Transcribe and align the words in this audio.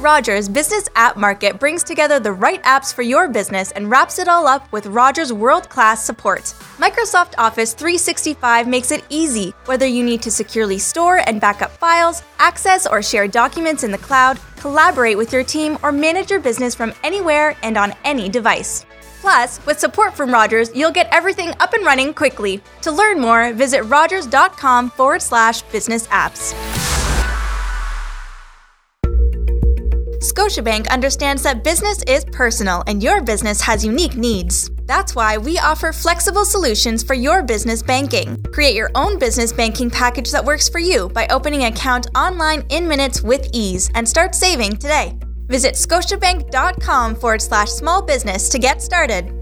Rogers 0.00 0.46
Business 0.46 0.90
App 0.94 1.16
Market 1.16 1.58
brings 1.58 1.82
together 1.82 2.20
the 2.20 2.32
right 2.32 2.62
apps 2.64 2.92
for 2.92 3.00
your 3.00 3.28
business 3.28 3.70
and 3.70 3.88
wraps 3.88 4.18
it 4.18 4.28
all 4.28 4.46
up 4.46 4.70
with 4.70 4.84
Rogers 4.86 5.32
world 5.32 5.70
class 5.70 6.04
support. 6.04 6.42
Microsoft 6.76 7.32
Office 7.38 7.72
365 7.72 8.68
makes 8.68 8.90
it 8.90 9.04
easy, 9.08 9.54
whether 9.64 9.86
you 9.86 10.04
need 10.04 10.20
to 10.20 10.30
securely 10.30 10.78
store 10.78 11.26
and 11.26 11.40
backup 11.40 11.70
files, 11.70 12.22
access 12.38 12.86
or 12.86 13.00
share 13.02 13.26
documents 13.26 13.84
in 13.84 13.90
the 13.90 13.96
cloud, 13.96 14.38
collaborate 14.56 15.16
with 15.16 15.32
your 15.32 15.42
team, 15.42 15.78
or 15.82 15.92
manage 15.92 16.30
your 16.30 16.40
business 16.40 16.74
from 16.74 16.92
anywhere 17.02 17.56
and 17.62 17.78
on 17.78 17.94
any 18.04 18.28
device. 18.28 18.84
Plus, 19.22 19.64
with 19.64 19.80
support 19.80 20.14
from 20.14 20.30
Rogers, 20.30 20.70
you'll 20.74 20.92
get 20.92 21.08
everything 21.10 21.54
up 21.58 21.72
and 21.72 21.86
running 21.86 22.12
quickly. 22.12 22.60
To 22.82 22.92
learn 22.92 23.18
more, 23.18 23.54
visit 23.54 23.82
rogers.com 23.84 24.90
forward 24.90 25.22
slash 25.22 25.62
business 25.62 26.06
apps. 26.08 26.52
Scotiabank 30.20 30.88
understands 30.88 31.42
that 31.42 31.62
business 31.62 32.02
is 32.04 32.24
personal 32.24 32.82
and 32.86 33.02
your 33.02 33.22
business 33.22 33.60
has 33.60 33.84
unique 33.84 34.16
needs. 34.16 34.70
That's 34.86 35.14
why 35.14 35.36
we 35.36 35.58
offer 35.58 35.92
flexible 35.92 36.46
solutions 36.46 37.02
for 37.02 37.12
your 37.12 37.42
business 37.42 37.82
banking. 37.82 38.42
Create 38.44 38.74
your 38.74 38.90
own 38.94 39.18
business 39.18 39.52
banking 39.52 39.90
package 39.90 40.30
that 40.30 40.44
works 40.44 40.70
for 40.70 40.78
you 40.78 41.10
by 41.10 41.26
opening 41.28 41.64
an 41.64 41.72
account 41.74 42.06
online 42.16 42.62
in 42.70 42.88
minutes 42.88 43.20
with 43.20 43.46
ease 43.52 43.90
and 43.94 44.08
start 44.08 44.34
saving 44.34 44.76
today. 44.76 45.18
Visit 45.48 45.74
scotiabank.com 45.74 47.16
forward 47.16 47.42
slash 47.42 47.68
small 47.68 48.00
business 48.00 48.48
to 48.48 48.58
get 48.58 48.80
started. 48.80 49.32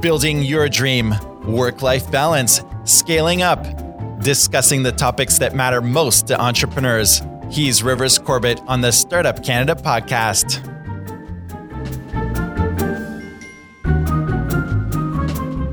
Building 0.00 0.42
your 0.42 0.68
dream, 0.68 1.14
work 1.46 1.80
life 1.82 2.10
balance, 2.10 2.62
scaling 2.84 3.42
up, 3.42 3.81
discussing 4.22 4.82
the 4.82 4.92
topics 4.92 5.38
that 5.38 5.54
matter 5.54 5.80
most 5.80 6.28
to 6.28 6.40
entrepreneurs. 6.40 7.22
He's 7.50 7.82
Rivers 7.82 8.18
Corbett 8.18 8.60
on 8.68 8.80
the 8.80 8.92
Startup 8.92 9.42
Canada 9.42 9.74
podcast. 9.74 10.71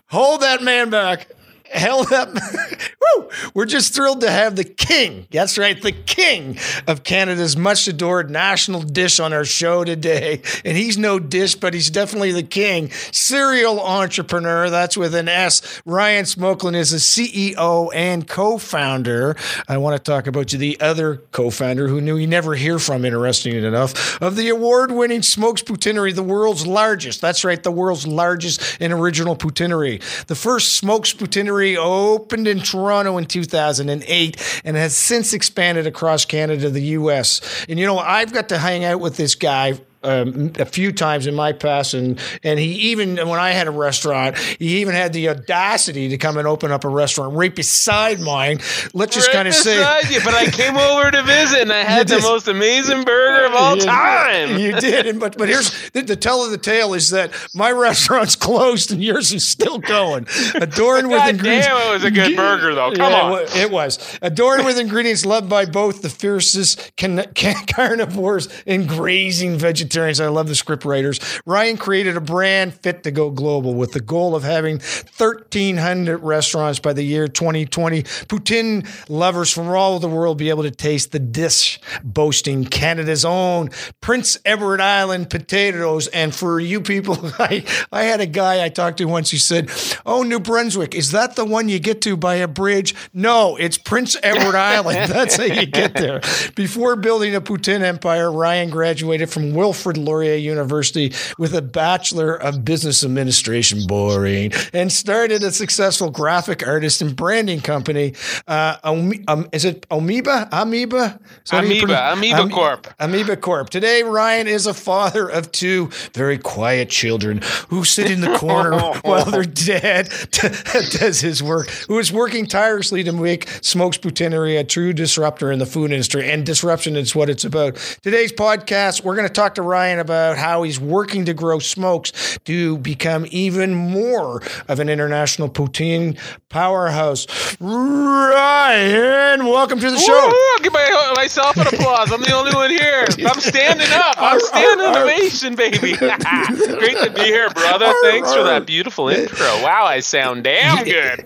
hold 0.10 0.42
that 0.42 0.62
man 0.64 0.90
back 0.90 1.30
held 1.74 2.12
up. 2.12 2.30
Woo! 3.18 3.30
We're 3.54 3.66
just 3.66 3.94
thrilled 3.94 4.22
to 4.22 4.32
have 4.32 4.56
the 4.56 4.64
king. 4.64 5.28
That's 5.32 5.58
right, 5.58 5.80
the 5.82 5.92
king 5.92 6.58
of 6.88 7.04
Canada's 7.04 7.58
much 7.58 7.88
adored 7.88 8.30
national 8.30 8.82
dish 8.82 9.20
on 9.20 9.34
our 9.34 9.46
show 9.46 9.84
today. 9.84 10.42
And 10.64 10.78
he's 10.78 10.98
no 10.98 11.20
dish, 11.20 11.56
but 11.56 11.74
he's 11.74 11.90
definitely 11.90 12.32
the 12.32 12.44
king. 12.44 12.92
Serial 13.12 13.80
entrepreneur, 13.80 14.70
that's 14.70 14.96
with 14.98 15.16
an 15.16 15.28
S. 15.28 15.82
Ryan 15.86 16.26
Smolkin 16.26 16.76
is 16.76 16.94
a 16.94 16.98
CEO 16.98 17.90
and 17.94 18.28
co 18.28 18.58
founder. 18.58 19.36
I 19.68 19.78
want 19.78 19.98
to 19.98 20.12
talk 20.12 20.28
about 20.28 20.54
you, 20.54 20.60
the 20.60 20.80
other 20.80 21.18
co 21.32 21.50
founder 21.50 21.88
who 21.88 22.02
knew 22.02 22.18
you 22.18 22.28
never 22.28 22.56
hear 22.56 22.80
from, 22.80 23.06
interesting 23.06 23.56
enough, 23.56 24.22
of 24.22 24.36
the 24.36 24.50
award 24.50 24.92
winning 24.92 25.22
Smokes 25.22 25.62
Poutinerie, 25.62 26.14
the 26.14 26.24
world's 26.24 26.68
largest. 26.68 27.22
That's 27.22 27.44
right, 27.44 27.62
the 27.62 27.72
world's 27.72 28.08
largest 28.08 28.78
and 28.80 28.94
original 28.94 29.36
poutinery. 29.36 30.02
The 30.28 30.36
first 30.36 30.76
Smokes 30.76 31.14
Poutinerie 31.14 31.63
opened 31.64 32.48
in 32.48 32.60
Toronto 32.60 33.18
in 33.18 33.26
2008 33.26 34.62
and 34.64 34.78
has 34.78 34.96
since 34.96 35.34
expanded 35.34 35.88
across 35.88 36.26
Canada, 36.26 36.70
the 36.70 36.82
US. 36.82 37.66
And 37.68 37.80
you 37.80 37.86
know, 37.86 38.00
I've 38.00 38.34
got 38.34 38.50
to 38.50 38.58
hang 38.58 38.84
out 38.84 39.00
with 39.00 39.18
this 39.18 39.36
guy 39.36 39.80
um, 40.04 40.52
a 40.60 40.66
few 40.66 40.92
times 40.92 41.28
in 41.28 41.36
my 41.36 41.52
past, 41.54 41.94
and 41.94 42.20
and 42.44 42.60
he 42.60 42.74
even 42.92 43.16
when 43.16 43.40
I 43.40 43.52
had 43.52 43.68
a 43.68 43.72
restaurant, 43.72 44.38
he 44.38 44.82
even 44.82 44.94
had 44.96 45.14
the 45.14 45.30
audacity 45.30 46.10
to 46.10 46.18
come 46.18 46.38
and 46.38 46.48
open 46.48 46.72
up 46.72 46.84
a 46.84 46.90
restaurant 46.90 47.36
right 47.36 47.56
beside 47.56 48.20
mine. 48.20 48.60
Let's 48.94 49.16
just 49.16 49.28
Right 49.30 49.34
kind 49.36 49.48
of 49.48 49.54
say, 49.54 49.78
you, 50.12 50.20
but 50.24 50.34
I 50.34 50.46
came 50.48 50.76
over 50.78 51.10
to 51.12 51.24
visit 51.24 51.62
and 51.62 51.72
I 51.74 51.84
had 51.84 52.08
the 52.08 52.16
did. 52.16 52.24
most 52.24 52.48
amazing 52.48 53.04
burger 53.04 53.46
of 53.46 53.54
all 53.54 53.76
You- 53.78 53.82
time. 53.84 54.58
You 54.58 54.80
did, 54.80 55.08
and 55.08 55.20
but 55.20 55.38
but 55.38 55.48
here's 55.50 55.90
the, 55.92 56.02
the 56.02 56.16
tell 56.16 56.44
of 56.44 56.52
the 56.52 56.58
tale 56.58 56.94
is 56.94 57.10
that 57.12 57.32
my 57.56 57.72
restaurant's 57.72 58.36
closed 58.44 58.92
and 58.92 59.04
yours 59.04 59.34
is 59.34 59.46
still 59.46 59.80
going. 59.80 60.28
Adorned 60.56 61.10
with 61.10 61.28
ingredients. 61.28 61.68
damn, 61.68 61.88
it 61.90 61.94
was 61.94 62.04
a 62.04 62.12
good 62.12 62.36
burger, 62.36 62.76
though. 62.76 62.92
Come 62.92 63.12
Yeah, 63.12 63.22
on. 63.22 63.42
It 63.44 63.56
it 63.64 63.72
was 63.72 64.18
adorned 64.22 64.66
with 64.66 64.78
ingredients 64.78 65.26
loved 65.26 65.48
by 65.50 65.66
both 65.66 66.02
the 66.02 66.10
fiercest 66.10 66.96
can, 66.98 67.24
can, 67.34 67.56
carnivores 67.68 68.50
and 68.68 68.88
grazing 68.88 69.58
vegetarians. 69.58 69.93
I 69.96 70.28
love 70.28 70.48
the 70.48 70.56
script 70.56 70.86
writers. 70.86 71.20
Ryan 71.46 71.78
created 71.78 72.18
a 72.18 72.22
brand 72.22 72.74
fit 72.74 73.04
to 73.04 73.12
go 73.12 73.30
global 73.30 73.76
with 73.76 73.92
the 73.92 74.00
goal 74.00 74.36
of 74.36 74.44
having 74.44 74.78
1,300 74.78 76.18
restaurants 76.18 76.80
by 76.80 76.94
the 76.94 77.04
year 77.04 77.28
2020. 77.28 78.04
Poutine 78.04 78.88
lovers 79.08 79.52
from 79.52 79.68
all 79.68 79.94
over 79.94 80.00
the 80.08 80.14
world 80.14 80.38
be 80.38 80.50
able 80.50 80.64
to 80.64 80.72
taste 80.72 81.12
the 81.12 81.20
dish 81.20 81.80
boasting 82.04 82.66
Canada's 82.66 83.24
own 83.24 83.70
Prince 84.02 84.38
Edward 84.46 84.82
Island 84.82 85.30
potatoes. 85.30 86.08
And 86.08 86.34
for 86.34 86.60
you 86.60 86.82
people, 86.82 87.18
I, 87.40 87.64
I 87.92 88.06
had 88.06 88.20
a 88.20 88.26
guy 88.26 88.66
I 88.66 88.70
talked 88.70 88.98
to 88.98 89.06
once 89.06 89.30
who 89.30 89.38
said, 89.38 89.70
Oh, 90.06 90.24
New 90.24 90.40
Brunswick, 90.40 90.96
is 90.96 91.12
that 91.12 91.36
the 91.36 91.46
one 91.46 91.70
you 91.70 91.80
get 91.80 92.02
to 92.02 92.18
by 92.18 92.36
a 92.36 92.48
bridge? 92.48 92.96
No, 93.14 93.56
it's 93.58 93.78
Prince 93.78 94.18
Edward 94.24 94.56
Island. 94.56 94.98
That's 95.12 95.38
how 95.38 95.44
you 95.44 95.68
get 95.68 95.94
there. 95.94 96.22
Before 96.56 96.96
building 96.96 97.36
a 97.36 97.42
poutine 97.42 97.82
empire, 97.82 98.32
Ryan 98.32 98.70
graduated 98.72 99.30
from 99.30 99.54
Wilfrid 99.54 99.83
Laurier 99.92 100.36
University 100.36 101.14
with 101.38 101.54
a 101.54 101.62
Bachelor 101.62 102.36
of 102.36 102.64
Business 102.64 103.04
Administration, 103.04 103.88
boring, 103.88 104.52
and 104.72 104.92
started 104.92 105.44
a 105.44 105.52
successful 105.52 106.10
graphic 106.10 106.66
artist 106.66 107.02
and 107.02 107.16
branding 107.16 107.60
company. 107.60 108.14
Uh, 108.48 108.78
um, 108.84 109.50
is 109.52 109.66
it 109.66 109.86
Amoeba? 109.92 110.48
Amoeba? 110.52 111.20
Amoeba, 111.52 112.14
Amoeba 112.14 112.50
Corp. 112.50 112.88
Amoeba 113.00 113.38
Corp. 113.38 113.70
Today, 113.70 114.04
Ryan 114.04 114.48
is 114.48 114.68
a 114.68 114.74
father 114.74 115.28
of 115.28 115.52
two 115.52 115.88
very 116.14 116.38
quiet 116.38 116.90
children 116.90 117.42
who 117.70 117.84
sit 117.84 118.10
in 118.10 118.22
the 118.22 118.38
corner 118.38 118.80
while 119.04 119.26
their 119.26 119.44
dad 119.44 120.10
does 120.32 121.20
his 121.20 121.44
work, 121.44 121.70
who 121.88 122.00
is 122.00 122.12
working 122.14 122.46
tirelessly 122.46 123.04
to 123.04 123.12
make 123.12 123.48
Smokes 123.62 123.98
a 124.04 124.64
true 124.64 124.94
disruptor 124.94 125.52
in 125.52 125.60
the 125.60 125.66
food 125.66 125.92
industry. 125.92 126.30
And 126.30 126.46
disruption 126.46 126.96
is 126.96 127.16
what 127.16 127.30
it's 127.30 127.44
about. 127.44 127.76
Today's 128.02 128.32
podcast, 128.32 129.04
we're 129.04 129.16
going 129.16 129.28
to 129.28 129.34
talk 129.34 129.56
to 129.56 129.62
Ryan 129.62 129.73
about 129.78 130.38
how 130.38 130.62
he's 130.62 130.80
working 130.80 131.26
to 131.26 131.34
grow 131.34 131.58
smokes 131.58 132.38
to 132.46 132.78
become 132.78 133.26
even 133.32 133.74
more 133.74 134.42
of 134.68 134.80
an 134.80 134.88
international 134.88 135.50
poutine 135.50 136.16
powerhouse. 136.50 137.26
Ryan, 137.60 139.46
welcome 139.48 139.80
to 139.80 139.90
the 139.90 139.98
show. 139.98 140.14
Woo, 140.14 140.34
I'll 140.54 140.60
give 140.60 140.74
my, 140.74 141.14
myself 141.16 141.58
an 141.58 141.66
applause. 141.68 142.12
I'm 142.12 142.22
the 142.22 142.34
only 142.36 142.54
one 142.54 142.70
here. 142.70 143.06
I'm 143.28 143.40
standing 143.40 143.88
up. 143.92 144.16
I'm 144.18 144.40
standing 144.40 144.86
ovation, 144.96 145.56
baby. 145.56 145.78
Great 145.98 146.98
to 147.04 147.12
be 147.16 147.24
here, 147.24 147.50
brother. 147.50 147.92
Thanks 148.04 148.32
for 148.32 148.44
that 148.44 148.66
beautiful 148.68 149.10
intro. 149.10 149.48
Wow, 149.64 149.86
I 149.86 150.02
sound 150.02 150.44
damn 150.44 150.84
good. 150.86 151.26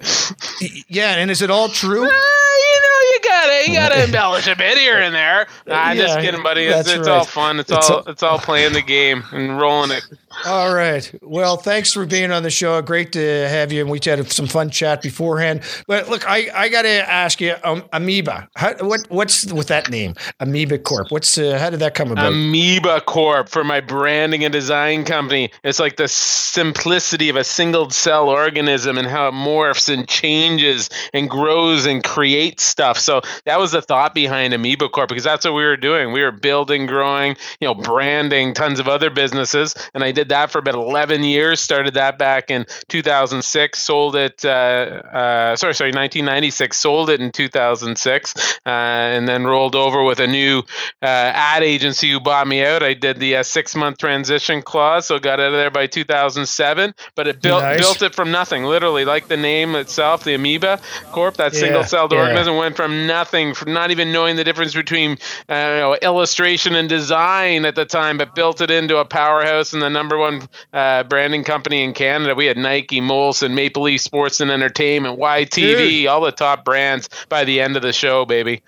Yeah, 0.88 1.16
and 1.16 1.30
is 1.30 1.42
it 1.42 1.52
all 1.52 1.68
true? 1.68 2.06
Uh, 2.06 2.10
you 2.10 2.82
know, 2.82 3.00
you 3.12 3.20
gotta 3.24 3.64
you 3.70 3.74
gotta 3.76 4.04
embellish 4.06 4.48
a 4.48 4.56
bit 4.56 4.78
here 4.78 4.98
and 5.00 5.14
there. 5.14 5.48
Nah, 5.66 5.76
I'm 5.76 5.98
just 5.98 6.16
Yeah, 6.16 6.22
kidding, 6.24 6.44
buddy. 6.44 6.64
It's, 6.66 6.88
it's 6.90 7.08
right. 7.08 7.18
all 7.18 7.26
fun. 7.26 7.60
It's, 7.60 7.72
It's 7.72 7.90
all 7.90 7.98
all- 7.98 8.04
it's 8.08 8.24
all 8.24 8.37
playing 8.38 8.74
the 8.74 8.82
game 8.82 9.24
and 9.32 9.60
rolling 9.60 9.92
it. 9.92 10.04
All 10.46 10.74
right. 10.74 11.12
Well, 11.22 11.58
thanks 11.58 11.92
for 11.92 12.06
being 12.06 12.32
on 12.32 12.44
the 12.44 12.50
show. 12.50 12.82
Great 12.82 13.12
to 13.14 13.20
have 13.50 13.72
you. 13.72 13.82
And 13.82 13.90
we 13.90 14.00
had 14.04 14.32
some 14.32 14.48
fun 14.48 14.70
chat 14.70 15.02
beforehand. 15.02 15.62
But 15.88 16.10
look, 16.10 16.30
I, 16.30 16.50
I 16.54 16.70
got 16.70 16.84
to 16.84 17.10
ask 17.10 17.42
you, 17.42 17.56
um, 17.64 17.84
Amoeba. 17.92 18.48
How, 18.56 18.76
what 18.86 19.02
what's 19.10 19.52
with 19.52 19.68
that 19.68 19.90
name, 19.90 20.16
Amoeba 20.40 20.78
Corp? 20.80 21.12
What's 21.12 21.38
uh, 21.38 21.58
how 21.60 21.70
did 21.70 21.80
that 21.80 21.96
come 21.96 22.12
about? 22.12 22.32
Amoeba 22.32 23.02
Corp 23.02 23.50
for 23.50 23.64
my 23.64 23.80
branding 23.80 24.44
and 24.44 24.52
design 24.52 25.06
company. 25.06 25.52
It's 25.64 25.80
like 25.80 25.98
the 25.98 26.08
simplicity 26.08 27.30
of 27.30 27.36
a 27.36 27.44
single 27.44 27.90
cell 27.90 28.30
organism 28.30 28.98
and 28.98 29.08
how 29.08 29.30
it 29.30 29.34
morphs 29.34 29.92
and 29.92 30.08
changes 30.08 30.90
and 31.14 31.30
grows 31.30 31.86
and 31.86 32.04
creates 32.04 32.64
stuff. 32.64 33.00
So 33.00 33.22
that 33.46 33.60
was 33.60 33.72
the 33.72 33.82
thought 33.82 34.14
behind 34.14 34.54
Amoeba 34.54 34.90
Corp 34.90 35.10
because 35.10 35.24
that's 35.24 35.46
what 35.46 35.54
we 35.54 35.64
were 35.64 35.78
doing. 35.78 36.12
We 36.12 36.22
were 36.22 36.32
building, 36.32 36.86
growing, 36.86 37.36
you 37.60 37.68
know, 37.68 37.74
branding 37.74 38.54
tons 38.54 38.80
of 38.80 38.88
other 38.88 39.10
businesses. 39.10 39.74
And 39.94 40.04
I 40.04 40.12
did 40.12 40.27
that 40.30 40.52
for 40.52 40.60
about 40.60 40.76
11 40.76 41.24
years. 41.24 41.60
Started 41.60 41.94
that 41.96 42.18
back 42.18 42.50
in 42.52 42.66
2006, 42.90 43.80
sold 43.80 44.16
it, 44.16 44.44
uh, 44.46 44.48
uh, 44.50 45.56
sorry, 45.56 45.74
sorry, 45.74 45.90
1996, 45.92 46.78
sold 46.78 47.10
it 47.10 47.20
in 47.22 47.32
2006, 47.32 48.34
uh, 48.66 48.70
and 48.70 49.28
then 49.28 49.46
rolled 49.46 49.76
over 49.76 50.04
with 50.04 50.20
a 50.20 50.28
new 50.28 50.60
uh, 51.02 51.06
ad 51.06 51.64
agency 51.64 52.10
who 52.12 52.20
bought 52.20 52.48
me 52.48 52.64
out. 52.64 52.84
I 52.84 52.94
did 52.94 53.20
the 53.20 53.38
uh, 53.38 53.44
six 53.44 53.76
month 53.76 53.98
transition 53.98 54.62
clause, 54.62 55.08
so 55.08 55.20
got 55.20 55.40
out 55.40 55.48
of 55.48 55.54
there 55.54 55.72
by 55.72 55.88
2007. 55.88 56.94
But 57.16 57.28
it 57.28 57.42
built 57.42 57.64
Nice. 57.64 57.80
built 57.80 58.02
it 58.02 58.16
from 58.16 58.32
nothing, 58.32 58.64
literally, 58.64 59.06
like 59.06 59.28
the 59.28 59.38
name 59.38 59.76
itself, 59.76 60.24
the 60.24 60.34
Amoeba 60.36 60.80
Corp, 61.12 61.38
that 61.38 61.54
Yeah, 61.54 61.60
single 61.60 61.84
celled 61.84 62.12
yeah. 62.14 62.20
organism 62.20 62.56
went 62.58 62.76
from 62.76 63.08
nothing, 63.08 63.54
from 63.54 63.74
not 63.74 63.92
even 63.92 64.12
knowing 64.12 64.36
the 64.36 64.44
difference 64.44 64.74
between 64.74 65.12
uh, 65.50 65.54
you 65.54 65.80
know, 65.80 65.96
illustration 66.02 66.76
and 66.76 66.90
design 66.90 67.66
at 67.66 67.76
the 67.76 67.86
time, 67.86 68.18
but 68.18 68.36
built 68.36 68.62
it 68.62 68.70
into 68.72 68.98
a 68.98 69.06
powerhouse 69.06 69.74
and 69.74 69.82
the 69.82 69.90
number 69.90 70.17
one 70.18 70.48
uh, 70.74 71.04
branding 71.04 71.44
company 71.44 71.84
in 71.84 71.94
Canada. 71.94 72.36
We 72.36 72.46
had 72.46 72.58
Nike, 72.58 73.02
Molson, 73.02 73.54
Maple 73.54 73.84
Leaf 73.84 74.02
Sports 74.02 74.42
and 74.42 74.52
Entertainment, 74.52 75.20
YTV, 75.20 76.08
all 76.08 76.22
the 76.22 76.32
top 76.32 76.66
brands 76.66 77.10
by 77.30 77.44
the 77.44 77.62
end 77.62 77.76
of 77.76 77.82
the 77.82 77.94
show, 77.94 78.26
baby. 78.26 78.62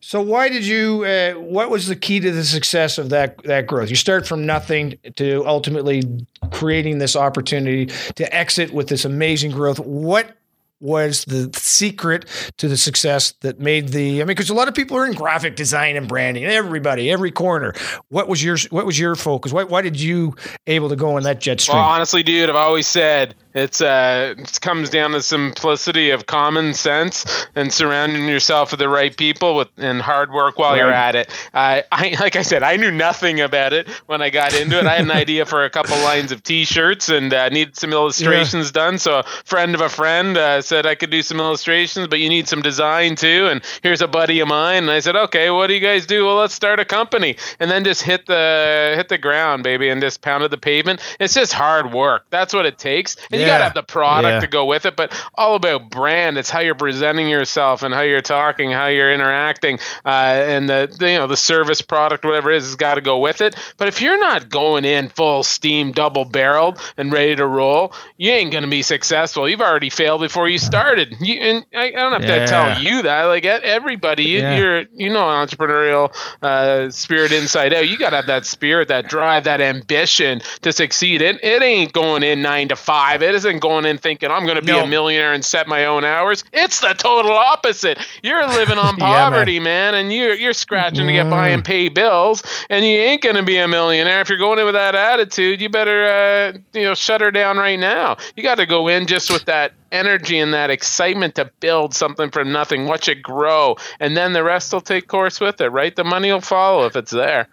so 0.00 0.20
why 0.22 0.48
did 0.48 0.66
you? 0.66 1.04
Uh, 1.04 1.34
what 1.34 1.70
was 1.70 1.86
the 1.86 1.96
key 1.96 2.20
to 2.20 2.30
the 2.30 2.44
success 2.44 2.98
of 2.98 3.10
that 3.10 3.42
that 3.44 3.66
growth? 3.66 3.90
You 3.90 3.96
start 3.96 4.26
from 4.26 4.46
nothing 4.46 4.98
to 5.16 5.46
ultimately 5.46 6.02
creating 6.50 6.98
this 6.98 7.14
opportunity 7.14 7.86
to 8.14 8.34
exit 8.34 8.72
with 8.72 8.88
this 8.88 9.04
amazing 9.04 9.50
growth. 9.50 9.78
What 9.80 10.34
was 10.80 11.24
the 11.24 11.50
secret 11.54 12.24
to 12.58 12.68
the 12.68 12.76
success 12.76 13.32
that 13.40 13.60
made 13.60 13.88
the? 13.88 14.20
I 14.20 14.24
mean, 14.24 14.28
because 14.28 14.50
a 14.50 14.54
lot 14.54 14.68
of 14.68 14.74
people 14.74 14.96
are 14.96 15.06
in 15.06 15.12
graphic 15.12 15.56
design 15.56 15.96
and 15.96 16.08
branding. 16.08 16.44
Everybody, 16.44 17.10
every 17.10 17.30
corner. 17.30 17.74
What 18.08 18.28
was 18.28 18.42
your 18.42 18.56
What 18.70 18.86
was 18.86 18.98
your 18.98 19.14
focus? 19.14 19.52
Why, 19.52 19.64
why 19.64 19.82
did 19.82 20.00
you 20.00 20.36
able 20.66 20.88
to 20.88 20.96
go 20.96 21.16
on 21.16 21.24
that 21.24 21.40
jet 21.40 21.60
stream? 21.60 21.76
Well, 21.76 21.86
honestly, 21.86 22.22
dude, 22.22 22.48
I've 22.48 22.56
always 22.56 22.86
said 22.86 23.34
it's 23.58 23.80
uh, 23.80 24.34
it 24.38 24.60
comes 24.60 24.90
down 24.90 25.10
to 25.12 25.22
simplicity 25.22 26.10
of 26.10 26.26
common 26.26 26.74
sense 26.74 27.46
and 27.54 27.72
surrounding 27.72 28.28
yourself 28.28 28.70
with 28.70 28.80
the 28.80 28.88
right 28.88 29.16
people 29.16 29.56
with 29.56 29.68
and 29.76 30.00
hard 30.00 30.32
work 30.32 30.58
while 30.58 30.76
you're 30.76 30.92
at 30.92 31.14
it. 31.16 31.30
I, 31.52 31.84
I, 31.90 32.16
like 32.20 32.36
I 32.36 32.42
said, 32.42 32.62
I 32.62 32.76
knew 32.76 32.90
nothing 32.90 33.40
about 33.40 33.72
it 33.72 33.88
when 34.06 34.22
I 34.22 34.30
got 34.30 34.54
into 34.54 34.78
it. 34.78 34.86
I 34.86 34.94
had 34.96 35.04
an 35.04 35.10
idea 35.10 35.44
for 35.44 35.64
a 35.64 35.70
couple 35.70 35.96
lines 35.98 36.32
of 36.32 36.42
T-shirts 36.42 37.08
and 37.08 37.32
uh, 37.32 37.48
needed 37.48 37.76
some 37.76 37.92
illustrations 37.92 38.70
done. 38.70 38.98
So 38.98 39.18
a 39.20 39.22
friend 39.44 39.74
of 39.74 39.80
a 39.80 39.88
friend 39.88 40.36
uh, 40.36 40.62
said 40.62 40.86
I 40.86 40.94
could 40.94 41.10
do 41.10 41.22
some 41.22 41.40
illustrations, 41.40 42.08
but 42.08 42.20
you 42.20 42.28
need 42.28 42.48
some 42.48 42.62
design 42.62 43.16
too. 43.16 43.48
And 43.50 43.62
here's 43.82 44.00
a 44.00 44.08
buddy 44.08 44.40
of 44.40 44.48
mine. 44.48 44.84
And 44.84 44.90
I 44.90 45.00
said, 45.00 45.16
okay, 45.16 45.50
what 45.50 45.66
do 45.66 45.74
you 45.74 45.80
guys 45.80 46.06
do? 46.06 46.26
Well, 46.26 46.36
let's 46.36 46.54
start 46.54 46.80
a 46.80 46.84
company. 46.84 47.36
And 47.58 47.70
then 47.70 47.84
just 47.84 48.02
hit 48.02 48.26
the 48.26 48.94
hit 48.96 49.08
the 49.08 49.18
ground, 49.18 49.62
baby, 49.64 49.88
and 49.88 50.00
just 50.00 50.22
pounded 50.22 50.50
the 50.50 50.58
pavement. 50.58 51.00
It's 51.18 51.34
just 51.34 51.52
hard 51.52 51.92
work. 51.92 52.26
That's 52.30 52.54
what 52.54 52.66
it 52.66 52.78
takes. 52.78 53.16
And 53.30 53.40
you 53.40 53.47
Yeah. 53.48 53.54
gotta 53.54 53.64
have 53.64 53.74
the 53.74 53.82
product 53.82 54.32
Yeah. 54.34 54.40
to 54.40 54.46
go 54.46 54.64
with 54.66 54.86
it. 54.86 54.96
But 54.96 55.12
all 55.34 55.54
about 55.54 55.90
brand. 55.90 56.38
It's 56.38 56.50
how 56.50 56.60
you're 56.60 56.74
presenting 56.74 57.28
yourself 57.28 57.82
and 57.82 57.92
how 57.94 58.02
you're 58.02 58.20
talking, 58.20 58.70
how 58.70 58.86
you're 58.86 59.12
interacting, 59.12 59.78
uh, 60.04 60.08
and 60.08 60.68
the, 60.68 60.94
the 60.98 61.10
you 61.10 61.18
know 61.18 61.26
the 61.26 61.36
service 61.36 61.80
product, 61.82 62.24
whatever 62.24 62.50
it 62.50 62.56
is, 62.58 62.64
has 62.66 62.76
got 62.76 62.94
to 62.94 63.00
go 63.00 63.18
with 63.18 63.40
it. 63.40 63.56
But 63.76 63.88
if 63.88 64.00
you're 64.02 64.18
not 64.20 64.48
going 64.48 64.84
in 64.84 65.08
full 65.08 65.42
steam, 65.42 65.92
double 65.92 66.24
barreled, 66.24 66.78
and 66.96 67.12
ready 67.12 67.36
to 67.36 67.46
roll, 67.46 67.92
you 68.16 68.30
ain't 68.32 68.52
gonna 68.52 68.68
be 68.68 68.82
successful. 68.82 69.48
You've 69.48 69.60
already 69.60 69.90
failed 69.90 70.20
before 70.20 70.48
you 70.48 70.58
started. 70.58 71.14
You, 71.20 71.34
and 71.40 71.66
I, 71.74 71.86
I 71.88 71.90
don't 71.90 72.12
have 72.12 72.24
Yeah. 72.24 72.38
to 72.40 72.46
tell 72.46 72.80
you 72.82 73.02
that. 73.02 73.24
Like 73.24 73.44
everybody, 73.44 74.24
you, 74.24 74.38
Yeah. 74.40 74.56
you're 74.56 74.84
you 74.94 75.10
know 75.12 75.20
entrepreneurial 75.22 76.12
uh, 76.42 76.90
spirit 76.90 77.32
inside 77.32 77.72
out. 77.74 77.88
You 77.88 77.96
got 77.98 78.10
to 78.10 78.16
have 78.16 78.26
that 78.26 78.46
spirit, 78.46 78.88
that 78.88 79.08
drive, 79.08 79.44
that 79.44 79.60
ambition 79.60 80.40
to 80.62 80.72
succeed. 80.72 81.22
It 81.22 81.42
it 81.42 81.62
ain't 81.62 81.92
going 81.92 82.22
in 82.22 82.42
nine 82.42 82.68
to 82.68 82.76
five. 82.76 83.22
It 83.22 83.27
isn't 83.34 83.58
going 83.60 83.84
in 83.86 83.98
thinking 83.98 84.30
I'm 84.30 84.44
going 84.44 84.56
to 84.56 84.62
be 84.62 84.72
No. 84.72 84.84
a 84.84 84.86
millionaire 84.86 85.32
and 85.32 85.44
set 85.44 85.66
my 85.68 85.84
own 85.86 86.04
hours. 86.04 86.44
It's 86.52 86.80
the 86.80 86.94
total 86.94 87.32
opposite. 87.32 87.98
You're 88.22 88.46
living 88.46 88.78
on 88.78 88.96
Yeah, 88.98 89.04
man. 89.06 89.32
poverty, 89.32 89.60
man. 89.60 89.94
and 89.94 90.12
you're 90.12 90.34
you're 90.34 90.52
scratching 90.52 91.06
to 91.06 91.12
get 91.12 91.28
by 91.30 91.48
and 91.48 91.64
pay 91.64 91.88
bills, 91.88 92.42
and 92.70 92.84
you 92.84 92.92
ain't 92.98 93.22
going 93.22 93.36
to 93.36 93.42
be 93.42 93.56
a 93.58 93.68
millionaire 93.68 94.20
if 94.20 94.28
you're 94.28 94.38
going 94.38 94.58
in 94.58 94.64
with 94.64 94.74
that 94.74 94.94
attitude. 94.94 95.60
You 95.60 95.68
better 95.68 96.04
uh, 96.06 96.58
you 96.72 96.84
know 96.84 96.94
shut 96.94 97.20
her 97.20 97.30
down 97.30 97.56
right 97.56 97.78
now. 97.78 98.16
You 98.36 98.42
got 98.42 98.56
to 98.56 98.66
go 98.66 98.88
in 98.88 99.06
just 99.06 99.30
with 99.30 99.44
that 99.46 99.72
energy 99.90 100.38
and 100.38 100.52
that 100.52 100.68
excitement 100.70 101.34
to 101.36 101.50
build 101.60 101.94
something 101.94 102.30
from 102.30 102.52
nothing, 102.52 102.84
watch 102.86 103.08
it 103.08 103.22
grow, 103.22 103.76
and 104.00 104.14
then 104.16 104.34
the 104.34 104.42
rest 104.44 104.72
will 104.72 104.82
take 104.82 105.08
course 105.08 105.40
with 105.40 105.60
it, 105.62 105.68
right? 105.68 105.96
The 105.96 106.04
money 106.04 106.30
will 106.30 106.42
follow 106.42 106.84
if 106.84 106.94
it's 106.94 107.10
there. 107.10 107.48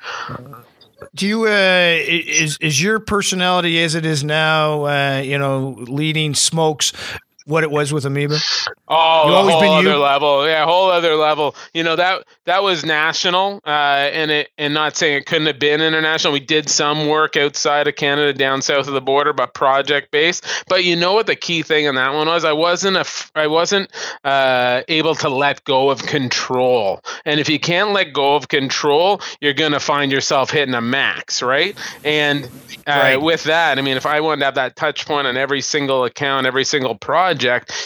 Do 1.14 1.28
you 1.28 1.46
uh, 1.48 1.98
is 2.00 2.58
is 2.60 2.82
your 2.82 3.00
personality 3.00 3.82
as 3.84 3.96
it 3.96 4.06
is 4.06 4.24
now? 4.24 4.86
Uh, 4.86 5.22
you 5.22 5.38
know, 5.38 5.76
leading 5.88 6.34
smokes. 6.34 6.94
What 7.46 7.64
it 7.64 7.72
was 7.72 7.94
with 7.94 8.06
Amoeba. 8.06 8.38
Oh, 8.88 9.28
You 9.28 9.34
a 9.34 9.38
always 9.38 9.54
whole 9.54 9.62
been 9.62 9.72
other 9.72 9.92
you? 9.92 9.98
level. 9.98 10.48
Yeah, 10.48 10.64
a 10.64 10.66
whole 10.66 10.90
other 10.90 11.16
level. 11.16 11.56
You 11.74 11.84
know 11.84 11.96
that 11.96 12.24
that 12.46 12.64
was 12.64 12.84
national, 12.86 13.62
uh, 13.66 13.70
and 13.70 14.32
it 14.32 14.50
and 14.58 14.74
not 14.74 14.96
saying 14.96 15.18
it 15.18 15.26
couldn't 15.26 15.48
have 15.48 15.60
been 15.60 15.82
international. 15.82 16.34
We 16.34 16.40
did 16.40 16.70
some 16.70 17.08
work 17.08 17.36
outside 17.38 17.88
of 17.88 17.96
Canada, 17.96 18.34
down 18.34 18.62
south 18.62 18.88
of 18.88 18.94
the 18.94 19.02
border, 19.02 19.34
but 19.34 19.54
project 19.54 20.12
based. 20.12 20.46
But 20.68 20.84
you 20.84 20.96
know 20.96 21.14
what 21.14 21.28
the 21.28 21.36
key 21.36 21.62
thing 21.64 21.86
in 21.86 21.96
that 21.96 22.14
one 22.14 22.28
was? 22.28 22.46
I 22.46 22.54
wasn't 22.54 22.98
a 22.98 23.02
f- 23.02 23.32
I 23.36 23.48
wasn't 23.48 23.92
uh, 24.24 24.82
able 24.88 25.16
to 25.16 25.30
let 25.30 25.64
go 25.66 25.90
of 25.92 26.04
control. 26.06 27.02
And 27.26 27.40
if 27.40 27.50
you 27.50 27.60
can't 27.60 27.92
let 27.92 28.14
go 28.14 28.36
of 28.36 28.48
control, 28.48 29.22
you're 29.42 29.54
gonna 29.54 29.80
find 29.80 30.12
yourself 30.12 30.50
hitting 30.52 30.76
a 30.76 30.82
max, 30.82 31.42
right? 31.44 31.78
And 32.04 32.50
uh, 32.88 32.92
Right. 32.92 33.22
with 33.22 33.44
that, 33.46 33.80
I 33.80 33.82
mean, 33.82 33.98
if 33.98 34.06
I 34.06 34.20
wanted 34.22 34.40
to 34.42 34.46
have 34.46 34.56
that 34.56 34.76
touch 34.76 35.06
point 35.08 35.26
on 35.28 35.38
every 35.38 35.62
single 35.62 36.04
account, 36.06 36.46
every 36.46 36.66
single 36.66 36.96
project, 36.96 37.35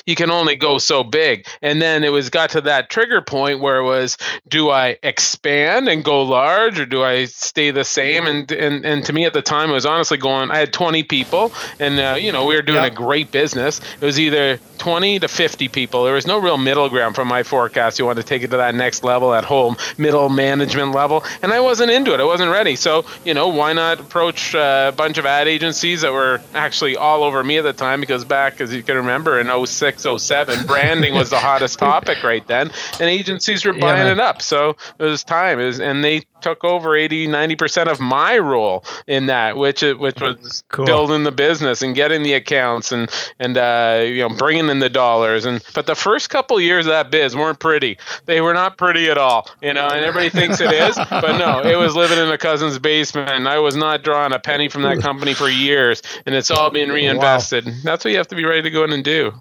you 0.05 0.15
can 0.15 0.29
only 0.31 0.55
go 0.55 0.77
so 0.77 1.03
big. 1.03 1.45
And 1.61 1.81
then 1.81 2.03
it 2.03 2.09
was 2.11 2.29
got 2.29 2.51
to 2.51 2.61
that 2.61 2.89
trigger 2.89 3.21
point 3.21 3.59
where 3.59 3.77
it 3.77 3.83
was, 3.83 4.17
do 4.47 4.69
I 4.69 4.97
expand 5.03 5.87
and 5.87 6.03
go 6.03 6.23
large, 6.23 6.79
or 6.79 6.85
do 6.85 7.03
I 7.03 7.25
stay 7.25 7.71
the 7.71 7.83
same? 7.83 8.25
And 8.27 8.51
and 8.51 8.85
and 8.85 9.05
to 9.05 9.13
me 9.13 9.25
at 9.25 9.33
the 9.33 9.41
time, 9.41 9.69
it 9.69 9.73
was 9.73 9.85
honestly 9.85 10.17
going. 10.17 10.51
I 10.51 10.57
had 10.57 10.73
20 10.73 11.03
people, 11.03 11.53
and 11.79 11.99
uh, 11.99 12.15
you 12.19 12.31
know 12.31 12.45
we 12.45 12.55
were 12.55 12.61
doing 12.61 12.79
Yeah. 12.81 12.87
a 12.87 12.91
great 12.91 13.31
business. 13.31 13.79
It 13.99 14.05
was 14.05 14.19
either 14.19 14.59
20 14.79 15.19
to 15.19 15.27
50 15.27 15.67
people. 15.69 16.03
There 16.05 16.13
was 16.13 16.25
no 16.27 16.37
real 16.37 16.57
middle 16.57 16.87
ground 16.89 17.15
from 17.15 17.27
my 17.27 17.43
forecast. 17.43 17.99
You 17.99 18.05
want 18.05 18.17
to 18.17 18.23
take 18.23 18.43
it 18.43 18.51
to 18.51 18.57
that 18.57 18.75
next 18.75 19.03
level, 19.03 19.33
at 19.33 19.43
home 19.43 19.75
middle 19.97 20.29
management 20.29 20.93
level, 20.93 21.23
and 21.41 21.51
I 21.51 21.59
wasn't 21.59 21.91
into 21.91 22.13
it. 22.13 22.19
I 22.19 22.23
wasn't 22.25 22.51
ready. 22.51 22.75
So 22.75 23.05
you 23.23 23.33
know, 23.33 23.47
why 23.49 23.73
not 23.73 23.99
approach 23.99 24.55
uh, 24.55 24.89
a 24.89 24.95
bunch 24.95 25.17
of 25.17 25.25
ad 25.25 25.47
agencies 25.47 26.01
that 26.01 26.11
were 26.13 26.41
actually 26.53 26.95
all 26.95 27.23
over 27.23 27.43
me 27.43 27.57
at 27.57 27.63
the 27.63 27.73
time? 27.73 27.99
Because 28.01 28.25
back, 28.25 28.61
as 28.61 28.73
you 28.73 28.83
can 28.83 28.97
remember, 28.97 29.38
in 29.39 29.65
06, 29.65 30.05
07, 30.17 30.65
branding 30.65 31.13
was 31.13 31.29
the 31.29 31.39
hottest 31.39 31.79
topic 31.79 32.23
right 32.23 32.45
then, 32.47 32.71
and 32.99 33.09
agencies 33.09 33.65
were 33.65 33.73
buying 33.73 34.05
man. 34.05 34.07
it 34.07 34.19
up. 34.19 34.41
So 34.41 34.75
it 34.97 35.03
was 35.03 35.23
time. 35.23 35.59
It 35.59 35.65
was, 35.65 35.79
and 35.79 36.03
they 36.03 36.23
took 36.41 36.63
over 36.63 36.95
80, 36.95 37.27
90% 37.27 37.87
of 37.87 37.99
my 37.99 38.37
role 38.37 38.83
in 39.07 39.27
that, 39.27 39.57
which 39.57 39.81
which 39.81 40.19
was 40.21 40.63
cool. 40.69 40.85
building 40.85 41.23
the 41.23 41.31
business 41.31 41.81
and 41.81 41.95
getting 41.95 42.23
the 42.23 42.33
accounts 42.33 42.91
and 42.91 43.09
and 43.39 43.57
uh, 43.57 44.01
you 44.05 44.27
know 44.27 44.29
bringing 44.29 44.69
in 44.69 44.79
the 44.79 44.89
dollars. 44.89 45.45
And 45.45 45.63
but 45.73 45.85
the 45.85 45.95
first 45.95 46.29
couple 46.29 46.59
years 46.59 46.85
of 46.85 46.91
that 46.91 47.11
biz 47.11 47.35
weren't 47.35 47.59
pretty. 47.59 47.97
They 48.25 48.41
were 48.41 48.53
not 48.53 48.77
pretty 48.77 49.09
at 49.09 49.17
all. 49.17 49.49
You 49.61 49.73
know, 49.73 49.87
and 49.87 50.05
everybody 50.05 50.29
thinks 50.29 50.61
it 50.61 50.71
is, 50.71 50.95
but 51.09 51.37
no, 51.37 51.61
it 51.61 51.77
was 51.77 51.95
living 51.95 52.17
in 52.17 52.29
a 52.29 52.37
cousin's 52.37 52.79
basement. 52.79 53.29
And 53.29 53.47
I 53.47 53.59
was 53.59 53.75
not 53.75 54.03
drawing 54.03 54.33
a 54.33 54.39
penny 54.39 54.69
from 54.69 54.83
that 54.83 54.99
company 54.99 55.33
for 55.33 55.49
years, 55.49 56.01
and 56.25 56.35
it's 56.35 56.51
all 56.51 56.69
being 56.69 56.89
reinvested. 56.89 57.65
Wow. 57.65 57.73
That's 57.83 58.05
what 58.05 58.11
you 58.11 58.17
have 58.17 58.27
to 58.29 58.35
be 58.35 58.45
ready 58.45 58.61
to 58.63 58.69
go 58.69 58.83
in 58.83 58.91
and 58.91 59.03
do. 59.03 59.33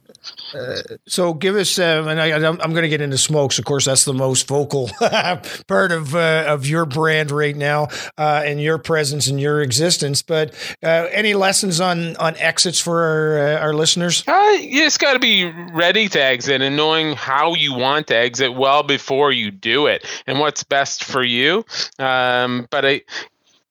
So 1.06 1.34
give 1.34 1.56
us, 1.56 1.78
uh, 1.78 2.04
and 2.08 2.20
I, 2.20 2.28
am 2.28 2.56
going 2.56 2.82
to 2.82 2.88
get 2.88 3.00
into 3.00 3.18
smokes. 3.18 3.58
Of 3.58 3.64
course, 3.64 3.84
that's 3.84 4.04
the 4.04 4.14
most 4.14 4.46
vocal 4.48 4.90
part 5.66 5.92
of 5.92 6.14
uh, 6.14 6.44
of 6.46 6.66
your 6.66 6.86
brand 6.86 7.30
right 7.30 7.56
now 7.56 7.88
uh, 8.16 8.42
and 8.44 8.60
your 8.60 8.78
presence 8.78 9.26
and 9.26 9.40
your 9.40 9.62
existence. 9.62 10.22
But 10.22 10.54
uh, 10.82 11.06
any 11.10 11.34
lessons 11.34 11.80
on 11.80 12.16
on 12.16 12.36
exits 12.36 12.80
for 12.80 13.02
our, 13.02 13.38
uh, 13.38 13.60
our 13.60 13.74
listeners? 13.74 14.24
just 14.86 15.00
got 15.00 15.14
to 15.14 15.18
be 15.18 15.44
ready 15.72 16.08
to 16.08 16.22
exit 16.22 16.62
and 16.62 16.76
knowing 16.76 17.14
how 17.14 17.54
you 17.54 17.74
want 17.74 18.06
to 18.08 18.16
exit 18.16 18.54
well 18.54 18.82
before 18.82 19.32
you 19.32 19.50
do 19.50 19.86
it 19.86 20.04
and 20.26 20.38
what's 20.38 20.64
best 20.64 21.04
for 21.04 21.22
you. 21.22 21.64
Um, 21.98 22.66
but 22.70 22.86
I 22.86 23.02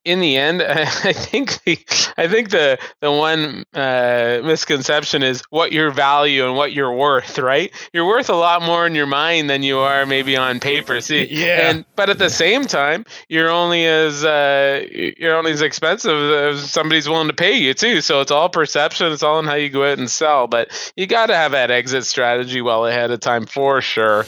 in 0.07 0.21
the 0.21 0.37
end, 0.37 0.61
I 0.63 0.85
think 1.13 1.61
the 1.63 1.77
I 2.17 2.27
think 2.27 2.49
the 2.49 2.79
the 3.01 3.11
one 3.11 3.65
uh, 3.73 4.39
misconception 4.43 5.21
is 5.21 5.41
what 5.49 5.73
your 5.73 5.91
value 5.91 6.47
and 6.47 6.55
what 6.55 6.71
you're 6.71 6.93
worth. 6.93 7.37
Right, 7.37 7.71
you're 7.93 8.07
worth 8.07 8.29
a 8.29 8.35
lot 8.35 8.61
more 8.63 8.87
in 8.87 8.95
your 8.95 9.05
mind 9.05 9.49
than 9.49 9.63
you 9.63 9.79
are 9.79 10.05
maybe 10.05 10.37
on 10.37 10.59
paper. 10.59 11.01
See, 11.01 11.25
yeah. 11.29 11.69
And 11.69 11.85
but 11.95 12.09
at 12.09 12.17
the 12.17 12.29
same 12.29 12.65
time, 12.65 13.05
you're 13.27 13.49
only 13.49 13.85
as 13.85 14.23
uh, 14.23 14.85
you're 14.91 15.35
only 15.35 15.51
as 15.51 15.61
expensive 15.61 16.31
as 16.31 16.71
somebody's 16.71 17.09
willing 17.09 17.27
to 17.27 17.33
pay 17.33 17.57
you 17.57 17.73
too. 17.73 17.99
So 18.01 18.21
it's 18.21 18.31
all 18.31 18.47
perception. 18.47 19.11
It's 19.11 19.23
all 19.23 19.39
in 19.39 19.45
how 19.45 19.55
you 19.55 19.69
go 19.69 19.91
out 19.91 19.99
and 19.99 20.09
sell. 20.09 20.47
But 20.47 20.93
you 20.95 21.05
got 21.05 21.27
to 21.27 21.35
have 21.35 21.51
that 21.51 21.69
exit 21.69 22.05
strategy 22.05 22.61
well 22.61 22.85
ahead 22.85 23.11
of 23.11 23.19
time 23.19 23.45
for 23.45 23.81
sure. 23.81 24.25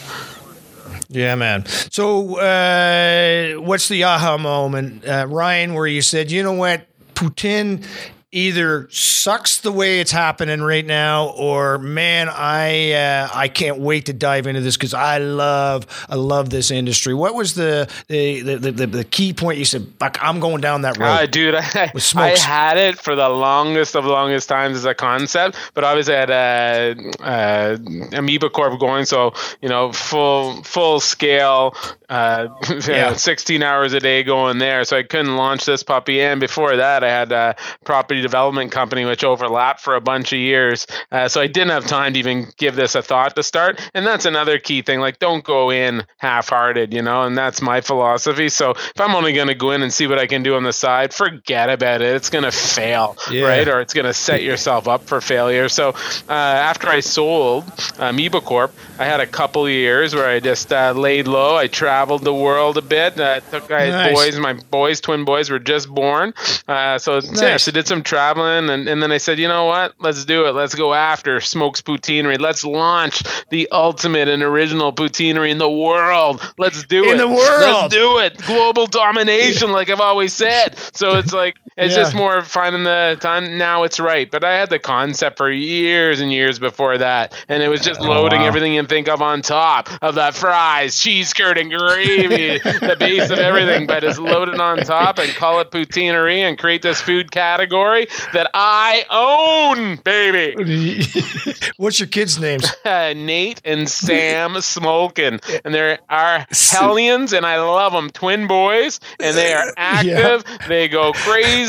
Yeah, 1.09 1.33
man. 1.35 1.65
So, 1.65 2.37
uh, 2.39 3.53
what's 3.61 3.87
the 3.87 4.03
aha 4.03 4.37
moment, 4.37 5.07
uh, 5.07 5.25
Ryan, 5.27 5.73
where 5.73 5.87
you 5.87 6.03
said, 6.03 6.29
you 6.31 6.43
know 6.43 6.53
what, 6.53 6.85
Poutine 7.15 7.83
either 8.31 8.87
sucks 8.91 9.57
the 9.57 9.71
way 9.71 9.99
it's 9.99 10.11
happening 10.11 10.61
right 10.61 10.85
now, 10.85 11.29
or 11.29 11.79
man, 11.79 12.29
I 12.29 12.91
uh, 12.91 13.29
I 13.33 13.47
can't 13.47 13.79
wait 13.79 14.05
to 14.05 14.13
dive 14.13 14.45
into 14.47 14.61
this 14.61 14.77
because 14.77 14.93
I 14.93 15.17
love 15.17 15.87
I 16.09 16.15
love 16.15 16.49
this 16.49 16.69
industry. 16.71 17.13
What 17.13 17.33
was 17.33 17.55
the 17.55 17.89
the 18.07 18.41
the, 18.41 18.71
the, 18.71 18.87
the 18.87 19.03
key 19.03 19.33
point? 19.33 19.57
You 19.57 19.65
said, 19.65 19.87
I'm 20.01 20.39
going 20.39 20.61
down 20.61 20.83
that 20.83 20.97
road." 20.97 21.07
Uh, 21.07 21.25
dude, 21.25 21.55
I, 21.55 21.91
I 22.15 22.37
had 22.37 22.77
it 22.77 22.99
for 22.99 23.15
the 23.15 23.29
longest 23.29 23.95
of 23.95 24.05
longest 24.05 24.47
times 24.47 24.77
as 24.77 24.85
a 24.85 24.93
concept, 24.93 25.57
but 25.73 25.83
obviously 25.83 26.15
I 26.15 26.19
had 26.19 26.29
a, 26.29 27.11
a 27.21 28.17
Amoeba 28.17 28.49
Corp 28.49 28.79
going, 28.79 29.05
so 29.05 29.33
you 29.61 29.69
know, 29.69 29.91
full 29.91 30.63
full 30.63 30.99
scale, 30.99 31.75
uh, 32.09 32.47
yeah. 32.87 33.13
16 33.13 33.63
hours 33.63 33.93
a 33.93 33.99
day 33.99 34.23
going 34.23 34.59
there, 34.59 34.83
so 34.83 34.97
I 34.97 35.03
couldn't 35.03 35.35
launch 35.35 35.65
this 35.65 35.83
puppy. 35.83 36.21
And 36.21 36.39
before 36.39 36.75
that, 36.75 37.03
I 37.03 37.09
had 37.09 37.31
a 37.31 37.55
property 37.83 38.18
development 38.21 38.71
company, 38.71 39.05
which 39.05 39.23
overlapped 39.23 39.81
for 39.81 39.95
a 39.95 40.01
bunch 40.01 40.33
of 40.33 40.39
years. 40.39 40.87
Uh, 41.11 41.27
so 41.27 41.41
I 41.41 41.47
didn't 41.47 41.71
have 41.71 41.85
time 41.85 42.13
to 42.13 42.19
even 42.19 42.47
give 42.57 42.75
this 42.75 42.95
a 42.95 43.01
thought 43.01 43.35
to 43.35 43.43
start. 43.43 43.79
And 43.93 44.05
that's 44.05 44.25
another 44.25 44.59
key 44.59 44.81
thing. 44.81 44.99
Like, 44.99 45.19
don't 45.19 45.43
go 45.43 45.71
in 45.71 46.03
half 46.17 46.49
hearted, 46.49 46.93
you 46.93 47.01
know, 47.01 47.23
and 47.23 47.37
that's 47.37 47.61
my 47.61 47.81
philosophy. 47.81 48.49
So 48.49 48.71
if 48.71 48.99
I'm 48.99 49.15
only 49.15 49.33
going 49.33 49.47
to 49.47 49.55
go 49.55 49.71
in 49.71 49.81
and 49.81 49.93
see 49.93 50.07
what 50.07 50.19
I 50.19 50.27
can 50.27 50.43
do 50.43 50.55
on 50.55 50.63
the 50.63 50.73
side, 50.73 51.13
forget 51.13 51.69
about 51.69 52.01
it. 52.01 52.15
It's 52.15 52.29
going 52.29 52.43
to 52.43 52.51
fail, 52.51 53.17
yeah. 53.31 53.45
right? 53.45 53.67
Or 53.67 53.81
it's 53.81 53.93
going 53.93 54.05
to 54.05 54.13
set 54.13 54.43
yourself 54.43 54.87
up 54.87 55.03
for 55.03 55.21
failure. 55.21 55.69
So 55.69 55.89
uh, 55.89 56.31
after 56.31 56.87
I 56.87 56.99
sold 56.99 57.65
Amoeba 57.97 58.41
Corp, 58.41 58.73
I 58.97 59.05
had 59.05 59.19
a 59.19 59.27
couple 59.27 59.69
years 59.69 60.13
where 60.13 60.27
I 60.27 60.39
just 60.39 60.71
uh, 60.71 60.91
laid 60.91 61.27
low. 61.27 61.55
I 61.55 61.67
traveled 61.67 62.23
the 62.23 62.33
world 62.33 62.77
a 62.77 62.81
bit. 62.81 63.19
Uh, 63.19 63.39
took 63.39 63.69
my 63.69 63.89
nice. 63.89 64.13
boys, 64.13 64.39
my 64.39 64.53
boys, 64.53 65.01
twin 65.01 65.25
boys 65.25 65.49
were 65.49 65.59
just 65.59 65.89
born. 65.89 66.33
Uh, 66.67 66.97
so 66.97 67.19
nice. 67.19 67.41
yeah, 67.41 67.57
so 67.57 67.71
did 67.71 67.87
some 67.87 68.03
traveling, 68.09 68.69
and, 68.71 68.89
and 68.89 69.03
then 69.03 69.11
I 69.11 69.19
said, 69.19 69.37
you 69.37 69.47
know 69.47 69.65
what? 69.65 69.93
Let's 69.99 70.25
do 70.25 70.47
it. 70.47 70.55
Let's 70.55 70.73
go 70.73 70.93
after 70.95 71.39
Smokes 71.39 71.81
Poutinerie. 71.81 72.39
Let's 72.39 72.65
launch 72.65 73.23
the 73.49 73.69
ultimate 73.71 74.27
and 74.27 74.41
original 74.41 74.91
poutineery 74.91 75.51
in 75.51 75.59
the 75.59 75.69
world. 75.69 76.41
Let's 76.57 76.83
do 76.85 77.03
in 77.03 77.09
it. 77.09 77.11
In 77.11 77.17
the 77.19 77.27
world. 77.27 77.61
Let's 77.61 77.93
do 77.93 78.17
it. 78.17 78.37
Global 78.45 78.87
domination, 78.87 79.71
like 79.71 79.91
I've 79.91 80.01
always 80.01 80.33
said. 80.33 80.75
So 80.93 81.17
it's 81.17 81.31
like 81.31 81.57
it's 81.79 81.95
yeah. 81.95 82.03
just 82.03 82.15
more 82.15 82.41
finding 82.43 82.83
the 82.83 83.17
time. 83.19 83.57
Now 83.57 83.83
it's 83.83 83.99
right. 83.99 84.29
But 84.29 84.43
I 84.43 84.57
had 84.57 84.69
the 84.69 84.79
concept 84.79 85.37
for 85.37 85.49
years 85.49 86.19
and 86.19 86.31
years 86.31 86.59
before 86.59 86.97
that, 86.97 87.33
and 87.47 87.63
it 87.63 87.69
was 87.69 87.81
just 87.81 88.01
loading 88.01 88.39
oh, 88.39 88.43
wow. 88.43 88.47
everything 88.47 88.73
you 88.73 88.83
think 88.85 89.07
of 89.07 89.21
on 89.21 89.41
top 89.41 89.89
of 90.01 90.15
that 90.15 90.35
fries, 90.35 90.99
cheese 90.99 91.33
curd, 91.33 91.57
and 91.57 91.71
gravy, 91.71 92.59
the 92.63 92.95
base 92.99 93.29
of 93.29 93.39
everything. 93.39 93.87
But 93.87 94.03
it's 94.03 94.19
loaded 94.19 94.59
on 94.59 94.79
top 94.79 95.19
and 95.19 95.29
call 95.33 95.59
it 95.61 95.71
poutineery 95.71 96.41
and 96.41 96.57
create 96.57 96.81
this 96.81 96.99
food 97.01 97.31
category 97.31 98.07
that 98.33 98.49
I 98.53 99.05
own, 99.09 99.97
baby. 99.97 101.03
What's 101.77 101.99
your 101.99 102.07
kids' 102.07 102.39
names? 102.39 102.69
Uh, 102.83 103.13
Nate 103.15 103.61
and 103.63 103.89
Sam 103.89 104.51
Smolkin. 104.55 105.39
And 105.63 105.73
they're 105.73 105.99
our 106.09 106.45
hellions, 106.51 107.33
and 107.33 107.45
I 107.45 107.61
love 107.61 107.93
them. 107.93 108.09
Twin 108.09 108.47
boys, 108.47 108.99
and 109.19 109.35
they 109.35 109.53
are 109.53 109.71
active. 109.77 110.43
Yeah. 110.45 110.67
They 110.67 110.87
go 110.87 111.13
crazy. 111.13 111.68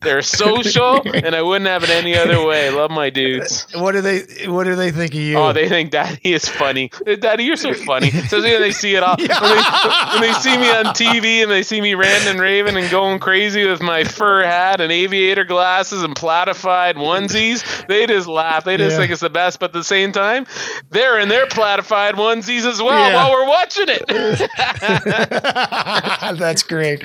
They're 0.00 0.22
social, 0.22 1.02
and 1.04 1.34
I 1.34 1.42
wouldn't 1.42 1.68
have 1.68 1.84
it 1.84 1.90
any 1.90 2.16
other 2.16 2.44
way. 2.44 2.70
Love 2.70 2.90
my 2.90 3.10
dudes. 3.10 3.66
What 3.74 3.92
do 3.92 4.00
they 4.00 4.22
What 4.46 4.64
do 4.64 4.76
they 4.76 4.90
think 4.90 5.12
of 5.12 5.20
you? 5.20 5.36
Oh, 5.36 5.52
they 5.52 5.68
think 5.68 5.90
Daddy 5.90 6.32
is 6.32 6.48
funny. 6.48 6.90
Uh, 7.06 7.16
Daddy, 7.16 7.44
you're 7.44 7.56
so 7.56 7.74
funny. 7.74 8.10
So 8.30 8.40
they 8.40 8.70
see 8.70 8.94
it 8.94 9.02
all. 9.02 9.16
Yeah. 9.18 9.40
When, 9.40 9.56
they, 9.56 10.12
when 10.12 10.20
they 10.20 10.32
see 10.38 10.56
me 10.56 10.70
on 10.70 10.84
TV 10.94 11.42
and 11.42 11.50
they 11.50 11.64
see 11.64 11.80
me 11.80 11.94
ranting 11.94 12.28
and 12.28 12.40
raving 12.40 12.76
and 12.76 12.88
going 12.90 13.18
crazy 13.18 13.66
with 13.66 13.82
my 13.82 14.04
fur 14.04 14.44
hat 14.44 14.80
and 14.80 14.92
aviator 14.92 15.44
glasses 15.44 15.80
glasses 15.80 16.02
and 16.02 16.16
platified 16.16 16.96
onesies. 16.96 17.86
They 17.86 18.06
just 18.06 18.26
laugh. 18.26 18.64
They 18.64 18.76
just 18.76 18.92
yeah. 18.92 18.98
think 18.98 19.12
it's 19.12 19.20
the 19.20 19.30
best. 19.30 19.60
But 19.60 19.70
at 19.70 19.72
the 19.72 19.84
same 19.84 20.12
time, 20.12 20.46
they're 20.90 21.18
in 21.18 21.28
their 21.28 21.46
platified 21.46 22.14
onesies 22.14 22.64
as 22.64 22.82
well 22.82 23.10
yeah. 23.10 23.14
while 23.14 23.32
we're 23.32 23.46
watching 23.46 23.86
it. 23.88 24.06
That's 26.38 26.62
great. 26.62 27.04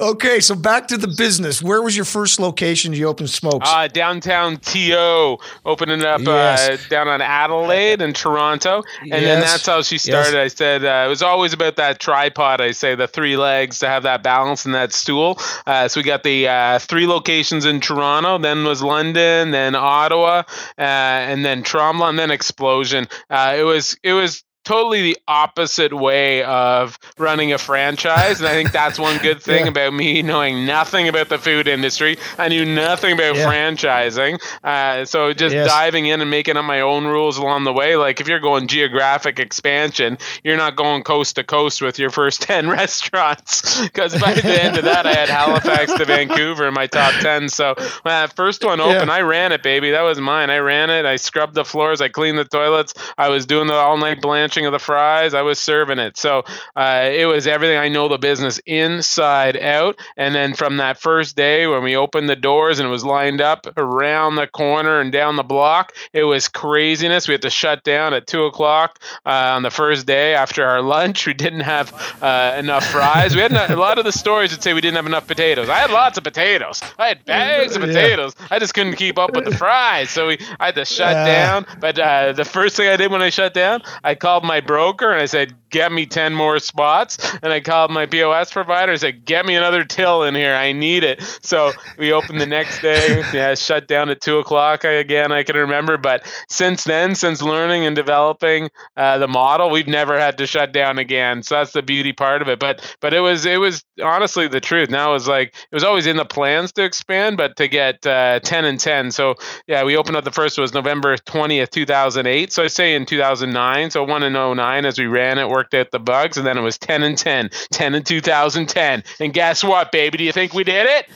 Okay, 0.00 0.40
so 0.40 0.54
back 0.54 0.88
to 0.88 0.96
the 0.96 1.08
business. 1.08 1.62
Where 1.68 1.82
was 1.82 1.94
your 1.94 2.06
first 2.06 2.40
location 2.40 2.94
you 2.94 3.08
opened 3.08 3.28
Smokes? 3.28 3.68
Uh, 3.70 3.88
downtown 3.88 4.56
TO, 4.56 5.36
opening 5.66 6.02
up 6.02 6.20
uh, 6.20 6.24
yes. 6.24 6.68
uh, 6.70 6.76
down 6.88 7.08
on 7.08 7.20
Adelaide 7.20 8.00
and 8.00 8.16
Toronto. 8.16 8.82
And 9.02 9.10
yes. 9.10 9.22
then 9.22 9.40
that's 9.42 9.66
how 9.66 9.82
she 9.82 9.98
started. 9.98 10.32
Yes. 10.32 10.54
I 10.54 10.56
said 10.56 10.84
uh, 10.86 11.04
it 11.04 11.10
was 11.10 11.20
always 11.20 11.52
about 11.52 11.76
that 11.76 12.00
tripod. 12.00 12.62
I 12.62 12.70
say 12.70 12.94
the 12.94 13.06
three 13.06 13.36
legs 13.36 13.80
to 13.80 13.86
have 13.86 14.04
that 14.04 14.22
balance 14.22 14.64
in 14.64 14.72
that 14.72 14.94
stool. 14.94 15.38
Uh, 15.66 15.88
so 15.88 16.00
we 16.00 16.04
got 16.04 16.22
the 16.22 16.48
uh, 16.48 16.78
three 16.78 17.06
locations 17.06 17.66
in 17.66 17.80
Toronto, 17.80 18.38
then 18.38 18.64
was 18.64 18.82
London, 18.82 19.50
then 19.50 19.74
Ottawa, 19.74 20.44
uh, 20.78 20.80
and 20.80 21.44
then 21.44 21.62
Tremblant, 21.62 22.08
and 22.10 22.18
then 22.18 22.30
Explosion. 22.30 23.08
Uh, 23.28 23.56
it 23.58 23.64
was 23.64 23.94
it 24.02 24.14
was 24.14 24.42
totally 24.64 25.02
the 25.02 25.18
opposite 25.26 25.92
way 25.92 26.42
of 26.44 26.98
running 27.16 27.52
a 27.52 27.58
franchise. 27.58 28.38
And 28.38 28.48
I 28.48 28.52
think 28.52 28.70
that's 28.72 28.98
one 28.98 29.18
good 29.18 29.42
thing 29.48 29.64
yeah. 29.64 29.70
about 29.70 29.94
me 29.94 30.22
knowing 30.22 30.66
nothing 30.66 31.08
about 31.08 31.28
the 31.28 31.38
food 31.38 31.66
industry. 31.68 32.18
I 32.36 32.48
knew 32.48 32.64
nothing 32.64 33.14
about 33.14 33.36
yeah. 33.36 33.50
franchising. 33.50 34.38
Uh, 34.62 35.04
so 35.06 35.32
just 35.32 35.54
yes. 35.54 35.66
diving 35.66 36.06
in 36.06 36.20
and 36.20 36.30
making 36.30 36.56
up 36.56 36.64
my 36.64 36.80
own 36.80 37.06
rules 37.06 37.38
along 37.38 37.64
the 37.64 37.72
way. 37.72 37.96
Like 37.96 38.20
if 38.20 38.28
you're 38.28 38.40
going 38.40 38.68
geographic 38.68 39.38
expansion, 39.38 40.18
you're 40.44 40.56
not 40.56 40.76
going 40.76 41.02
coast 41.02 41.36
to 41.36 41.44
coast 41.44 41.80
with 41.80 41.98
your 41.98 42.10
first 42.10 42.42
10 42.48 42.68
restaurants. 42.68 43.80
Because 43.80 44.20
by 44.20 44.34
the 44.34 44.62
end 44.62 44.76
of 44.76 44.84
that, 44.84 45.06
I 45.06 45.14
had 45.14 45.30
Halifax 45.30 45.94
to 45.94 46.04
Vancouver 46.04 46.68
in 46.68 46.74
my 46.74 46.86
top 46.86 47.14
10. 47.22 47.48
So 47.48 47.74
when 47.76 47.86
that 48.04 48.36
first 48.36 48.62
one 48.62 48.80
opened, 48.80 49.08
yeah. 49.08 49.14
I 49.14 49.22
ran 49.22 49.52
it, 49.52 49.62
baby. 49.62 49.92
That 49.92 50.02
was 50.02 50.20
mine. 50.20 50.50
I 50.50 50.58
ran 50.58 50.90
it. 50.90 51.06
I 51.06 51.16
scrubbed 51.16 51.54
the 51.54 51.64
floors. 51.64 52.02
I 52.02 52.08
cleaned 52.08 52.38
the 52.38 52.44
toilets. 52.44 52.92
I 53.16 53.30
was 53.30 53.46
doing 53.46 53.66
the 53.66 53.74
all 53.74 53.96
night 53.96 54.20
blanching 54.20 54.57
of 54.66 54.72
the 54.72 54.78
fries. 54.78 55.34
I 55.34 55.42
was 55.42 55.58
serving 55.58 55.98
it. 55.98 56.16
So 56.16 56.44
uh, 56.76 57.08
it 57.12 57.26
was 57.26 57.46
everything 57.46 57.78
I 57.78 57.88
know 57.88 58.08
the 58.08 58.18
business 58.18 58.60
inside 58.66 59.56
out. 59.56 59.98
And 60.16 60.34
then 60.34 60.54
from 60.54 60.78
that 60.78 60.98
first 60.98 61.36
day 61.36 61.66
when 61.66 61.82
we 61.82 61.96
opened 61.96 62.28
the 62.28 62.36
doors 62.36 62.78
and 62.78 62.88
it 62.88 62.90
was 62.90 63.04
lined 63.04 63.40
up 63.40 63.66
around 63.76 64.36
the 64.36 64.46
corner 64.46 65.00
and 65.00 65.12
down 65.12 65.36
the 65.36 65.42
block, 65.42 65.94
it 66.12 66.24
was 66.24 66.48
craziness. 66.48 67.28
We 67.28 67.32
had 67.32 67.42
to 67.42 67.50
shut 67.50 67.84
down 67.84 68.14
at 68.14 68.26
two 68.26 68.44
o'clock 68.44 69.00
uh, 69.26 69.30
on 69.54 69.62
the 69.62 69.70
first 69.70 70.06
day 70.06 70.34
after 70.34 70.64
our 70.64 70.82
lunch. 70.82 71.26
We 71.28 71.34
didn't 71.34 71.60
have 71.60 71.92
uh, 72.22 72.54
enough 72.58 72.86
fries. 72.86 73.34
We 73.34 73.42
had 73.42 73.52
a 73.52 73.76
lot 73.76 73.98
of 73.98 74.06
the 74.06 74.12
stories 74.12 74.50
would 74.50 74.62
say 74.62 74.72
we 74.72 74.80
didn't 74.80 74.96
have 74.96 75.04
enough 75.04 75.26
potatoes. 75.26 75.68
I 75.68 75.78
had 75.80 75.90
lots 75.90 76.16
of 76.16 76.24
potatoes. 76.24 76.80
I 76.98 77.08
had 77.08 77.24
bags 77.26 77.76
of 77.76 77.82
potatoes. 77.82 78.34
Yeah. 78.40 78.46
I 78.52 78.58
just 78.58 78.72
couldn't 78.72 78.96
keep 78.96 79.18
up 79.18 79.34
with 79.34 79.44
the 79.44 79.54
fries. 79.54 80.08
So 80.08 80.28
we 80.28 80.38
I 80.58 80.66
had 80.66 80.74
to 80.76 80.84
shut 80.86 81.12
down. 81.12 81.66
But 81.80 81.98
uh, 81.98 82.32
the 82.32 82.44
first 82.46 82.76
thing 82.76 82.88
I 82.88 82.96
did 82.96 83.10
when 83.10 83.20
I 83.20 83.30
shut 83.30 83.52
down, 83.54 83.82
I 84.02 84.14
called 84.14 84.37
my 84.44 84.60
broker 84.60 85.10
and 85.10 85.20
I 85.20 85.26
said, 85.26 85.54
get 85.70 85.92
me 85.92 86.06
10 86.06 86.34
more 86.34 86.58
spots. 86.58 87.18
And 87.42 87.52
I 87.52 87.60
called 87.60 87.90
my 87.90 88.06
POS 88.06 88.52
provider. 88.52 88.92
I 88.92 88.96
said, 88.96 89.24
get 89.24 89.46
me 89.46 89.54
another 89.54 89.84
till 89.84 90.24
in 90.24 90.34
here. 90.34 90.54
I 90.54 90.72
need 90.72 91.04
it. 91.04 91.22
So 91.42 91.72
we 91.98 92.12
opened 92.12 92.40
the 92.40 92.46
next 92.46 92.80
day. 92.80 93.24
Yeah, 93.32 93.54
shut 93.54 93.88
down 93.88 94.08
at 94.10 94.20
two 94.20 94.38
o'clock 94.38 94.84
again. 94.84 95.32
I 95.32 95.42
can 95.42 95.56
remember. 95.56 95.96
But 95.96 96.26
since 96.48 96.84
then, 96.84 97.14
since 97.14 97.42
learning 97.42 97.84
and 97.84 97.94
developing 97.94 98.70
uh, 98.96 99.18
the 99.18 99.28
model, 99.28 99.70
we've 99.70 99.88
never 99.88 100.18
had 100.18 100.38
to 100.38 100.46
shut 100.46 100.72
down 100.72 100.98
again. 100.98 101.42
So 101.42 101.56
that's 101.56 101.72
the 101.72 101.82
beauty 101.82 102.12
part 102.12 102.42
of 102.42 102.48
it. 102.48 102.58
But 102.58 102.96
but 103.00 103.14
it 103.14 103.20
was 103.20 103.46
it 103.46 103.58
was 103.58 103.84
honestly 104.02 104.48
the 104.48 104.60
truth. 104.60 104.90
Now 104.90 105.10
it 105.10 105.14
was 105.14 105.28
like 105.28 105.48
it 105.48 105.74
was 105.74 105.84
always 105.84 106.06
in 106.06 106.16
the 106.16 106.24
plans 106.24 106.72
to 106.72 106.84
expand, 106.84 107.36
but 107.36 107.56
to 107.56 107.68
get 107.68 108.06
uh, 108.06 108.40
10 108.40 108.64
and 108.64 108.80
10. 108.80 109.10
So 109.10 109.34
yeah, 109.66 109.84
we 109.84 109.96
opened 109.96 110.16
up 110.16 110.24
the 110.24 110.30
first 110.30 110.58
was 110.58 110.74
November 110.74 111.16
20th, 111.16 111.70
2008. 111.70 112.52
So 112.52 112.62
I 112.62 112.66
say 112.66 112.94
in 112.94 113.06
2009. 113.06 113.90
So 113.90 114.04
one 114.04 114.22
and 114.22 114.34
09 114.34 114.84
as 114.84 114.98
we 114.98 115.06
ran 115.06 115.38
it, 115.38 115.48
worked 115.58 115.74
out 115.74 115.90
the 115.90 115.98
bugs, 115.98 116.36
and 116.36 116.46
then 116.46 116.56
it 116.56 116.60
was 116.60 116.78
10 116.78 117.02
and 117.02 117.18
10, 117.18 117.50
10 117.72 117.94
in 117.96 118.04
2010. 118.04 119.02
And 119.18 119.32
guess 119.32 119.64
what, 119.64 119.90
baby? 119.90 120.16
Do 120.18 120.22
you 120.22 120.30
think 120.30 120.54
we 120.54 120.62
did 120.62 120.86
it? 120.86 121.08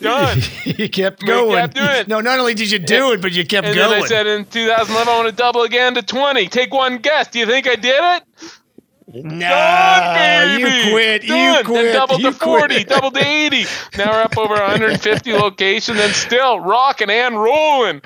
Done. 0.00 0.40
you 0.64 0.88
kept 0.88 1.24
going. 1.24 1.54
Kept 1.54 1.74
doing. 1.76 2.04
No, 2.08 2.20
not 2.20 2.40
only 2.40 2.54
did 2.54 2.72
you 2.72 2.80
do 2.80 3.12
it, 3.12 3.22
but 3.22 3.30
you 3.30 3.46
kept 3.46 3.68
and 3.68 3.76
going. 3.76 3.90
then 3.90 4.02
I 4.02 4.06
said 4.06 4.26
in 4.26 4.44
2011, 4.44 5.08
I 5.08 5.16
want 5.16 5.28
to 5.28 5.34
double 5.34 5.62
again 5.62 5.94
to 5.94 6.02
20. 6.02 6.48
Take 6.48 6.74
one 6.74 6.98
guess. 6.98 7.28
Do 7.28 7.38
you 7.38 7.46
think 7.46 7.68
I 7.68 7.76
did 7.76 7.94
it? 7.94 8.22
Nah, 9.22 10.14
Done, 10.14 10.58
you 10.58 10.66
quit. 10.90 11.22
Done. 11.22 11.58
You 11.58 11.64
quit. 11.64 11.84
Then 11.84 11.94
doubled 11.94 12.22
you 12.22 12.32
to 12.32 12.36
40, 12.36 12.74
quit. 12.74 12.88
doubled 12.88 13.14
to 13.14 13.24
80. 13.24 13.66
Now 13.96 14.10
we're 14.10 14.22
up 14.22 14.36
over 14.36 14.54
150 14.54 15.32
locations 15.34 16.00
and 16.00 16.12
still 16.12 16.58
rocking 16.58 17.10
and 17.10 17.40
rolling. 17.40 18.02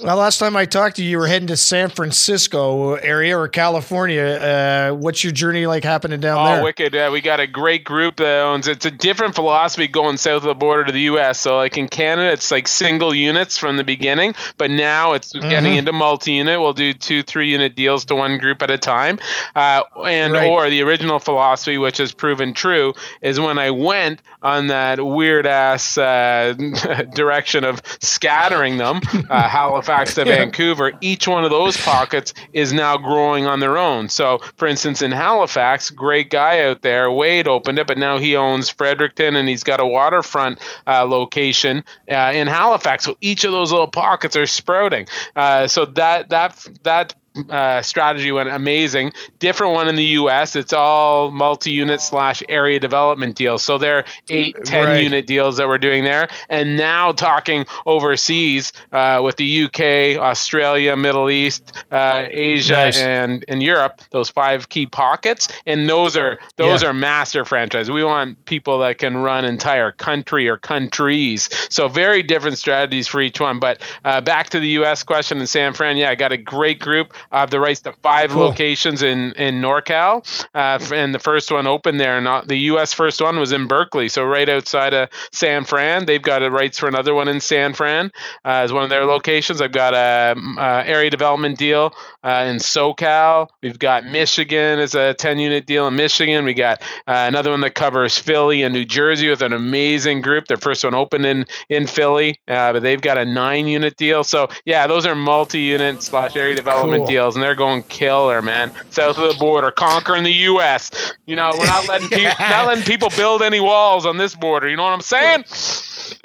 Well, 0.00 0.16
last 0.16 0.38
time 0.38 0.56
I 0.56 0.64
talked 0.64 0.96
to 0.96 1.04
you, 1.04 1.10
you 1.10 1.18
were 1.18 1.26
heading 1.26 1.48
to 1.48 1.56
San 1.56 1.90
Francisco 1.90 2.94
area 2.94 3.36
or 3.36 3.46
California. 3.46 4.22
Uh, 4.24 4.92
what's 4.94 5.22
your 5.22 5.34
journey 5.34 5.66
like 5.66 5.84
happening 5.84 6.18
down 6.18 6.38
Oh, 6.38 6.44
there? 6.50 6.60
Oh, 6.60 6.64
wicked! 6.64 6.96
Uh, 6.96 7.10
we 7.12 7.20
got 7.20 7.40
a 7.40 7.46
great 7.46 7.84
group 7.84 8.16
that 8.16 8.40
owns. 8.40 8.68
It's 8.68 8.86
a 8.86 8.90
different 8.90 9.34
philosophy 9.34 9.86
going 9.88 10.16
south 10.16 10.36
of 10.36 10.42
the 10.44 10.54
border 10.54 10.84
to 10.84 10.92
the 10.92 11.00
U.S. 11.02 11.40
So, 11.40 11.56
like 11.58 11.76
in 11.76 11.88
Canada, 11.88 12.32
it's 12.32 12.50
like 12.50 12.68
single 12.68 13.14
units 13.14 13.58
from 13.58 13.76
the 13.76 13.84
beginning, 13.84 14.34
but 14.56 14.70
now 14.70 15.12
it's 15.12 15.34
Mm-hmm. 15.34 15.48
getting 15.50 15.76
into 15.76 15.92
multi-unit. 15.92 16.58
We'll 16.60 16.72
do 16.72 16.92
two, 16.94 17.22
three-unit 17.22 17.74
deals 17.74 18.04
to 18.06 18.14
one 18.14 18.38
group 18.38 18.62
at 18.62 18.70
a 18.70 18.78
time, 18.78 19.18
uh, 19.54 19.82
and 20.06 20.32
Right. 20.32 20.46
or 20.48 20.70
the 20.70 20.80
original 20.82 21.18
philosophy, 21.18 21.76
which 21.76 21.98
has 21.98 22.12
proven 22.12 22.54
true, 22.54 22.94
is 23.20 23.38
when 23.40 23.58
I 23.58 23.70
went 23.70 24.20
on 24.42 24.68
that 24.68 25.04
weird 25.04 25.46
ass 25.46 25.96
uh, 25.98 26.54
direction 27.14 27.64
of 27.64 27.80
scattering 28.00 28.76
them, 28.78 29.00
uh, 29.30 29.48
Halifax 29.82 30.14
to 30.14 30.24
Vancouver. 30.26 30.92
Each 31.00 31.26
one 31.26 31.44
of 31.44 31.50
those 31.50 31.76
pockets 31.76 32.34
is 32.52 32.72
now 32.72 32.96
growing 32.96 33.46
on 33.46 33.60
their 33.60 33.76
own. 33.76 34.08
So, 34.08 34.38
for 34.56 34.68
instance, 34.68 35.02
in 35.02 35.10
Halifax, 35.10 35.90
great 35.90 36.30
guy 36.30 36.64
out 36.64 36.82
there, 36.82 37.10
Wade 37.10 37.48
opened 37.48 37.78
it, 37.78 37.86
but 37.86 37.98
now 37.98 38.18
he 38.18 38.36
owns 38.36 38.68
Fredericton 38.68 39.36
and 39.36 39.48
he's 39.48 39.64
got 39.64 39.80
a 39.80 39.86
waterfront 39.86 40.60
uh, 40.86 41.04
location 41.04 41.84
uh, 42.10 42.32
in 42.34 42.46
Halifax. 42.46 43.04
So 43.04 43.16
each 43.20 43.44
of 43.44 43.52
those 43.52 43.72
little 43.72 43.88
pockets 43.88 44.36
are 44.36 44.46
sprouting. 44.46 45.06
Uh, 45.34 45.66
so 45.66 45.84
that 45.86 46.30
that 46.30 46.66
that 46.82 47.14
uh, 47.48 47.80
strategy 47.82 48.30
went 48.32 48.48
amazing. 48.48 49.12
Different 49.38 49.72
one 49.74 49.88
in 49.88 49.96
the 49.96 50.04
U.S. 50.20 50.54
It's 50.56 50.72
all 50.72 51.30
multi-unit 51.30 52.00
slash 52.00 52.42
area 52.48 52.78
development 52.78 53.36
deals. 53.36 53.64
So 53.64 53.78
they're 53.78 54.04
eight, 54.28 54.56
ten 54.64 54.86
Right. 54.86 55.02
unit 55.02 55.26
deals 55.26 55.56
that 55.56 55.68
we're 55.68 55.78
doing 55.78 56.04
there. 56.04 56.28
And 56.48 56.76
now 56.76 57.12
talking 57.12 57.64
overseas 57.86 58.72
uh, 58.92 59.20
with 59.24 59.36
the 59.36 59.44
U.K., 59.44 60.18
Australia, 60.18 60.96
Middle 60.96 61.30
East, 61.30 61.72
uh, 61.90 62.24
Asia, 62.30 62.72
Nice. 62.74 62.98
and 63.00 63.44
and 63.48 63.62
Europe. 63.62 64.00
Those 64.10 64.28
five 64.28 64.68
key 64.68 64.86
pockets, 64.86 65.48
and 65.66 65.88
those 65.88 66.16
are 66.16 66.38
those 66.56 66.82
Yeah. 66.82 66.90
are 66.90 66.92
master 66.94 67.44
franchise. 67.44 67.90
We 67.90 68.04
want 68.04 68.44
people 68.44 68.78
that 68.80 68.98
can 68.98 69.16
run 69.18 69.44
entire 69.44 69.92
country 69.92 70.48
or 70.48 70.56
countries. 70.56 71.48
So 71.70 71.88
very 71.88 72.22
different 72.22 72.58
strategies 72.58 73.08
for 73.08 73.20
each 73.20 73.40
one. 73.40 73.58
But 73.58 73.80
uh, 74.04 74.20
back 74.20 74.50
to 74.50 74.60
the 74.60 74.68
U.S. 74.80 75.02
question 75.02 75.38
in 75.38 75.46
San 75.46 75.72
Fran. 75.72 75.96
Yeah, 75.96 76.10
I 76.10 76.14
got 76.14 76.32
a 76.32 76.36
great 76.36 76.78
group. 76.80 77.14
I 77.30 77.40
have 77.40 77.50
the 77.50 77.60
rights 77.60 77.80
to 77.82 77.92
five 78.02 78.30
Cool. 78.30 78.42
locations 78.42 79.02
in 79.02 79.32
in 79.32 79.60
NorCal, 79.60 80.26
uh, 80.54 80.78
and 80.94 81.14
the 81.14 81.18
first 81.18 81.50
one 81.50 81.66
opened 81.66 82.00
there. 82.00 82.20
Not 82.20 82.48
the 82.48 82.56
U.S. 82.72 82.92
first 82.92 83.20
one 83.20 83.38
was 83.38 83.52
in 83.52 83.66
Berkeley, 83.66 84.08
so 84.08 84.24
right 84.24 84.48
outside 84.48 84.94
of 84.94 85.08
San 85.32 85.64
Fran. 85.64 86.06
They've 86.06 86.22
got 86.22 86.40
the 86.40 86.50
rights 86.50 86.78
for 86.78 86.88
another 86.88 87.14
one 87.14 87.28
in 87.28 87.40
San 87.40 87.74
Fran 87.74 88.10
uh, 88.44 88.62
as 88.64 88.72
one 88.72 88.84
of 88.84 88.90
their 88.90 89.04
locations. 89.04 89.60
I've 89.60 89.72
got 89.72 89.94
a, 89.94 90.32
um, 90.36 90.58
uh 90.58 90.82
area 90.84 91.10
development 91.10 91.58
deal 91.58 91.94
uh, 92.24 92.46
in 92.48 92.56
SoCal. 92.56 93.48
We've 93.62 93.78
got 93.78 94.04
Michigan 94.04 94.78
as 94.78 94.94
a 94.94 95.14
10 95.14 95.38
unit 95.38 95.66
deal 95.66 95.86
in 95.86 95.96
Michigan. 95.96 96.44
We 96.44 96.54
got 96.54 96.82
uh, 97.06 97.26
another 97.28 97.50
one 97.50 97.60
that 97.60 97.74
covers 97.74 98.18
Philly 98.18 98.62
and 98.62 98.72
New 98.74 98.84
Jersey 98.84 99.28
with 99.28 99.42
an 99.42 99.52
amazing 99.52 100.20
group. 100.20 100.46
Their 100.46 100.56
first 100.56 100.84
one 100.84 100.94
opened 100.94 101.26
in 101.26 101.46
in 101.68 101.86
Philly, 101.86 102.40
uh, 102.48 102.72
but 102.72 102.82
they've 102.82 103.00
got 103.00 103.18
a 103.18 103.24
nine 103.24 103.66
unit 103.66 103.96
deal. 103.96 104.24
So 104.24 104.48
yeah, 104.64 104.86
those 104.86 105.06
are 105.06 105.14
multi 105.14 105.60
unit 105.60 106.02
slash 106.02 106.36
area 106.36 106.54
development 106.54 107.02
Cool. 107.02 107.11
Deals, 107.12 107.36
and 107.36 107.42
they're 107.42 107.54
going 107.54 107.82
killer, 107.84 108.40
man. 108.42 108.72
South 108.90 109.18
of 109.18 109.32
the 109.32 109.38
border, 109.38 109.70
conquering 109.70 110.24
the 110.24 110.32
U.S. 110.32 110.90
You 111.26 111.36
know, 111.36 111.50
we're 111.58 111.66
not 111.66 111.88
letting 111.88 112.08
people 112.08 112.32
not 112.40 112.66
letting 112.66 112.84
people 112.84 113.10
build 113.10 113.42
any 113.42 113.60
walls 113.60 114.06
on 114.06 114.16
this 114.16 114.34
border. 114.34 114.68
You 114.68 114.76
know 114.76 114.84
what 114.84 114.92
I'm 114.92 115.00
saying? 115.00 115.44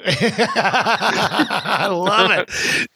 I 0.00 1.88
love 1.90 2.30
it. 2.30 2.50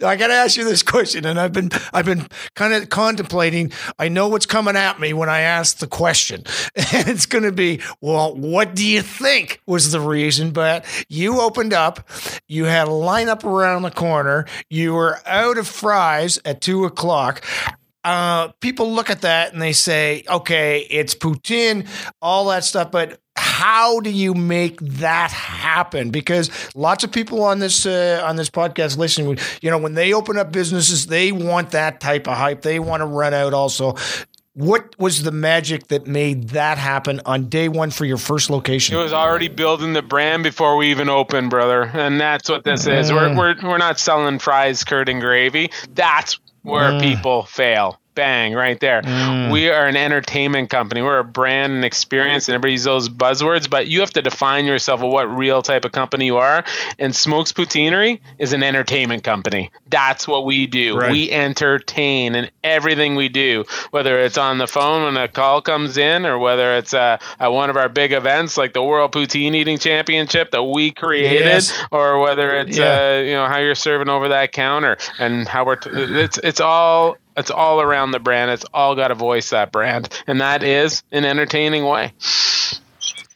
I 0.04 0.16
got 0.16 0.28
to 0.28 0.34
ask 0.34 0.56
you 0.56 0.64
this 0.64 0.82
question, 0.82 1.26
and 1.26 1.38
I've 1.38 1.52
been 1.52 1.70
I've 1.92 2.06
been 2.06 2.26
kind 2.54 2.72
of 2.74 2.88
contemplating. 2.88 3.72
I 3.98 4.08
know 4.08 4.28
what's 4.28 4.46
coming 4.46 4.76
at 4.76 5.00
me 5.00 5.12
when 5.12 5.28
I 5.28 5.40
ask 5.40 5.78
the 5.78 5.86
question, 5.86 6.44
and 6.74 7.08
it's 7.08 7.26
going 7.26 7.44
to 7.44 7.52
be, 7.52 7.80
well, 8.00 8.34
what 8.34 8.74
do 8.74 8.86
you 8.86 9.02
think 9.02 9.60
was 9.66 9.90
the 9.92 10.00
reason? 10.00 10.52
But 10.52 10.86
you 11.08 11.40
opened 11.40 11.72
up, 11.72 12.08
you 12.48 12.64
had 12.64 12.88
a 12.88 12.92
lineup 12.92 13.44
around 13.44 13.82
the 13.82 13.90
corner, 13.90 14.46
you 14.70 14.94
were 14.94 15.18
out 15.26 15.58
of 15.58 15.68
fries 15.68 16.38
at 16.44 16.60
two 16.60 16.84
o'clock. 16.84 17.44
Uh, 18.04 18.48
people 18.60 18.92
look 18.92 19.10
at 19.10 19.20
that 19.20 19.52
and 19.52 19.62
they 19.62 19.72
say, 19.72 20.24
okay, 20.28 20.86
it's 20.90 21.14
poutine, 21.14 21.86
all 22.20 22.46
that 22.46 22.64
stuff, 22.64 22.90
but 22.90 23.20
how 23.36 24.00
do 24.00 24.10
you 24.10 24.34
make 24.34 24.80
that 24.80 25.30
happen? 25.30 26.10
Because 26.10 26.50
lots 26.74 27.04
of 27.04 27.12
people 27.12 27.42
on 27.42 27.60
this 27.60 27.86
uh, 27.86 28.20
on 28.24 28.36
this 28.36 28.50
podcast 28.50 28.98
listening, 28.98 29.38
you 29.60 29.70
know, 29.70 29.78
when 29.78 29.94
they 29.94 30.12
open 30.12 30.36
up 30.36 30.52
businesses, 30.52 31.06
they 31.06 31.32
want 31.32 31.70
that 31.70 32.00
type 32.00 32.26
of 32.26 32.36
hype. 32.36 32.62
They 32.62 32.78
want 32.78 33.00
to 33.00 33.06
run 33.06 33.34
out 33.34 33.54
also. 33.54 33.94
What 34.54 34.94
was 34.98 35.22
the 35.22 35.32
magic 35.32 35.88
that 35.88 36.06
made 36.06 36.50
that 36.50 36.76
happen 36.76 37.22
on 37.24 37.48
day 37.48 37.70
one 37.70 37.90
for 37.90 38.04
your 38.04 38.18
first 38.18 38.50
location? 38.50 38.94
It 38.94 39.02
was 39.02 39.14
already 39.14 39.48
building 39.48 39.94
the 39.94 40.02
brand 40.02 40.42
before 40.42 40.76
we 40.76 40.90
even 40.90 41.08
opened, 41.08 41.48
brother. 41.48 41.84
And 41.84 42.20
that's 42.20 42.50
what 42.50 42.62
this 42.62 42.86
is. 42.86 43.10
We're, 43.10 43.34
we're, 43.34 43.56
we're 43.62 43.78
not 43.78 43.98
selling 43.98 44.38
fries, 44.38 44.84
curd, 44.84 45.08
and 45.08 45.22
gravy. 45.22 45.70
That's 45.94 46.38
where 46.62 46.90
mm. 46.92 47.00
people 47.00 47.44
fail. 47.44 48.00
Bang, 48.14 48.52
right 48.52 48.78
there. 48.78 49.00
We 49.50 49.70
are 49.70 49.86
an 49.86 49.96
entertainment 49.96 50.68
company. 50.68 51.00
We're 51.00 51.20
a 51.20 51.24
brand 51.24 51.72
and 51.72 51.84
experience, 51.84 52.46
and 52.48 52.54
everybody 52.54 52.72
uses 52.72 52.84
those 52.84 53.08
buzzwords, 53.08 53.70
but 53.70 53.86
you 53.88 54.00
have 54.00 54.10
to 54.12 54.22
define 54.22 54.66
yourself 54.66 55.02
of 55.02 55.10
what 55.10 55.24
real 55.34 55.62
type 55.62 55.84
of 55.86 55.92
company 55.92 56.26
you 56.26 56.36
are. 56.36 56.62
And 56.98 57.16
Smokes 57.16 57.52
Poutinerie 57.52 58.20
is 58.38 58.52
an 58.52 58.62
entertainment 58.62 59.24
company. 59.24 59.70
That's 59.88 60.28
what 60.28 60.44
we 60.44 60.66
do. 60.66 60.98
Right. 60.98 61.10
We 61.10 61.30
entertain 61.30 62.34
in 62.34 62.50
everything 62.62 63.14
we 63.14 63.28
do, 63.30 63.64
whether 63.92 64.18
it's 64.20 64.36
on 64.36 64.58
the 64.58 64.66
phone 64.66 65.04
when 65.04 65.16
a 65.16 65.26
call 65.28 65.62
comes 65.62 65.96
in, 65.96 66.26
or 66.26 66.38
whether 66.38 66.76
it's 66.76 66.92
uh, 66.92 67.16
at 67.40 67.48
one 67.52 67.70
of 67.70 67.76
our 67.78 67.88
big 67.88 68.12
events 68.12 68.58
like 68.58 68.74
the 68.74 68.82
World 68.82 69.12
Poutine 69.12 69.54
Eating 69.54 69.78
Championship 69.78 70.50
that 70.50 70.64
we 70.64 70.90
created, 70.90 71.46
Yes. 71.46 71.72
or 71.90 72.18
whether 72.18 72.54
it's 72.56 72.76
Yeah. 72.76 73.16
uh, 73.16 73.22
you 73.22 73.32
know 73.32 73.46
how 73.46 73.58
you're 73.58 73.74
serving 73.74 74.10
over 74.10 74.28
that 74.28 74.52
counter 74.52 74.98
and 75.18 75.48
how 75.48 75.64
we're 75.64 75.76
t- 75.76 75.90
it's 75.92 76.38
it's 76.38 76.60
all 76.60 77.16
it's 77.36 77.50
all 77.50 77.80
around 77.80 78.10
the 78.10 78.18
brand. 78.18 78.50
It's 78.50 78.64
all 78.72 78.94
got 78.94 79.10
a 79.10 79.14
voice 79.14 79.50
that 79.50 79.72
brand, 79.72 80.08
and 80.26 80.40
that 80.40 80.62
is 80.62 81.02
an 81.12 81.24
entertaining 81.24 81.84
way. 81.84 82.12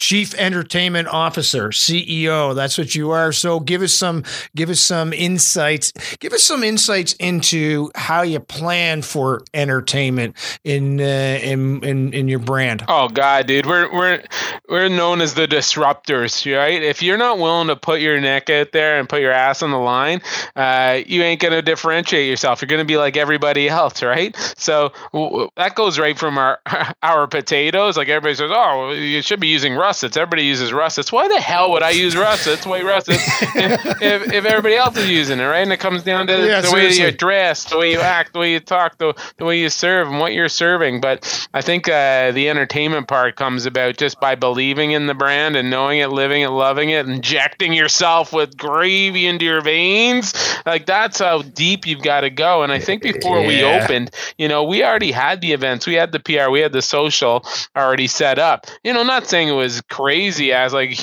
Chief 0.06 0.34
Entertainment 0.34 1.08
Officer, 1.08 1.70
CEO. 1.70 2.54
That's 2.54 2.78
what 2.78 2.94
you 2.94 3.10
are. 3.10 3.32
So 3.32 3.58
give 3.58 3.82
us 3.82 3.92
some 3.92 4.22
give 4.54 4.70
us 4.70 4.80
some 4.80 5.12
insights. 5.12 5.92
Give 6.20 6.32
us 6.32 6.44
some 6.44 6.62
insights 6.62 7.14
into 7.14 7.90
how 7.96 8.22
you 8.22 8.38
plan 8.38 9.02
for 9.02 9.42
entertainment 9.52 10.36
in 10.62 11.00
uh, 11.00 11.40
in, 11.42 11.82
in 11.82 12.12
in 12.14 12.28
your 12.28 12.38
brand. 12.38 12.84
Oh 12.86 13.08
god, 13.08 13.48
dude, 13.48 13.66
we're 13.66 13.92
we're 13.92 14.22
we're 14.68 14.88
known 14.88 15.20
as 15.20 15.34
the 15.34 15.48
disruptors, 15.48 16.56
right? 16.56 16.80
If 16.80 17.02
you're 17.02 17.18
not 17.18 17.38
willing 17.38 17.66
to 17.66 17.74
put 17.74 18.00
your 18.00 18.20
neck 18.20 18.48
out 18.48 18.70
there 18.70 19.00
and 19.00 19.08
put 19.08 19.20
your 19.20 19.32
ass 19.32 19.60
on 19.60 19.72
the 19.72 19.76
line, 19.76 20.20
uh, 20.54 21.00
you 21.04 21.24
ain't 21.24 21.40
gonna 21.40 21.62
differentiate 21.62 22.30
yourself. 22.30 22.62
You're 22.62 22.68
gonna 22.68 22.84
be 22.84 22.96
like 22.96 23.16
everybody 23.16 23.68
else, 23.68 24.04
right? 24.04 24.36
So 24.56 24.92
w- 25.12 25.50
that 25.56 25.74
goes 25.74 25.98
right 25.98 26.16
from 26.16 26.38
our 26.38 26.60
our 27.02 27.26
potatoes. 27.26 27.96
Like 27.96 28.08
everybody 28.08 28.36
says, 28.36 28.52
oh, 28.54 28.92
you 28.92 29.20
should 29.20 29.40
be 29.40 29.48
using 29.48 29.74
Russ 29.74 29.95
russets. 29.96 30.16
Everybody 30.18 30.42
uses 30.42 30.74
russets. 30.74 31.10
Why 31.10 31.26
the 31.26 31.40
hell 31.40 31.72
would 31.72 31.82
I 31.82 31.88
use 31.90 32.14
russets? 32.14 32.66
White 32.66 32.84
russets 32.84 33.22
if, 33.56 34.02
if, 34.02 34.32
if, 34.32 34.44
everybody 34.44 34.76
else 34.76 34.94
is 34.98 35.08
using 35.08 35.40
it, 35.40 35.44
right? 35.44 35.62
And 35.62 35.72
it 35.72 35.80
comes 35.80 36.02
down 36.02 36.26
to 36.26 36.34
yeah, 36.34 36.60
the 36.60 36.68
seriously. 36.68 37.02
way 37.02 37.10
you 37.10 37.16
dress, 37.16 37.64
the 37.64 37.78
way 37.78 37.92
you 37.92 38.00
act, 38.00 38.34
the 38.34 38.40
way 38.40 38.52
you 38.52 38.60
talk, 38.60 38.98
the, 38.98 39.14
the 39.38 39.46
way 39.46 39.58
you 39.58 39.70
serve, 39.70 40.08
and 40.08 40.18
what 40.18 40.34
you're 40.34 40.50
serving. 40.50 41.00
But 41.00 41.48
I 41.54 41.62
think 41.62 41.88
uh, 41.88 42.32
the 42.32 42.50
entertainment 42.50 43.08
part 43.08 43.36
comes 43.36 43.64
about 43.64 43.96
just 43.96 44.20
by 44.20 44.34
believing 44.34 44.90
in 44.90 45.06
the 45.06 45.14
brand 45.14 45.56
and 45.56 45.70
knowing 45.70 46.00
it, 46.00 46.08
living 46.08 46.42
it, 46.42 46.50
loving 46.50 46.90
it, 46.90 47.06
injecting 47.06 47.72
yourself 47.72 48.34
with 48.34 48.54
gravy 48.58 49.26
into 49.26 49.46
your 49.46 49.62
veins. 49.62 50.34
Like 50.66 50.84
that's 50.84 51.20
how 51.20 51.40
deep 51.40 51.86
you've 51.86 52.02
got 52.02 52.20
to 52.20 52.28
go. 52.28 52.62
And 52.62 52.70
I 52.70 52.80
think 52.80 53.02
before 53.02 53.40
yeah. 53.40 53.46
we 53.46 53.62
opened, 53.64 54.10
you 54.36 54.46
know, 54.46 54.62
we 54.62 54.84
already 54.84 55.12
had 55.12 55.40
the 55.40 55.52
events, 55.52 55.86
we 55.86 55.94
had 55.94 56.12
the 56.12 56.20
PR, 56.20 56.50
we 56.50 56.60
had 56.60 56.72
the 56.72 56.82
social 56.82 57.46
already 57.74 58.08
set 58.08 58.38
up. 58.38 58.66
You 58.84 58.92
know, 58.92 59.02
not 59.02 59.26
saying 59.26 59.48
it 59.48 59.52
was 59.52 59.75
crazy 59.82 60.52
as 60.52 60.72
like 60.72 60.98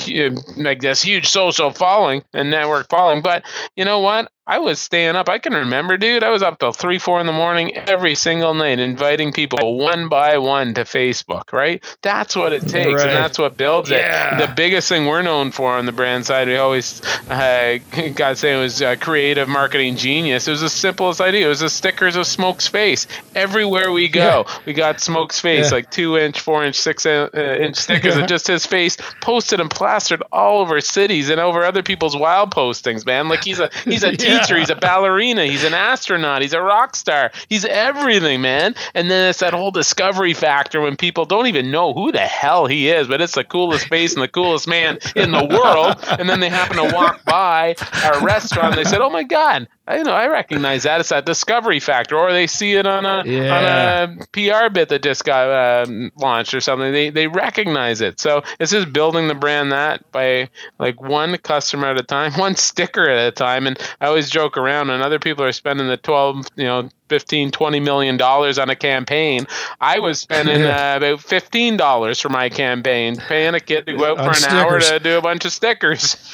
like 0.57 0.81
this 0.81 1.01
huge 1.01 1.27
social 1.27 1.71
following 1.71 2.23
and 2.33 2.49
network 2.49 2.89
following, 2.89 3.21
but 3.21 3.45
you 3.75 3.86
know 3.86 3.99
what? 3.99 4.31
I 4.45 4.60
was 4.60 4.77
staying 4.77 5.15
up. 5.15 5.29
I 5.29 5.39
can 5.39 5.53
remember, 5.53 5.95
dude. 5.95 6.21
I 6.21 6.29
was 6.29 6.43
up 6.43 6.60
till 6.60 6.73
three, 6.73 6.99
four 6.99 7.21
in 7.21 7.25
the 7.25 7.32
morning 7.32 7.77
every 7.77 8.13
single 8.13 8.53
night, 8.53 8.77
inviting 8.77 9.32
people 9.32 9.77
one 9.77 10.10
by 10.10 10.38
one 10.38 10.73
to 10.73 10.82
Facebook. 10.82 11.53
Right? 11.53 11.82
That's 12.01 12.36
what 12.36 12.51
it 12.51 12.67
takes, 12.67 13.01
right. 13.01 13.08
and 13.08 13.12
that's 13.12 13.39
what 13.39 13.56
builds 13.56 13.89
yeah. 13.89 14.36
it. 14.36 14.47
The 14.47 14.53
biggest 14.53 14.89
thing 14.89 15.06
we're 15.06 15.21
known 15.21 15.51
for 15.51 15.71
on 15.71 15.86
the 15.86 15.93
brand 15.93 16.25
side, 16.25 16.49
we 16.49 16.58
always 16.58 17.01
uh, 17.29 17.77
got 18.15 18.38
saying 18.38 18.60
was 18.60 18.82
uh, 18.82 18.97
creative 18.99 19.47
marketing 19.47 19.95
genius. 19.95 20.45
It 20.45 20.51
was 20.51 20.62
the 20.62 20.69
simplest 20.69 21.21
idea. 21.21 21.45
It 21.45 21.49
was 21.49 21.62
the 21.62 21.69
stickers 21.69 22.17
of 22.17 22.27
Smoke's 22.27 22.67
face 22.67 23.08
everywhere 23.36 23.93
we 23.93 24.10
go. 24.10 24.43
Yeah. 24.45 24.60
We 24.65 24.73
got 24.73 24.99
Smoke's 24.99 25.39
face, 25.39 25.67
yeah. 25.67 25.75
like 25.75 25.89
two 25.89 26.17
inch, 26.17 26.41
four 26.41 26.65
inch, 26.65 26.75
six 26.75 27.06
uh, 27.06 27.29
inch 27.34 27.77
stickers 27.77 28.17
of 28.17 28.27
just 28.27 28.47
his 28.47 28.65
face, 28.65 28.97
posted 29.21 29.62
and 29.62 29.71
plastered 29.71 30.21
all 30.34 30.60
over 30.60 30.82
cities 30.82 31.29
and 31.29 31.39
over 31.39 31.63
other 31.63 31.82
people's 31.82 32.17
wild 32.17 32.51
postings. 32.51 33.06
Man, 33.06 33.29
like 33.29 33.45
he's 33.45 33.60
a 33.60 33.69
he's 33.86 34.03
a 34.03 34.12
teacher, 34.39 34.57
he's 34.57 34.69
a 34.69 34.75
ballerina, 34.75 35.45
he's 35.45 35.63
an 35.63 35.73
astronaut, 35.73 36.41
he's 36.41 36.53
a 36.53 36.61
rock 36.61 36.95
star, 36.95 37.31
he's 37.49 37.65
everything, 37.65 38.41
man. 38.41 38.75
And 38.93 39.09
then 39.09 39.29
it's 39.29 39.39
that 39.39 39.53
whole 39.53 39.71
discovery 39.71 40.33
factor 40.33 40.81
when 40.81 40.95
people 40.95 41.25
don't 41.25 41.47
even 41.47 41.71
know 41.71 41.93
who 41.93 42.11
the 42.11 42.19
hell 42.19 42.65
he 42.65 42.89
is, 42.89 43.07
but 43.07 43.21
it's 43.21 43.35
the 43.35 43.43
coolest 43.43 43.87
face 43.87 44.13
and 44.13 44.21
the 44.21 44.27
coolest 44.27 44.67
man 44.67 44.99
in 45.15 45.31
the 45.31 45.43
world. 45.45 45.97
And 46.19 46.29
then 46.29 46.39
they 46.39 46.49
happen 46.49 46.77
to 46.77 46.93
walk 46.95 47.23
by 47.25 47.75
our 48.03 48.21
restaurant 48.23 48.75
and 48.75 48.85
they 48.85 48.89
said, 48.89 49.01
"Oh 49.01 49.09
my 49.09 49.23
god, 49.23 49.67
I 49.85 50.01
know 50.01 50.13
I 50.13 50.27
recognize 50.27 50.83
that. 50.83 51.01
It's 51.01 51.09
that 51.09 51.25
discovery 51.25 51.81
factor, 51.81 52.17
or 52.17 52.31
they 52.31 52.47
see 52.47 52.73
it 52.73 52.85
on 52.85 53.05
a 53.05 53.23
yeah. 53.25 53.57
on 53.57 54.19
a 54.21 54.27
PR 54.27 54.71
bit 54.71 54.87
that 54.89 55.03
just 55.03 55.25
got 55.25 55.87
um, 55.87 56.09
launched 56.15 56.53
or 56.53 56.61
something. 56.61 56.93
They 56.93 57.09
they 57.09 57.27
recognize 57.27 57.99
it. 57.99 58.19
So 58.19 58.43
it's 58.61 58.71
just 58.71 58.93
building 58.93 59.27
the 59.27 59.35
brand 59.35 59.73
that 59.73 60.09
by 60.13 60.49
like 60.79 61.01
one 61.01 61.37
customer 61.37 61.87
at 61.87 61.99
a 61.99 62.03
time, 62.03 62.31
one 62.39 62.55
sticker 62.55 63.09
at 63.09 63.27
a 63.27 63.31
time. 63.31 63.67
And 63.67 63.77
I 63.99 64.07
always 64.07 64.29
joke 64.29 64.57
around, 64.57 64.89
and 64.89 65.03
other 65.03 65.19
people 65.19 65.43
are 65.43 65.51
spending 65.51 65.87
the 65.87 65.97
twelve, 65.97 66.47
you 66.55 66.63
know, 66.63 66.89
15 67.09 67.51
20 67.51 67.79
million 67.79 68.17
dollars 68.17 68.57
on 68.57 68.69
a 68.69 68.75
campaign. 68.75 69.45
I 69.81 69.99
was 69.99 70.19
spending 70.19 70.63
uh, 70.63 70.95
about 70.97 71.21
15 71.21 71.77
dollars 71.77 72.19
for 72.19 72.29
my 72.29 72.49
campaign 72.49 73.17
paying 73.17 73.53
a 73.53 73.59
kid 73.59 73.85
to 73.87 73.97
go 73.97 74.11
out 74.11 74.17
for 74.17 74.29
an 74.29 74.33
stickers. 74.35 74.53
hour 74.53 74.79
to 74.79 74.99
do 74.99 75.17
a 75.17 75.21
bunch 75.21 75.45
of 75.45 75.51
stickers 75.51 76.33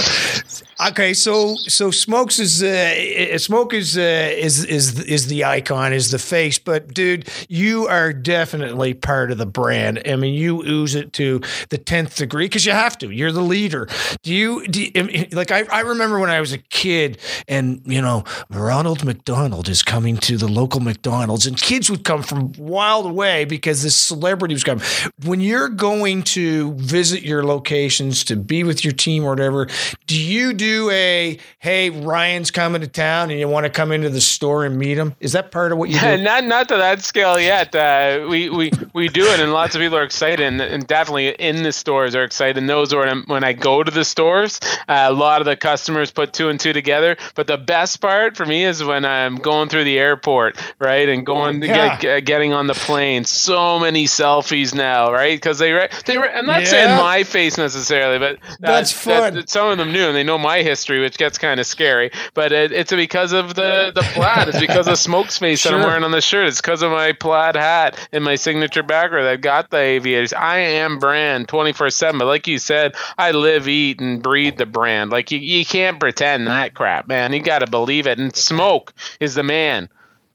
okay 0.88 1.14
so 1.14 1.56
so 1.56 1.90
smokes 1.90 2.38
is 2.38 2.62
uh, 2.62 3.38
smoke 3.38 3.72
is 3.72 3.96
uh, 3.96 4.30
is 4.36 4.64
is 4.64 4.98
is 5.00 5.26
the 5.26 5.44
icon 5.44 5.92
is 5.92 6.10
the 6.10 6.18
face 6.18 6.58
but 6.58 6.92
dude 6.92 7.28
you 7.48 7.86
are 7.86 8.12
definitely 8.12 8.94
part 8.94 9.30
of 9.30 9.38
the 9.38 9.46
brand. 9.46 10.00
I 10.06 10.16
mean 10.16 10.34
you 10.34 10.62
ooze 10.62 10.94
it 10.94 11.12
to 11.14 11.40
the 11.68 11.78
10th 11.78 12.16
degree 12.16 12.46
because 12.46 12.66
you 12.66 12.72
have 12.72 12.96
to 12.98 13.10
you're 13.10 13.32
the 13.32 13.40
leader. 13.42 13.88
Do 14.22 14.34
you, 14.34 14.66
do 14.68 14.82
you 14.82 15.26
like 15.32 15.50
I, 15.50 15.64
I 15.70 15.80
remember 15.80 16.18
when 16.18 16.30
i 16.30 16.40
was 16.40 16.52
a 16.52 16.58
kid 16.58 17.18
and 17.48 17.82
you 17.84 18.00
know 18.00 18.24
ronald 18.50 19.04
mcdonald 19.04 19.68
is 19.68 19.82
coming 19.92 20.16
to 20.16 20.38
the 20.38 20.48
local 20.48 20.80
McDonald's, 20.80 21.46
and 21.46 21.60
kids 21.60 21.90
would 21.90 22.02
come 22.02 22.22
from 22.22 22.50
wild 22.56 23.04
away 23.04 23.44
because 23.44 23.82
this 23.82 23.94
celebrity 23.94 24.54
was 24.54 24.64
coming. 24.64 24.82
When 25.22 25.42
you're 25.42 25.68
going 25.68 26.22
to 26.22 26.72
visit 26.76 27.22
your 27.22 27.44
locations 27.44 28.24
to 28.24 28.36
be 28.36 28.64
with 28.64 28.84
your 28.84 28.94
team 28.94 29.22
or 29.22 29.28
whatever, 29.28 29.68
do 30.06 30.18
you 30.18 30.54
do 30.54 30.88
a 30.88 31.38
hey 31.58 31.90
Ryan's 31.90 32.50
coming 32.50 32.80
to 32.80 32.88
town 32.88 33.30
and 33.30 33.38
you 33.38 33.46
want 33.48 33.64
to 33.64 33.70
come 33.70 33.92
into 33.92 34.08
the 34.08 34.22
store 34.22 34.64
and 34.64 34.78
meet 34.78 34.96
him? 34.96 35.14
Is 35.20 35.32
that 35.32 35.50
part 35.50 35.72
of 35.72 35.76
what 35.76 35.90
you 35.90 36.00
do? 36.00 36.16
not 36.22 36.44
not 36.44 36.70
to 36.70 36.78
that 36.78 37.02
scale 37.02 37.38
yet. 37.38 37.74
Uh, 37.74 38.26
we 38.30 38.48
we 38.48 38.70
we 38.94 39.08
do 39.08 39.26
it, 39.26 39.40
and 39.40 39.52
lots 39.52 39.74
of 39.74 39.82
people 39.82 39.98
are 39.98 40.04
excited, 40.04 40.40
and, 40.40 40.58
and 40.58 40.86
definitely 40.86 41.28
in 41.28 41.64
the 41.64 41.72
stores 41.72 42.14
are 42.14 42.24
excited. 42.24 42.56
And 42.56 42.66
those 42.66 42.94
are 42.94 43.14
when 43.26 43.44
I 43.44 43.52
go 43.52 43.82
to 43.82 43.90
the 43.90 44.06
stores, 44.06 44.58
uh, 44.88 45.04
a 45.10 45.12
lot 45.12 45.42
of 45.42 45.44
the 45.44 45.54
customers 45.54 46.10
put 46.10 46.32
two 46.32 46.48
and 46.48 46.58
two 46.58 46.72
together. 46.72 47.18
But 47.34 47.46
the 47.46 47.58
best 47.58 48.00
part 48.00 48.38
for 48.38 48.46
me 48.46 48.64
is 48.64 48.82
when 48.82 49.04
I'm 49.04 49.36
going 49.36 49.68
through 49.72 49.84
the 49.84 49.98
airport, 49.98 50.56
right, 50.78 51.08
and 51.08 51.26
going 51.26 51.62
to 51.62 51.66
yeah. 51.66 51.98
get, 51.98 52.24
getting 52.24 52.52
on 52.52 52.68
the 52.68 52.74
plane. 52.74 53.24
So 53.24 53.80
many 53.80 54.04
selfies 54.04 54.74
now, 54.74 55.10
right? 55.10 55.36
Because 55.36 55.58
they 55.58 55.72
they 56.06 56.16
I'm 56.16 56.46
not 56.46 56.60
yeah. 56.60 56.68
saying 56.68 56.96
my 56.96 57.24
face 57.24 57.58
necessarily, 57.58 58.18
but 58.18 58.38
that's 58.60 58.92
fun. 58.92 59.34
That, 59.34 59.48
some 59.48 59.68
of 59.68 59.78
them 59.78 59.90
knew, 59.92 60.06
and 60.06 60.14
they 60.14 60.22
know 60.22 60.38
my 60.38 60.62
history, 60.62 61.00
which 61.00 61.18
gets 61.18 61.38
kind 61.38 61.58
of 61.58 61.66
scary. 61.66 62.10
But 62.34 62.52
it, 62.52 62.70
it's 62.70 62.92
because 62.92 63.32
of 63.32 63.54
the 63.54 63.90
the 63.94 64.02
plaid. 64.12 64.48
It's 64.48 64.60
because 64.60 64.86
of 64.86 64.98
Smoke's 64.98 65.38
face 65.38 65.60
sure. 65.60 65.72
that 65.72 65.80
I'm 65.80 65.86
wearing 65.86 66.04
on 66.04 66.10
the 66.10 66.20
shirt. 66.20 66.46
It's 66.46 66.60
because 66.60 66.82
of 66.82 66.92
my 66.92 67.12
plaid 67.12 67.56
hat 67.56 68.08
and 68.12 68.22
my 68.22 68.36
signature 68.36 68.82
background 68.82 69.26
that 69.26 69.40
got 69.40 69.70
the 69.70 69.78
aviators. 69.78 70.32
I 70.32 70.58
am 70.58 70.98
brand 70.98 71.48
24 71.48 71.90
seven. 71.90 72.18
But 72.18 72.26
like 72.26 72.46
you 72.46 72.58
said, 72.58 72.94
I 73.16 73.30
live, 73.30 73.66
eat, 73.68 74.00
and 74.00 74.22
breathe 74.22 74.58
the 74.58 74.66
brand. 74.66 75.10
Like 75.10 75.30
you, 75.30 75.38
you 75.38 75.64
can't 75.64 75.98
pretend 75.98 76.46
that 76.46 76.74
crap, 76.74 77.08
man. 77.08 77.32
You 77.32 77.40
got 77.40 77.60
to 77.60 77.66
believe 77.66 78.06
it. 78.06 78.18
And 78.18 78.34
Smoke 78.36 78.92
is 79.20 79.34
the 79.34 79.42
man 79.42 79.61
man 79.62 79.88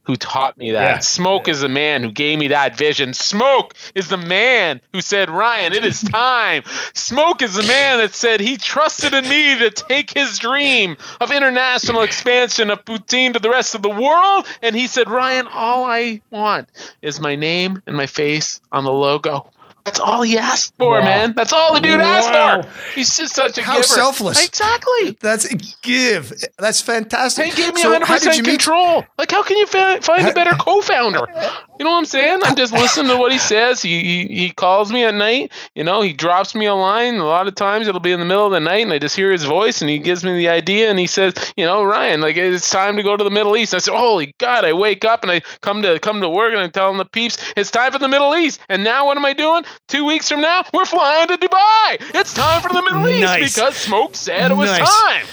who 0.07 0.15
taught 0.15 0.57
me 0.57 0.71
that. 0.71 0.81
Yeah. 0.81 0.99
Smoke 0.99 1.49
is 1.49 1.59
the 1.59 1.67
man 1.67 2.01
who 2.01 2.11
gave 2.11 2.39
me 2.39 2.47
that 2.47 2.77
vision. 2.77 3.13
Smoke 3.13 3.73
is 3.93 4.07
the 4.07 4.15
man 4.15 4.79
who 4.93 5.01
said, 5.01 5.29
Ryan, 5.29 5.73
it 5.73 5.83
is 5.83 6.01
time. 6.01 6.63
Smoke 6.93 7.41
is 7.41 7.55
the 7.55 7.63
man 7.63 7.97
that 7.97 8.15
said 8.15 8.39
he 8.39 8.55
trusted 8.55 9.13
in 9.13 9.27
me 9.27 9.59
to 9.59 9.69
take 9.69 10.11
his 10.11 10.39
dream 10.39 10.95
of 11.19 11.31
international 11.31 12.03
expansion 12.03 12.69
of 12.71 12.85
poutine 12.85 13.33
to 13.33 13.39
the 13.39 13.49
rest 13.49 13.75
of 13.75 13.81
the 13.81 13.89
world. 13.89 14.45
And 14.61 14.73
he 14.77 14.87
said, 14.87 15.09
Ryan, 15.09 15.47
all 15.47 15.83
I 15.83 16.21
want 16.31 16.69
is 17.01 17.19
my 17.19 17.35
name 17.35 17.83
and 17.85 17.97
my 17.97 18.07
face 18.07 18.61
on 18.71 18.85
the 18.85 18.93
logo. 18.93 19.51
That's 19.87 20.01
all 20.01 20.21
he 20.21 20.37
asked 20.37 20.75
for, 20.75 20.99
wow. 20.99 21.01
man. 21.01 21.33
That's 21.33 21.53
all 21.53 21.73
the 21.73 21.79
dude 21.79 22.01
wow. 22.01 22.05
asked 22.05 22.67
for. 22.67 22.93
He's 22.93 23.15
just 23.15 23.33
such 23.33 23.57
a 23.57 23.61
How 23.61 23.75
giver. 23.75 23.83
selfless. 23.83 24.45
Exactly. 24.45 25.17
That's 25.21 25.47
give. 25.81 26.33
That's 26.59 26.81
fantastic. 26.81 27.45
He 27.45 27.63
gave 27.63 27.73
me 27.73 27.83
so 27.83 27.97
100% 27.97 28.43
control. 28.43 28.97
Meet? 28.97 29.07
Like, 29.17 29.31
how 29.31 29.43
can 29.43 29.55
you 29.55 29.65
find 29.65 30.27
a 30.27 30.33
better 30.33 30.57
co-founder? 30.59 31.21
You 31.79 31.85
know 31.85 31.91
what 31.91 31.99
I'm 31.99 32.05
saying? 32.05 32.41
I'm 32.43 32.57
just 32.57 32.73
listening 32.73 33.11
to 33.11 33.17
what 33.17 33.31
he 33.31 33.37
says. 33.37 33.81
He, 33.81 34.03
he, 34.03 34.27
he 34.27 34.49
calls 34.49 34.91
me 34.91 35.05
at 35.05 35.13
night. 35.13 35.53
You 35.73 35.85
know, 35.85 36.01
he 36.01 36.11
drops 36.11 36.53
me 36.53 36.65
a 36.65 36.75
line. 36.75 37.15
A 37.15 37.23
lot 37.23 37.47
of 37.47 37.55
times 37.55 37.87
it'll 37.87 38.01
be 38.01 38.11
in 38.11 38.19
the 38.19 38.25
middle 38.25 38.45
of 38.45 38.51
the 38.51 38.59
night, 38.59 38.81
and 38.81 38.91
I 38.91 38.99
just 38.99 39.15
hear 39.15 39.31
his 39.31 39.45
voice, 39.45 39.79
and 39.79 39.89
he 39.89 39.99
gives 39.99 40.25
me 40.25 40.35
the 40.35 40.49
idea, 40.49 40.89
and 40.89 40.99
he 40.99 41.07
says, 41.07 41.33
you 41.55 41.65
know, 41.65 41.83
Ryan, 41.83 42.19
like 42.19 42.35
it's 42.35 42.69
time 42.69 42.97
to 42.97 43.03
go 43.03 43.15
to 43.15 43.23
the 43.23 43.29
Middle 43.29 43.55
East. 43.55 43.73
I 43.73 43.77
said, 43.77 43.93
holy 43.95 44.35
God! 44.37 44.65
I 44.65 44.73
wake 44.73 45.05
up 45.05 45.23
and 45.23 45.31
I 45.31 45.39
come 45.61 45.81
to 45.83 45.97
come 45.99 46.19
to 46.19 46.29
work, 46.29 46.51
and 46.51 46.61
I 46.61 46.67
tell 46.67 46.89
him 46.91 46.97
the 46.97 47.05
peeps, 47.05 47.37
it's 47.55 47.71
time 47.71 47.93
for 47.93 47.99
the 47.99 48.09
Middle 48.09 48.35
East. 48.35 48.59
And 48.67 48.83
now 48.83 49.05
what 49.05 49.15
am 49.15 49.23
I 49.23 49.33
doing? 49.33 49.63
Two 49.87 50.05
weeks 50.05 50.29
from 50.29 50.41
now, 50.41 50.63
we're 50.73 50.85
flying 50.85 51.27
to 51.27 51.37
Dubai. 51.37 51.97
It's 52.15 52.33
time 52.33 52.61
for 52.61 52.69
the 52.69 52.81
Middle 52.81 53.01
nice. 53.01 53.43
East 53.43 53.55
because 53.55 53.75
Smoke 53.75 54.15
said 54.15 54.51
it 54.51 54.57
was 54.57 54.69
nice. 54.69 55.01
time. 55.01 55.25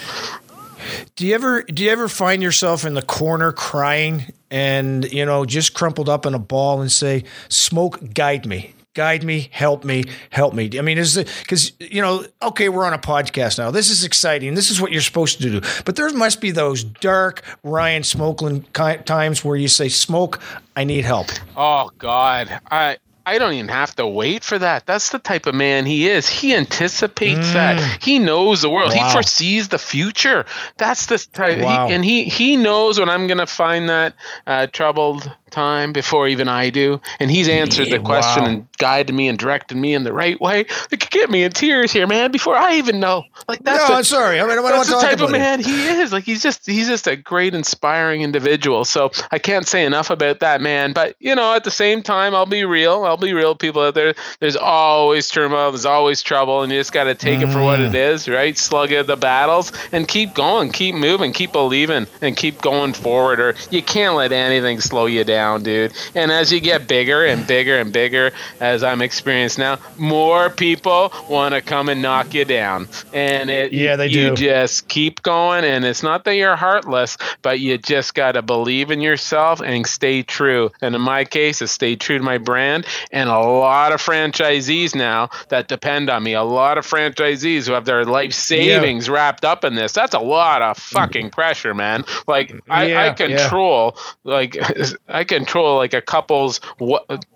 Do 1.16 1.26
you 1.26 1.34
ever 1.34 1.62
do 1.62 1.82
you 1.82 1.90
ever 1.90 2.08
find 2.08 2.42
yourself 2.42 2.84
in 2.84 2.94
the 2.94 3.02
corner 3.02 3.52
crying 3.52 4.32
and 4.50 5.04
you 5.12 5.24
know 5.24 5.44
just 5.44 5.74
crumpled 5.74 6.08
up 6.08 6.26
in 6.26 6.34
a 6.34 6.38
ball 6.38 6.80
and 6.80 6.90
say, 6.92 7.24
"Smoke, 7.48 8.12
guide 8.14 8.46
me." 8.46 8.74
Guide 8.94 9.24
me, 9.24 9.48
help 9.50 9.82
me, 9.82 10.04
help 10.30 10.54
me. 10.54 10.70
I 10.78 10.82
mean, 10.82 10.98
is 10.98 11.16
because 11.16 11.72
you 11.80 12.00
know? 12.00 12.24
Okay, 12.40 12.68
we're 12.68 12.84
on 12.84 12.92
a 12.92 12.98
podcast 12.98 13.58
now. 13.58 13.72
This 13.72 13.90
is 13.90 14.04
exciting. 14.04 14.54
This 14.54 14.70
is 14.70 14.80
what 14.80 14.92
you're 14.92 15.00
supposed 15.00 15.42
to 15.42 15.50
do. 15.50 15.60
But 15.84 15.96
there 15.96 16.08
must 16.12 16.40
be 16.40 16.52
those 16.52 16.84
dark 16.84 17.42
Ryan 17.64 18.02
Smolkin 18.04 18.64
times 19.04 19.44
where 19.44 19.56
you 19.56 19.66
say, 19.66 19.88
"Smoke, 19.88 20.40
I 20.76 20.84
need 20.84 21.04
help." 21.04 21.26
Oh 21.56 21.90
God, 21.98 22.60
I 22.70 22.98
I 23.26 23.38
don't 23.38 23.54
even 23.54 23.68
have 23.68 23.96
to 23.96 24.06
wait 24.06 24.44
for 24.44 24.58
that. 24.58 24.86
That's 24.86 25.10
the 25.10 25.18
type 25.18 25.46
of 25.46 25.54
man 25.54 25.86
he 25.86 26.08
is. 26.08 26.28
He 26.28 26.54
anticipates 26.54 27.48
mm. 27.48 27.52
that. 27.54 28.02
He 28.02 28.18
knows 28.18 28.62
the 28.62 28.70
world. 28.70 28.92
Wow. 28.94 29.06
He 29.06 29.12
foresees 29.12 29.68
the 29.68 29.78
future. 29.78 30.44
That's 30.76 31.06
the 31.06 31.18
type. 31.32 31.60
Wow. 31.60 31.88
He, 31.88 31.94
and 31.94 32.04
he 32.04 32.24
he 32.24 32.56
knows 32.56 33.00
when 33.00 33.08
I'm 33.08 33.26
going 33.26 33.38
to 33.38 33.46
find 33.46 33.88
that 33.88 34.14
uh, 34.46 34.66
troubled 34.66 35.30
time 35.54 35.92
before 35.92 36.26
even 36.28 36.48
I 36.48 36.70
do, 36.70 37.00
and 37.20 37.30
he's 37.30 37.48
answered 37.48 37.88
the 37.88 37.98
question 38.00 38.42
wow. 38.42 38.48
and 38.48 38.68
guided 38.78 39.14
me 39.14 39.28
and 39.28 39.38
directed 39.38 39.76
me 39.76 39.94
in 39.94 40.02
the 40.04 40.12
right 40.12 40.40
way. 40.40 40.60
It 40.90 41.00
could 41.00 41.10
get 41.10 41.30
me 41.30 41.44
in 41.44 41.52
tears 41.52 41.92
here, 41.92 42.06
man. 42.06 42.30
Before 42.32 42.56
I 42.56 42.76
even 42.76 43.00
know, 43.00 43.24
like 43.48 43.62
that's 43.62 43.88
no, 43.88 43.94
a- 43.94 43.98
I'm 43.98 44.04
sorry. 44.04 44.40
I 44.40 44.42
mean, 44.42 44.52
I 44.52 44.54
don't 44.56 44.64
that's 44.64 44.88
the 44.88 44.94
want 44.94 45.02
to 45.02 45.06
talk 45.06 45.18
type 45.18 45.20
of 45.20 45.30
about 45.30 45.36
it. 45.36 45.38
man 45.38 45.60
he 45.60 45.86
is. 45.86 46.12
Like 46.12 46.24
he's 46.24 46.42
just 46.42 46.66
he's 46.66 46.88
just 46.88 47.06
a 47.06 47.16
great, 47.16 47.54
inspiring 47.54 48.22
individual. 48.22 48.84
So 48.84 49.10
I 49.30 49.38
can't 49.38 49.66
say 49.66 49.84
enough 49.84 50.10
about 50.10 50.40
that 50.40 50.60
man. 50.60 50.92
But 50.92 51.14
you 51.20 51.34
know, 51.34 51.54
at 51.54 51.64
the 51.64 51.70
same 51.70 52.02
time, 52.02 52.34
I'll 52.34 52.46
be 52.46 52.64
real. 52.64 53.04
I'll 53.04 53.16
be 53.16 53.32
real. 53.32 53.54
People 53.54 53.82
out 53.82 53.94
there, 53.94 54.14
there's 54.40 54.56
always 54.56 55.28
turmoil. 55.28 55.70
There's 55.70 55.86
always 55.86 56.22
trouble, 56.22 56.62
and 56.62 56.72
you 56.72 56.78
just 56.80 56.92
got 56.92 57.04
to 57.04 57.14
take 57.14 57.40
it 57.40 57.52
for 57.52 57.62
what 57.62 57.74
Mm. 57.80 57.88
it 57.88 57.94
is, 57.94 58.28
right? 58.28 58.56
Slug 58.56 58.92
at 58.92 59.06
the 59.06 59.16
battles 59.16 59.72
and 59.92 60.06
keep 60.08 60.32
going, 60.34 60.70
keep 60.70 60.94
moving, 60.94 61.32
keep 61.32 61.52
believing, 61.52 62.06
and 62.22 62.36
keep 62.36 62.60
going 62.60 62.92
forward. 62.92 63.40
Or 63.40 63.54
you 63.70 63.82
can't 63.82 64.14
let 64.14 64.32
anything 64.32 64.80
slow 64.80 65.06
you 65.06 65.24
down, 65.24 65.43
dude. 65.52 65.92
And 66.14 66.30
as 66.30 66.52
you 66.52 66.60
get 66.60 66.86
bigger 66.86 67.24
and 67.24 67.46
bigger 67.46 67.78
and 67.78 67.92
bigger, 67.92 68.32
as 68.60 68.82
I'm 68.82 69.00
experienced 69.02 69.58
now, 69.58 69.78
more 69.96 70.50
people 70.50 71.12
want 71.28 71.54
to 71.54 71.60
come 71.62 71.88
and 71.88 72.00
knock 72.02 72.34
you 72.34 72.44
down. 72.44 72.88
And 73.12 73.50
it, 73.50 73.72
Yeah, 73.72 73.96
they 73.96 74.08
you 74.08 74.30
do. 74.30 74.34
just 74.34 74.88
keep 74.88 75.22
going. 75.22 75.64
And 75.64 75.84
it's 75.84 76.02
not 76.02 76.24
that 76.24 76.34
you're 76.36 76.56
heartless, 76.56 77.16
but 77.42 77.60
you 77.60 77.78
just 77.78 78.14
got 78.14 78.32
to 78.32 78.42
believe 78.42 78.90
in 78.90 79.00
yourself 79.00 79.60
and 79.60 79.86
stay 79.86 80.22
true. 80.22 80.70
And 80.80 80.94
in 80.94 81.00
my 81.00 81.24
case, 81.24 81.60
it's 81.62 81.72
stay 81.72 81.96
true 81.96 82.18
to 82.18 82.24
my 82.24 82.38
brand. 82.38 82.86
And 83.10 83.28
a 83.28 83.38
lot 83.38 83.92
of 83.92 84.00
franchisees 84.02 84.94
now 84.94 85.28
that 85.48 85.68
depend 85.68 86.10
on 86.10 86.22
me, 86.22 86.34
a 86.34 86.42
lot 86.42 86.78
of 86.78 86.86
franchisees 86.86 87.66
who 87.66 87.72
have 87.72 87.84
their 87.84 88.04
life 88.04 88.32
savings 88.32 89.08
wrapped 89.08 89.44
up 89.44 89.64
in 89.64 89.74
this. 89.74 89.92
That's 89.92 90.14
a 90.14 90.18
lot 90.18 90.62
of 90.62 90.76
fucking 90.78 91.30
pressure, 91.30 91.74
man. 91.74 92.04
Like 92.26 92.52
I, 92.68 92.86
Yeah, 92.86 93.00
I 93.00 93.04
yeah. 93.06 93.12
control, 93.14 93.96
like 94.24 94.56
I 95.08 95.24
control 95.34 95.76
like 95.76 95.94
a 95.94 96.00
couple's 96.02 96.60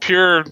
pure 0.01 0.45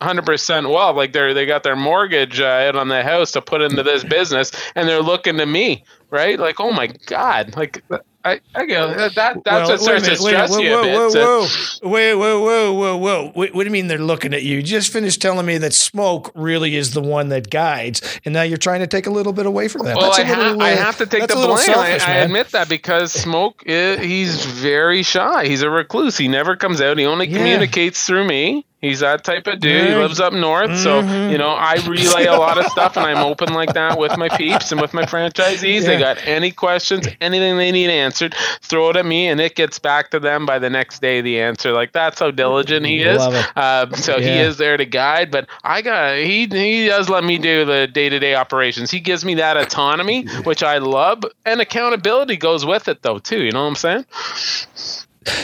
hundred 0.00 0.26
percent 0.26 0.68
wealth. 0.68 0.96
Like 0.96 1.12
they're 1.12 1.32
they 1.32 1.46
got 1.46 1.62
their 1.62 1.76
mortgage 1.76 2.40
uh, 2.40 2.44
out 2.44 2.76
on 2.76 2.88
the 2.88 3.02
house 3.02 3.32
to 3.32 3.42
put 3.42 3.62
into 3.62 3.82
this 3.82 4.04
business, 4.04 4.52
and 4.74 4.88
they're 4.88 5.02
looking 5.02 5.38
to 5.38 5.46
me, 5.46 5.84
right? 6.10 6.38
Like, 6.38 6.60
oh 6.60 6.72
my 6.72 6.88
god, 7.06 7.56
like 7.56 7.82
I 8.24 8.40
I 8.54 8.66
go 8.66 8.94
that 8.94 9.14
that's 9.14 9.44
Well, 9.44 9.68
what 9.68 9.80
starts 9.80 10.04
to 10.04 10.10
wait 10.10 10.34
a 10.34 10.46
stress 10.46 10.50
minute, 10.50 10.64
you 10.64 10.74
a 10.74 10.82
wait, 10.82 10.88
bit. 10.88 10.94
whoa, 10.94 11.08
so- 11.10 11.20
whoa, 11.20 11.88
whoa, 11.88 11.90
wait, 11.90 12.14
whoa, 12.14 12.40
whoa, 12.42 12.72
whoa, 12.74 12.96
whoa. 12.96 13.30
What, 13.34 13.54
what 13.54 13.62
do 13.62 13.64
you 13.64 13.70
mean 13.72 13.88
they're 13.88 13.98
looking 13.98 14.32
at 14.34 14.42
you? 14.42 14.56
You 14.56 14.62
just 14.62 14.92
finished 14.92 15.20
telling 15.20 15.44
me 15.46 15.58
that 15.58 15.74
smoke 15.74 16.30
really 16.34 16.76
is 16.76 16.94
the 16.94 17.00
one 17.02 17.30
that 17.30 17.50
guides, 17.50 18.00
and 18.24 18.32
now 18.32 18.42
you're 18.42 18.58
trying 18.58 18.80
to 18.80 18.86
take 18.86 19.06
a 19.06 19.10
little 19.10 19.32
bit 19.32 19.46
away 19.46 19.68
from 19.68 19.84
that. 19.86 19.96
Well, 19.96 20.12
That's 20.12 20.18
I, 20.20 20.22
a 20.32 20.36
little, 20.36 20.60
ha- 20.60 20.66
I 20.66 20.72
uh, 20.74 20.76
have 20.76 20.98
to 20.98 21.06
take 21.06 21.26
the 21.26 21.34
a 21.34 21.36
blame. 21.46 21.58
selfish, 21.58 22.02
I, 22.02 22.12
I 22.12 22.16
admit 22.18 22.50
that 22.50 22.68
because 22.68 23.12
Smoke, 23.12 23.62
i 23.68 23.96
he's 24.00 24.44
very 24.44 25.02
shy. 25.02 25.46
He's 25.46 25.62
a 25.62 25.70
recluse. 25.70 26.16
He 26.16 26.28
never 26.28 26.54
comes 26.56 26.80
out. 26.80 26.98
He 26.98 27.06
only 27.06 27.26
Yeah. 27.26 27.38
communicates 27.38 28.04
through 28.06 28.26
me. 28.26 28.66
He's 28.82 29.00
that 29.00 29.24
type 29.24 29.46
of 29.46 29.60
dude. 29.60 29.72
He 29.86 29.90
Mm-hmm. 29.92 30.00
lives 30.00 30.20
up 30.20 30.32
north, 30.34 30.76
so 30.76 31.00
you 31.30 31.38
know 31.38 31.50
I 31.50 31.76
relay 31.86 32.26
a 32.26 32.34
lot 32.34 32.58
of 32.58 32.66
stuff, 32.66 32.96
and 32.98 33.06
I'm 33.06 33.18
open 33.22 33.54
like 33.54 33.72
that 33.74 33.96
with 33.96 34.16
my 34.18 34.28
peeps 34.28 34.72
and 34.72 34.80
with 34.80 34.92
my 34.92 35.04
franchisees. 35.04 35.86
They 35.86 35.98
got 35.98 36.18
any 36.26 36.50
questions, 36.50 37.06
anything 37.20 37.56
they 37.56 37.70
need 37.72 37.88
answered, 37.90 38.34
throw 38.60 38.90
it 38.90 38.96
at 38.96 39.06
me, 39.06 39.28
and 39.28 39.40
it 39.40 39.54
gets 39.54 39.78
back 39.78 40.10
to 40.10 40.20
them 40.20 40.44
by 40.44 40.58
the 40.58 40.68
next 40.68 41.00
day. 41.00 41.20
The 41.20 41.40
answer, 41.40 41.72
like 41.72 41.92
that's 41.92 42.18
how 42.20 42.30
diligent 42.32 42.84
he 42.84 43.00
is. 43.02 43.18
Uh, 43.56 43.94
so 43.94 44.20
he 44.20 44.40
is 44.40 44.56
there 44.58 44.76
to 44.76 44.84
guide, 44.84 45.30
but 45.30 45.48
I 45.62 45.80
got 45.80 46.16
he 46.16 46.46
he 46.46 46.86
does 46.88 47.08
let 47.08 47.22
me 47.24 47.38
do 47.38 47.64
the 47.64 47.86
day 47.86 48.08
to 48.08 48.18
day 48.18 48.34
operations. 48.34 48.90
He 48.90 48.98
gives 49.00 49.24
me 49.24 49.34
that 49.36 49.56
autonomy, 49.56 50.26
which 50.42 50.62
I 50.64 50.78
love, 50.78 51.22
and 51.46 51.60
accountability 51.60 52.36
goes 52.36 52.66
with 52.66 52.88
it 52.88 53.02
though 53.02 53.18
too. 53.20 53.42
You 53.44 53.52
know 53.52 53.62
what 53.62 53.68
I'm 53.68 53.74
saying? 53.76 54.06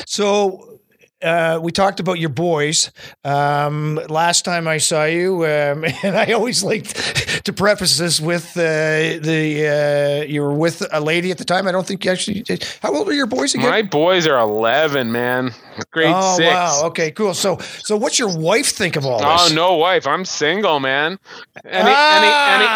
So 0.06 0.77
uh, 1.22 1.58
we 1.62 1.72
talked 1.72 2.00
about 2.00 2.18
your 2.18 2.28
boys 2.28 2.90
um, 3.24 4.00
last 4.08 4.44
time 4.44 4.68
I 4.68 4.78
saw 4.78 5.04
you, 5.04 5.44
um, 5.44 5.84
and 6.02 6.16
I 6.16 6.32
always 6.32 6.62
like 6.62 6.84
to 7.44 7.52
preface 7.52 7.98
this 7.98 8.20
with 8.20 8.56
uh, 8.56 9.18
the 9.20 10.22
uh, 10.22 10.24
you 10.24 10.42
were 10.42 10.54
with 10.54 10.86
a 10.92 11.00
lady 11.00 11.30
at 11.30 11.38
the 11.38 11.44
time. 11.44 11.66
I 11.66 11.72
don't 11.72 11.86
think 11.86 12.04
you 12.04 12.10
actually. 12.10 12.42
Did. 12.42 12.64
How 12.82 12.94
old 12.94 13.08
are 13.08 13.12
your 13.12 13.26
boys 13.26 13.54
again? 13.54 13.68
My 13.68 13.82
boys 13.82 14.26
are 14.26 14.38
11, 14.38 15.10
man. 15.10 15.52
Grade 15.90 16.12
oh 16.14 16.36
six. 16.36 16.48
wow! 16.48 16.80
Okay, 16.86 17.10
cool. 17.12 17.34
So, 17.34 17.58
so 17.58 17.96
what's 17.96 18.18
your 18.18 18.36
wife 18.36 18.66
think 18.68 18.96
of 18.96 19.04
all 19.06 19.18
this? 19.18 19.50
Oh 19.50 19.54
no, 19.54 19.74
wife! 19.76 20.06
I'm 20.06 20.24
single, 20.24 20.80
man. 20.80 21.18
Any 21.64 21.90
Ah! 21.92 22.18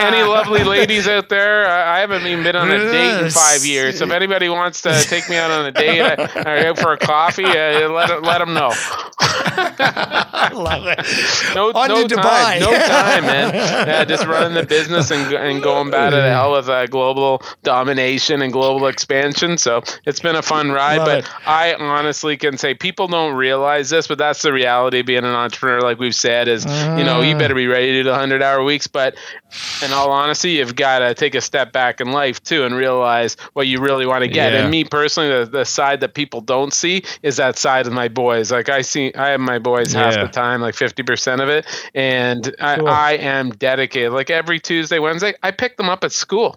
any, 0.02 0.10
any 0.10 0.16
any 0.22 0.28
lovely 0.28 0.64
ladies 0.64 1.06
out 1.08 1.28
there? 1.28 1.66
I 1.68 2.00
haven't 2.00 2.26
even 2.26 2.42
been 2.44 2.56
on 2.56 2.70
a 2.70 2.78
date 2.92 3.24
in 3.24 3.30
five 3.30 3.64
years. 3.64 3.98
So 3.98 4.04
if 4.06 4.10
anybody 4.12 4.48
wants 4.48 4.82
to 4.82 4.92
take 5.02 5.28
me 5.28 5.36
out 5.36 5.50
on 5.50 5.66
a 5.66 5.72
date 5.72 6.00
or 6.00 6.48
out 6.48 6.78
for 6.78 6.92
a 6.92 6.98
coffee, 6.98 7.44
uh, 7.44 7.88
let 7.90 8.22
let 8.22 8.38
them 8.38 8.54
know. 8.54 8.72
I 9.54 10.50
love 10.54 10.86
it. 10.86 11.54
No, 11.54 11.70
On 11.70 11.88
no 11.88 12.06
to 12.08 12.14
time, 12.14 12.22
Dubai. 12.22 12.60
no 12.60 12.70
time, 12.86 13.24
man. 13.26 13.52
Yeah, 13.92 14.04
just 14.04 14.26
running 14.26 14.54
the 14.54 14.64
business 14.64 15.10
and 15.10 15.32
and 15.34 15.62
going 15.62 15.90
bad 15.90 16.14
at 16.14 16.28
hell 16.30 16.52
with 16.52 16.68
uh, 16.68 16.86
global 16.86 17.42
domination 17.62 18.42
and 18.42 18.52
global 18.52 18.86
expansion. 18.86 19.58
So 19.58 19.82
it's 20.06 20.20
been 20.20 20.36
a 20.36 20.42
fun 20.42 20.70
ride. 20.70 20.98
Love 20.98 21.06
but 21.06 21.18
it. 21.24 21.30
I 21.46 21.74
honestly 21.74 22.36
can 22.36 22.56
say 22.58 22.74
people 22.74 22.91
don't 22.96 23.34
realize 23.34 23.90
this, 23.90 24.06
but 24.06 24.18
that's 24.18 24.42
the 24.42 24.52
reality 24.52 25.00
of 25.00 25.06
being 25.06 25.24
an 25.24 25.26
entrepreneur. 25.26 25.80
Like 25.80 25.98
we've 25.98 26.14
said, 26.14 26.48
is 26.48 26.64
you 26.64 27.04
know 27.04 27.20
you 27.20 27.34
ah. 27.34 27.38
better 27.38 27.54
be 27.54 27.66
ready 27.66 27.92
to 27.92 28.02
do 28.02 28.04
the 28.04 28.14
hundred 28.14 28.42
hour 28.42 28.62
weeks. 28.62 28.86
But 28.86 29.16
in 29.84 29.92
all 29.92 30.10
honesty, 30.10 30.52
you've 30.52 30.76
got 30.76 31.00
to 31.00 31.14
take 31.14 31.34
a 31.34 31.40
step 31.40 31.72
back 31.72 32.00
in 32.00 32.12
life 32.12 32.42
too 32.42 32.64
and 32.64 32.74
realize 32.74 33.36
what 33.52 33.66
you 33.66 33.80
really 33.80 34.06
want 34.06 34.22
to 34.22 34.28
get. 34.28 34.52
Yeah. 34.52 34.60
And 34.60 34.70
me 34.70 34.84
personally, 34.84 35.30
the, 35.30 35.50
the 35.50 35.64
side 35.64 36.00
that 36.00 36.14
people 36.14 36.40
don't 36.40 36.72
see 36.72 37.02
is 37.22 37.36
that 37.36 37.58
side 37.58 37.86
of 37.86 37.92
my 37.92 38.08
boys. 38.08 38.50
Like 38.50 38.68
I 38.68 38.82
see, 38.82 39.12
I 39.14 39.30
have 39.30 39.40
my 39.40 39.58
boys 39.58 39.92
half 39.92 40.14
the 40.14 40.28
time, 40.28 40.60
like 40.60 40.74
fifty 40.74 41.02
percent 41.02 41.40
of 41.40 41.48
it, 41.48 41.66
and 41.94 42.54
I, 42.60 42.76
I 42.80 43.12
am 43.12 43.50
dedicated. 43.50 44.12
Like 44.12 44.30
every 44.30 44.60
Tuesday, 44.60 44.98
Wednesday, 44.98 45.34
I 45.42 45.50
pick 45.50 45.76
them 45.76 45.88
up 45.88 46.04
at 46.04 46.12
school. 46.12 46.56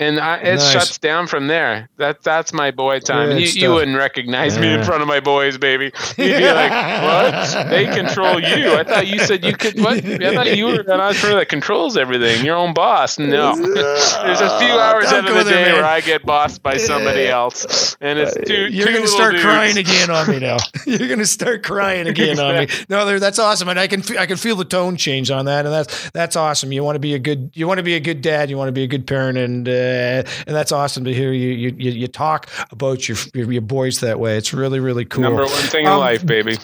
And 0.00 0.18
I, 0.18 0.38
it 0.38 0.56
Nice. 0.56 0.72
shuts 0.72 0.98
down 0.98 1.26
from 1.26 1.46
there. 1.46 1.90
That 1.98 2.22
that's 2.22 2.54
my 2.54 2.70
boy 2.70 3.00
time. 3.00 3.32
You, 3.32 3.46
you 3.46 3.70
wouldn't 3.74 3.98
recognize 3.98 4.58
me 4.58 4.72
in 4.72 4.82
front 4.82 5.02
of 5.02 5.08
my 5.08 5.20
boys, 5.20 5.58
baby. 5.58 5.92
You'd 6.16 6.38
be 6.38 6.50
like, 6.50 6.70
"What? 6.72 7.68
They 7.68 7.84
control 7.84 8.40
you? 8.40 8.72
I 8.76 8.82
thought 8.82 9.06
you 9.06 9.18
said 9.18 9.44
you 9.44 9.52
could. 9.52 9.78
What? 9.78 10.02
I 10.02 10.34
thought 10.34 10.56
you 10.56 10.64
were 10.64 10.80
an 10.80 11.00
entrepreneur 11.00 11.40
that 11.40 11.50
controls 11.50 11.98
everything. 11.98 12.44
Your 12.46 12.56
own 12.56 12.72
boss. 12.72 13.18
No. 13.18 13.54
There's 13.54 14.40
a 14.40 14.58
few 14.58 14.72
hours 14.72 15.04
out 15.06 15.28
of 15.28 15.34
the 15.34 15.44
day 15.44 15.64
man. 15.66 15.74
where 15.74 15.84
I 15.84 16.00
get 16.00 16.24
bossed 16.24 16.62
by 16.62 16.78
somebody 16.78 17.26
else, 17.26 17.94
and 18.00 18.18
it's 18.18 18.34
two. 18.48 18.68
You're 18.68 18.86
two 18.86 18.92
going 18.94 19.04
to 19.04 19.08
start 19.08 19.32
dudes. 19.32 19.44
crying 19.44 19.76
again 19.76 20.08
on 20.08 20.30
me 20.30 20.38
now. 20.38 20.56
You're 20.86 21.08
going 21.08 21.18
to 21.18 21.26
start 21.26 21.62
crying 21.62 22.06
again 22.08 22.40
on 22.40 22.54
me. 22.56 22.68
No, 22.88 23.18
that's 23.18 23.38
awesome, 23.38 23.68
and 23.68 23.78
I 23.78 23.86
can 23.86 24.02
I 24.16 24.24
can 24.24 24.38
feel 24.38 24.56
the 24.56 24.64
tone 24.64 24.96
change 24.96 25.30
on 25.30 25.44
that, 25.44 25.66
and 25.66 25.74
that's 25.74 26.10
that's 26.12 26.36
awesome. 26.36 26.72
You 26.72 26.82
want 26.82 26.96
to 26.96 27.00
be 27.00 27.12
a 27.12 27.18
good 27.18 27.50
you 27.52 27.68
want 27.68 27.76
to 27.78 27.84
be 27.84 27.96
a 27.96 28.00
good 28.00 28.22
dad, 28.22 28.48
you 28.48 28.56
want 28.56 28.68
to 28.68 28.72
be 28.72 28.84
a 28.84 28.88
good 28.88 29.06
parent, 29.06 29.36
and 29.36 29.68
uh, 29.68 29.89
and 29.90 30.56
that's 30.56 30.72
awesome 30.72 31.04
to 31.04 31.12
hear 31.14 31.32
you 31.32 31.50
you 31.50 31.74
you, 31.78 31.90
you 31.90 32.06
talk 32.08 32.48
about 32.70 33.08
your, 33.08 33.18
your 33.34 33.52
your 33.52 33.62
boys 33.62 34.00
that 34.00 34.18
way. 34.18 34.36
It's 34.36 34.52
really 34.52 34.80
really 34.80 35.04
cool. 35.04 35.22
Number 35.22 35.42
one 35.42 35.50
thing 35.50 35.86
in 35.86 35.92
Um, 35.92 36.00
life, 36.00 36.24
baby. 36.24 36.56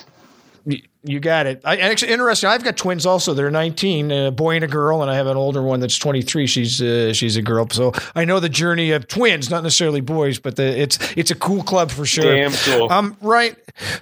You 1.06 1.20
got 1.20 1.46
it. 1.46 1.60
I, 1.64 1.76
actually, 1.76 2.12
interesting. 2.12 2.50
I've 2.50 2.64
got 2.64 2.76
twins 2.76 3.06
also. 3.06 3.32
They're 3.32 3.50
19, 3.50 4.10
a 4.10 4.30
boy 4.30 4.56
and 4.56 4.64
a 4.64 4.68
girl, 4.68 5.02
and 5.02 5.10
I 5.10 5.14
have 5.14 5.26
an 5.26 5.36
older 5.36 5.62
one 5.62 5.80
that's 5.80 5.98
23. 5.98 6.46
She's 6.46 6.82
uh, 6.82 7.12
she's 7.12 7.36
a 7.36 7.42
girl. 7.42 7.68
So 7.70 7.92
I 8.14 8.24
know 8.24 8.40
the 8.40 8.48
journey 8.48 8.90
of 8.90 9.06
twins, 9.06 9.50
not 9.50 9.62
necessarily 9.62 10.00
boys, 10.00 10.38
but 10.38 10.56
the, 10.56 10.64
it's 10.64 10.98
it's 11.16 11.30
a 11.30 11.34
cool 11.34 11.62
club 11.62 11.90
for 11.90 12.04
sure. 12.04 12.34
Damn 12.34 12.52
cool. 12.52 12.92
Um, 12.92 13.16
right, 13.20 13.56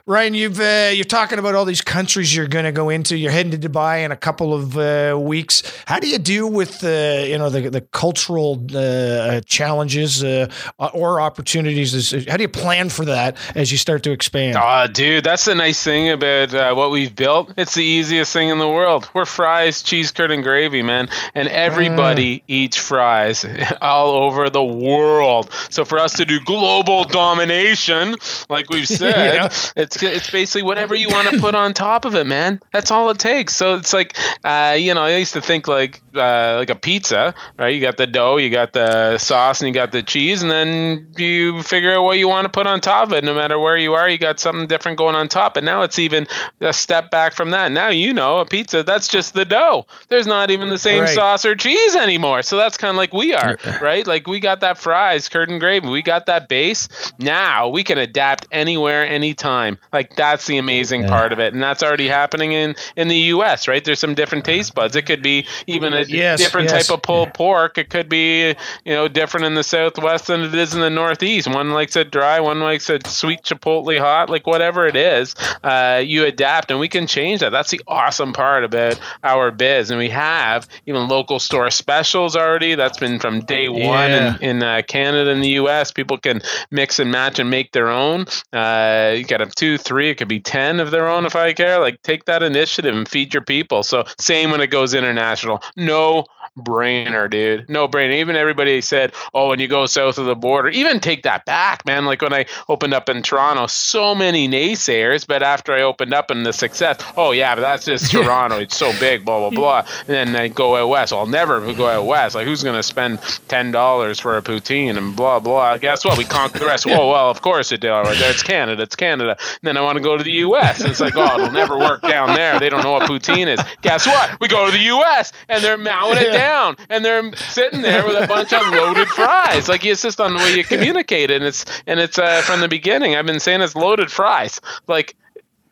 Ryan, 0.06 0.34
you've 0.34 0.60
uh, 0.60 0.90
you're 0.94 1.04
talking 1.04 1.38
about 1.38 1.54
all 1.54 1.64
these 1.64 1.82
countries 1.82 2.34
you're 2.34 2.48
going 2.48 2.64
to 2.64 2.72
go 2.72 2.88
into. 2.88 3.16
You're 3.16 3.32
heading 3.32 3.58
to 3.58 3.68
Dubai 3.68 4.04
in 4.04 4.12
a 4.12 4.16
couple 4.16 4.54
of 4.54 4.78
uh, 4.78 5.18
weeks. 5.20 5.62
How 5.86 6.00
do 6.00 6.08
you 6.08 6.18
deal 6.18 6.50
with 6.50 6.82
uh, 6.82 7.24
you 7.26 7.38
know 7.38 7.50
the 7.50 7.68
the 7.68 7.80
cultural 7.82 8.64
uh, 8.74 9.40
challenges 9.42 10.24
uh, 10.24 10.48
or 10.78 11.20
opportunities? 11.20 12.12
How 12.28 12.36
do 12.36 12.42
you 12.42 12.48
plan 12.48 12.88
for 12.88 13.04
that 13.04 13.36
as 13.54 13.70
you 13.70 13.78
start 13.78 14.02
to 14.04 14.12
expand? 14.12 14.56
Ah, 14.56 14.86
dude, 14.86 15.24
that's 15.24 15.44
the 15.44 15.54
nice 15.54 15.82
thing 15.82 16.10
about 16.10 16.54
uh, 16.54 16.74
what 16.74 16.90
we've 16.94 17.14
built. 17.14 17.52
It's 17.56 17.74
the 17.74 17.82
easiest 17.84 18.32
thing 18.32 18.48
in 18.50 18.58
the 18.58 18.68
world. 18.68 19.10
We're 19.12 19.24
fries, 19.26 19.82
cheese 19.82 20.12
curd, 20.12 20.30
and 20.30 20.42
gravy, 20.44 20.82
man. 20.82 21.08
And 21.34 21.48
everybody 21.48 22.38
Mm. 22.38 22.42
eats 22.48 22.76
fries 22.76 23.44
all 23.82 24.10
over 24.24 24.48
the 24.48 24.62
world. 24.64 25.50
So 25.70 25.84
for 25.84 25.98
us 25.98 26.14
to 26.14 26.24
do 26.24 26.38
global 26.40 27.02
domination, 27.04 28.14
like 28.48 28.70
we've 28.70 28.86
said, 29.02 29.34
Yeah. 29.34 29.48
it's 29.76 30.02
it's 30.02 30.30
basically 30.30 30.62
whatever 30.62 30.94
you 30.94 31.08
want 31.08 31.28
to 31.30 31.40
put 31.40 31.54
on 31.54 31.74
top 31.74 32.04
of 32.04 32.14
it, 32.14 32.26
man. 32.26 32.60
That's 32.72 32.90
all 32.90 33.10
it 33.10 33.18
takes. 33.18 33.54
So 33.56 33.74
it's 33.74 33.92
like, 33.92 34.16
uh, 34.44 34.76
you 34.78 34.94
know, 34.94 35.02
I 35.02 35.16
used 35.16 35.32
to 35.34 35.40
think 35.40 35.66
like 35.68 36.00
uh, 36.14 36.56
like 36.58 36.70
a 36.70 36.74
pizza, 36.76 37.34
right? 37.58 37.74
You 37.74 37.80
got 37.80 37.96
the 37.96 38.06
dough, 38.06 38.36
you 38.36 38.50
got 38.50 38.72
the 38.72 39.18
sauce, 39.18 39.60
and 39.60 39.68
you 39.68 39.74
got 39.74 39.90
the 39.92 40.02
cheese, 40.02 40.42
and 40.42 40.50
then 40.50 41.08
you 41.16 41.62
figure 41.62 41.92
out 41.94 42.04
what 42.04 42.18
you 42.18 42.28
want 42.28 42.44
to 42.44 42.50
put 42.50 42.66
on 42.66 42.80
top 42.80 43.08
of 43.08 43.12
it. 43.14 43.24
No 43.24 43.34
matter 43.34 43.58
where 43.58 43.76
you 43.76 43.94
are, 43.94 44.08
you 44.08 44.18
got 44.18 44.38
something 44.38 44.66
different 44.68 44.98
going 44.98 45.16
on 45.16 45.28
top. 45.28 45.56
And 45.56 45.66
now 45.66 45.82
it's 45.82 45.98
even 45.98 46.26
a 46.60 46.72
step 46.80 47.10
back 47.10 47.34
from 47.34 47.50
that. 47.50 47.72
Now 47.72 47.88
you 47.88 48.12
know 48.12 48.38
a 48.38 48.46
pizza 48.46 48.82
that's 48.82 49.08
just 49.08 49.34
the 49.34 49.44
dough. 49.44 49.86
There's 50.08 50.26
not 50.26 50.50
even 50.50 50.68
the 50.70 50.78
same 50.78 51.02
Right. 51.02 51.14
sauce 51.14 51.44
or 51.44 51.54
cheese 51.54 51.96
anymore. 51.96 52.42
So 52.42 52.56
that's 52.56 52.76
kind 52.76 52.90
of 52.90 52.96
like 52.96 53.12
we 53.12 53.34
are, 53.34 53.56
right? 53.80 54.06
Like 54.06 54.26
we 54.26 54.40
got 54.40 54.60
that 54.60 54.78
fries, 54.78 55.28
curd 55.28 55.50
and 55.50 55.60
gravy. 55.60 55.88
We 55.88 56.02
got 56.02 56.26
that 56.26 56.48
base. 56.48 56.88
Now 57.18 57.68
we 57.68 57.82
can 57.84 57.98
adapt 57.98 58.46
anywhere, 58.52 59.06
anytime. 59.06 59.78
Like 59.92 60.16
that's 60.16 60.46
the 60.46 60.58
amazing 60.58 61.06
part 61.08 61.32
of 61.32 61.38
it, 61.40 61.52
and 61.54 61.62
that's 61.62 61.82
already 61.82 62.08
happening 62.08 62.52
in 62.52 62.74
in 62.96 63.08
the 63.08 63.16
U.S. 63.34 63.66
Right? 63.68 63.84
There's 63.84 64.00
some 64.00 64.14
different 64.14 64.44
taste 64.44 64.74
buds. 64.74 64.96
It 64.96 65.02
could 65.06 65.22
be 65.22 65.46
even 65.66 65.92
a 65.92 66.02
Yes, 66.02 66.38
different 66.38 66.70
yes. 66.70 66.86
type 66.86 66.94
of 66.96 67.02
pulled 67.02 67.34
pork. 67.34 67.78
It 67.78 67.88
could 67.90 68.08
be 68.08 68.48
you 68.84 68.94
know 68.94 69.08
different 69.08 69.46
in 69.46 69.54
the 69.54 69.64
Southwest 69.64 70.26
than 70.28 70.42
it 70.42 70.54
is 70.54 70.74
in 70.74 70.80
the 70.80 70.90
Northeast. 70.90 71.48
One 71.48 71.70
likes 71.70 71.96
it 71.96 72.10
dry, 72.10 72.40
one 72.40 72.60
likes 72.60 72.88
it 72.90 73.06
sweet 73.06 73.42
chipotle 73.42 73.98
hot. 73.98 74.30
Like 74.30 74.46
whatever 74.46 74.86
it 74.86 74.96
is, 74.96 75.34
uh, 75.62 76.02
you 76.04 76.24
adapt, 76.24 76.63
and 76.70 76.78
we 76.80 76.88
can 76.88 77.06
change 77.06 77.40
that. 77.40 77.50
That's 77.50 77.70
the 77.70 77.80
awesome 77.86 78.32
part 78.32 78.64
about 78.64 78.98
our 79.22 79.50
biz, 79.50 79.90
and 79.90 79.98
we 79.98 80.10
have 80.10 80.66
even 80.86 81.08
local 81.08 81.38
store 81.38 81.70
specials 81.70 82.36
already. 82.36 82.74
That's 82.74 82.98
been 82.98 83.18
from 83.18 83.40
day 83.40 83.68
one 83.68 83.80
Yeah. 84.10 84.36
in, 84.40 84.42
in 84.56 84.62
uh, 84.62 84.82
Canada 84.86 85.30
and 85.30 85.42
the 85.42 85.50
U.S. 85.50 85.90
People 85.90 86.18
can 86.18 86.40
mix 86.70 86.98
and 86.98 87.10
match 87.10 87.38
and 87.38 87.50
make 87.50 87.72
their 87.72 87.88
own. 87.88 88.26
Uh, 88.52 89.14
you 89.16 89.24
got 89.24 89.40
a 89.40 89.46
two, 89.46 89.78
three, 89.78 90.10
it 90.10 90.16
could 90.16 90.28
be 90.28 90.40
ten 90.40 90.80
of 90.80 90.90
their 90.90 91.08
own 91.08 91.26
if 91.26 91.36
I 91.36 91.52
care. 91.52 91.78
Like 91.80 92.02
take 92.02 92.24
that 92.26 92.42
initiative 92.42 92.94
and 92.96 93.08
feed 93.08 93.32
your 93.34 93.42
people. 93.42 93.82
So 93.82 94.04
same 94.18 94.50
when 94.50 94.60
it 94.60 94.68
goes 94.68 94.94
international. 94.94 95.62
No 95.76 96.24
brainer, 96.58 97.28
dude. 97.28 97.68
No 97.68 97.88
brainer. 97.88 98.14
Even 98.14 98.36
everybody 98.36 98.80
said, 98.80 99.12
oh, 99.32 99.48
when 99.48 99.58
you 99.58 99.68
go 99.68 99.86
south 99.86 100.18
of 100.18 100.26
the 100.26 100.34
border, 100.34 100.68
even 100.68 101.00
take 101.00 101.22
that 101.24 101.44
back, 101.44 101.84
man. 101.84 102.04
Like 102.04 102.22
when 102.22 102.32
I 102.32 102.46
opened 102.68 102.94
up 102.94 103.08
in 103.08 103.22
Toronto, 103.22 103.66
so 103.66 104.14
many 104.14 104.48
naysayers, 104.48 105.26
but 105.26 105.42
after 105.42 105.72
I 105.72 105.82
opened 105.82 106.14
up 106.14 106.30
and 106.30 106.44
the 106.44 106.52
success, 106.52 106.98
oh 107.16 107.32
yeah, 107.32 107.54
but 107.54 107.62
that's 107.62 107.84
just 107.84 108.10
Toronto. 108.10 108.58
It's 108.58 108.76
so 108.76 108.92
big, 109.00 109.24
blah 109.24 109.50
blah 109.50 109.50
blah. 109.50 109.86
And 110.00 110.34
then 110.34 110.36
I 110.36 110.48
go 110.48 110.76
out 110.76 110.88
west. 110.88 111.12
I'll 111.12 111.26
never 111.26 111.72
go 111.74 111.88
out 111.88 112.06
west. 112.06 112.34
Like 112.34 112.46
who's 112.46 112.62
gonna 112.62 112.82
spend 112.82 113.20
ten 113.48 113.70
dollars 113.70 114.20
for 114.20 114.36
a 114.36 114.42
poutine 114.42 114.96
and 114.96 115.16
blah 115.16 115.40
blah. 115.40 115.78
Guess 115.78 116.04
what? 116.04 116.18
We 116.18 116.24
conquer 116.24 116.58
the 116.58 116.66
rest. 116.66 116.86
Whoa, 116.94 116.94
oh, 116.94 117.10
well, 117.10 117.30
of 117.30 117.42
course 117.42 117.72
it 117.72 117.80
did. 117.80 117.90
Right, 117.90 118.16
it's 118.20 118.42
Canada. 118.42 118.82
It's 118.82 118.96
Canada. 118.96 119.36
And 119.38 119.60
then 119.62 119.76
I 119.76 119.80
want 119.80 119.96
to 119.96 120.02
go 120.02 120.16
to 120.16 120.24
the 120.24 120.32
U.S. 120.32 120.80
And 120.80 120.90
it's 120.90 121.00
like, 121.00 121.16
oh, 121.16 121.38
it'll 121.38 121.52
never 121.52 121.78
work 121.78 122.02
down 122.02 122.34
there. 122.34 122.58
They 122.58 122.68
don't 122.68 122.82
know 122.82 122.92
what 122.92 123.08
poutine 123.08 123.46
is. 123.46 123.60
Guess 123.82 124.06
what? 124.06 124.40
We 124.40 124.48
go 124.48 124.66
to 124.66 124.72
the 124.72 124.82
U.S. 124.84 125.32
and 125.48 125.62
they're 125.62 125.78
mowing 125.78 126.18
it 126.18 126.32
down, 126.32 126.43
and 126.90 127.04
they're 127.04 127.34
sitting 127.36 127.82
there 127.82 128.04
with 128.06 128.22
a 128.22 128.26
bunch 128.26 128.52
of 128.52 128.62
loaded 128.68 129.08
fries. 129.08 129.68
Like 129.68 129.84
it's 129.84 130.02
just 130.02 130.20
on 130.20 130.34
the 130.34 130.38
way 130.38 130.54
you 130.54 130.64
communicate, 130.64 131.30
and 131.30 131.44
it's 131.44 131.64
and 131.86 132.00
it's 132.00 132.18
uh, 132.18 132.42
from 132.42 132.60
the 132.60 132.68
beginning. 132.68 133.16
I've 133.16 133.26
been 133.26 133.40
saying 133.40 133.60
it's 133.60 133.74
loaded 133.74 134.10
fries. 134.10 134.60
Like 134.86 135.16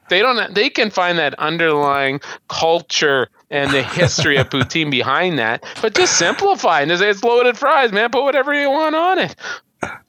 they 0.09 0.21
don't 0.21 0.55
they 0.55 0.69
can 0.69 0.91
find 0.91 1.19
that 1.19 1.35
underlying 1.39 2.21
culture 2.49 3.29
and 3.51 3.73
the 3.73 3.83
history 3.83 4.37
of 4.37 4.49
poutine 4.51 4.91
behind 4.91 5.39
that 5.39 5.65
but 5.81 5.95
just 5.95 6.19
simplify 6.19 6.81
and 6.81 6.91
just 6.91 7.01
say 7.01 7.09
it's 7.09 7.25
loaded 7.25 7.57
fries 7.57 7.93
man 7.93 8.11
put 8.11 8.23
whatever 8.23 8.53
you 8.53 8.71
want 8.71 8.95
on 8.95 9.19
it 9.19 9.35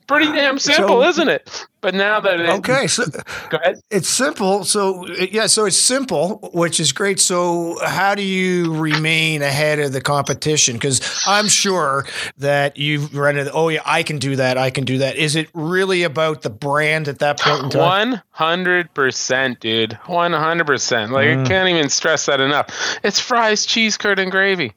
pretty 0.06 0.26
damn 0.32 0.58
simple 0.58 1.02
So- 1.02 1.08
isn't 1.08 1.28
it 1.28 1.66
but 1.80 1.94
now 1.94 2.18
that 2.18 2.40
it, 2.40 2.48
Okay, 2.48 2.86
so 2.86 3.04
go 3.50 3.58
ahead 3.58 3.78
it's 3.90 4.08
simple. 4.08 4.64
So 4.64 5.06
yeah, 5.06 5.46
so 5.48 5.66
it's 5.66 5.76
simple, 5.76 6.38
which 6.54 6.80
is 6.80 6.92
great. 6.92 7.20
So 7.20 7.76
how 7.84 8.14
do 8.14 8.22
you 8.22 8.74
remain 8.74 9.42
ahead 9.42 9.78
of 9.80 9.92
the 9.92 10.00
competition? 10.00 10.76
Because 10.76 11.22
I'm 11.26 11.46
sure 11.46 12.06
that 12.38 12.78
you've 12.78 13.14
run. 13.14 13.36
Oh 13.52 13.68
yeah, 13.68 13.82
I 13.84 14.02
can 14.02 14.16
do 14.18 14.34
that. 14.36 14.56
I 14.56 14.70
can 14.70 14.84
do 14.86 14.96
that. 14.98 15.16
Is 15.16 15.36
it 15.36 15.50
really 15.52 16.04
about 16.04 16.40
the 16.40 16.48
brand 16.48 17.06
at 17.06 17.18
that 17.18 17.38
point 17.38 17.64
in 17.64 17.68
time? 17.68 18.10
One 18.12 18.22
hundred 18.30 18.94
percent, 18.94 19.60
dude. 19.60 19.92
One 20.06 20.32
hundred 20.32 20.66
percent. 20.66 21.12
Like 21.12 21.26
Mm. 21.28 21.44
I 21.44 21.48
can't 21.48 21.68
even 21.68 21.90
stress 21.90 22.24
that 22.24 22.40
enough. 22.40 22.98
It's 23.04 23.20
fries, 23.20 23.66
cheese 23.66 23.98
curd, 23.98 24.18
and 24.18 24.30
gravy. 24.30 24.72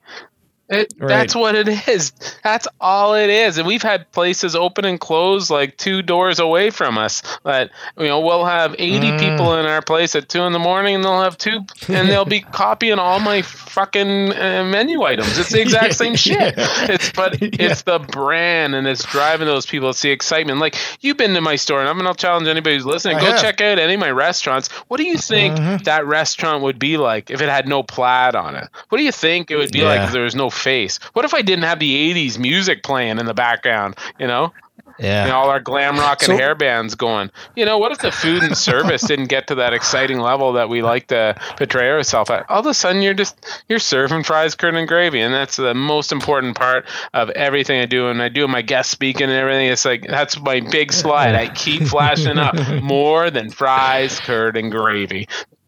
It, 0.70 0.94
Right. 1.00 1.08
That's 1.10 1.36
what 1.36 1.56
it 1.56 1.68
is. 1.88 2.12
That's 2.44 2.68
all 2.82 3.14
it 3.16 3.30
is. 3.30 3.58
And 3.58 3.66
we've 3.68 3.82
had 3.82 4.12
places 4.12 4.56
open 4.56 4.84
and 4.86 5.00
close 5.00 5.50
like 5.50 5.78
two 5.78 6.02
doors 6.02 6.40
away 6.40 6.70
from 6.72 6.98
us. 6.98 7.22
That 7.46 7.72
you 7.98 8.08
know, 8.08 8.20
we'll 8.20 8.46
have 8.46 8.76
eighty 8.78 9.08
Mm. 9.12 9.20
people 9.20 9.56
in 9.58 9.66
our 9.66 9.82
place 9.82 10.16
at 10.16 10.28
two 10.28 10.42
in 10.42 10.52
the 10.54 10.60
morning, 10.60 10.96
and 10.96 11.04
they'll 11.04 11.22
have 11.22 11.38
two, 11.38 11.60
and 11.88 12.10
they'll 12.10 12.26
be 12.26 12.42
copying 12.42 13.00
all 13.00 13.20
my 13.20 13.42
fucking 13.44 14.34
uh, 14.34 14.64
menu 14.70 15.04
items. 15.04 15.38
It's 15.38 15.52
the 15.52 15.62
exact 15.62 15.94
same 16.04 16.16
shit. 16.16 16.56
It's 16.58 17.12
but 17.12 17.38
it's 17.42 17.84
the 17.84 18.00
brand, 18.00 18.76
and 18.76 18.88
it's 18.88 19.04
driving 19.06 19.48
those 19.48 19.66
people. 19.66 19.90
It's 19.90 20.02
the 20.02 20.12
excitement. 20.12 20.60
Like 20.60 20.76
you've 21.02 21.18
been 21.18 21.34
to 21.36 21.42
my 21.42 21.56
store, 21.56 21.80
and 21.80 21.88
I'm 21.90 21.98
gonna 21.98 22.14
challenge 22.16 22.48
anybody 22.48 22.76
who's 22.76 22.86
listening. 22.86 23.18
I 23.18 23.22
go 23.22 23.26
have. 23.32 23.42
check 23.42 23.62
out 23.62 23.80
any 23.80 23.94
of 23.94 24.00
my 24.00 24.12
restaurants. 24.12 24.68
What 24.90 24.98
do 24.98 25.04
you 25.04 25.18
think 25.18 25.56
Mm-hmm. 25.58 25.84
that 25.84 26.06
restaurant 26.06 26.64
would 26.64 26.78
be 26.80 26.98
like 26.98 27.30
if 27.32 27.42
it 27.42 27.50
had 27.50 27.68
no 27.68 27.84
plaid 27.84 28.36
on 28.36 28.56
it? 28.56 28.68
What 28.90 28.98
do 28.98 29.04
you 29.04 29.12
think 29.12 29.50
it 29.52 29.56
would 29.58 29.72
be 29.72 29.82
like 29.84 30.02
if 30.02 30.12
there 30.12 30.24
was 30.24 30.36
no 30.36 30.50
face? 30.58 31.00
What 31.14 31.26
if 31.26 31.34
I 31.34 31.42
didn't 31.42 31.64
have 31.66 31.80
the 31.80 32.14
'80s 32.14 32.38
music 32.38 32.84
playing 32.84 33.20
in 33.20 33.26
the 33.26 33.34
background? 33.34 33.96
You 34.20 34.28
know, 34.28 34.54
Yeah. 35.00 35.24
and 35.26 35.32
all 35.32 35.50
our 35.50 35.60
glam 35.60 35.98
rock 35.98 36.22
and 36.24 36.28
So- 36.28 36.38
hair 36.38 36.56
bands 36.56 36.96
going. 36.96 37.30
You 37.56 37.66
know, 37.66 37.78
what 37.78 37.92
if 37.92 38.00
the 38.00 38.12
food 38.12 38.42
and 38.44 38.58
service 38.58 39.02
didn't 39.08 39.28
get 39.28 39.48
to 39.48 39.56
that 39.56 39.74
exciting 39.74 40.20
level 40.20 40.54
that 40.54 40.70
we 40.70 40.82
like 40.82 41.08
to 41.08 41.36
portray 41.56 41.90
ourselves 41.92 42.30
at? 42.32 42.50
All 42.50 42.60
of 42.62 42.66
a 42.66 42.74
sudden, 42.74 43.02
you're 43.04 43.14
just 43.14 43.36
you're 43.70 43.80
serving 43.80 44.24
fries, 44.24 44.56
curd, 44.56 44.76
and 44.76 44.88
gravy, 44.88 45.22
and 45.22 45.34
that's 45.34 45.56
the 45.56 45.74
most 45.76 46.12
important 46.12 46.56
part 46.56 46.86
of 47.14 47.30
everything 47.32 47.80
I 47.80 47.86
do. 47.86 48.08
And 48.10 48.22
I 48.24 48.30
do 48.30 48.48
my 48.48 48.62
guest 48.64 48.90
speaking 48.90 49.24
and 49.30 49.34
everything. 49.34 49.68
It's 49.68 49.86
like 49.86 50.06
that's 50.08 50.40
my 50.40 50.62
big 50.62 50.92
slide. 50.92 51.36
I 51.36 51.50
keep 51.50 51.84
flashing 51.84 52.38
up 52.40 52.56
more 52.82 53.30
than 53.30 53.50
fries, 53.52 54.20
curd, 54.20 54.58
and 54.58 54.72
gravy. 54.72 55.28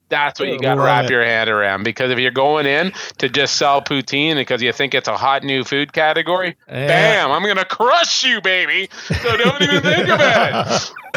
That's 0.09 0.39
what 0.39 0.49
you 0.49 0.59
got 0.59 0.75
to 0.75 0.81
wrap 0.81 1.05
it. 1.05 1.11
your 1.11 1.23
head 1.23 1.47
around 1.49 1.83
because 1.83 2.11
if 2.11 2.19
you're 2.19 2.31
going 2.31 2.65
in 2.65 2.91
to 3.19 3.29
just 3.29 3.55
sell 3.55 3.81
poutine 3.81 4.35
because 4.35 4.61
you 4.61 4.71
think 4.73 4.93
it's 4.93 5.07
a 5.07 5.15
hot 5.17 5.43
new 5.43 5.63
food 5.63 5.93
category, 5.93 6.55
Yeah. 6.67 6.87
bam, 6.87 7.31
I'm 7.31 7.43
gonna 7.43 7.63
crush 7.65 8.23
you, 8.25 8.41
baby. 8.41 8.89
So 9.21 9.37
don't 9.37 9.61
even 9.61 9.81
think 9.81 10.07
about 10.07 10.67
it. 10.71 10.91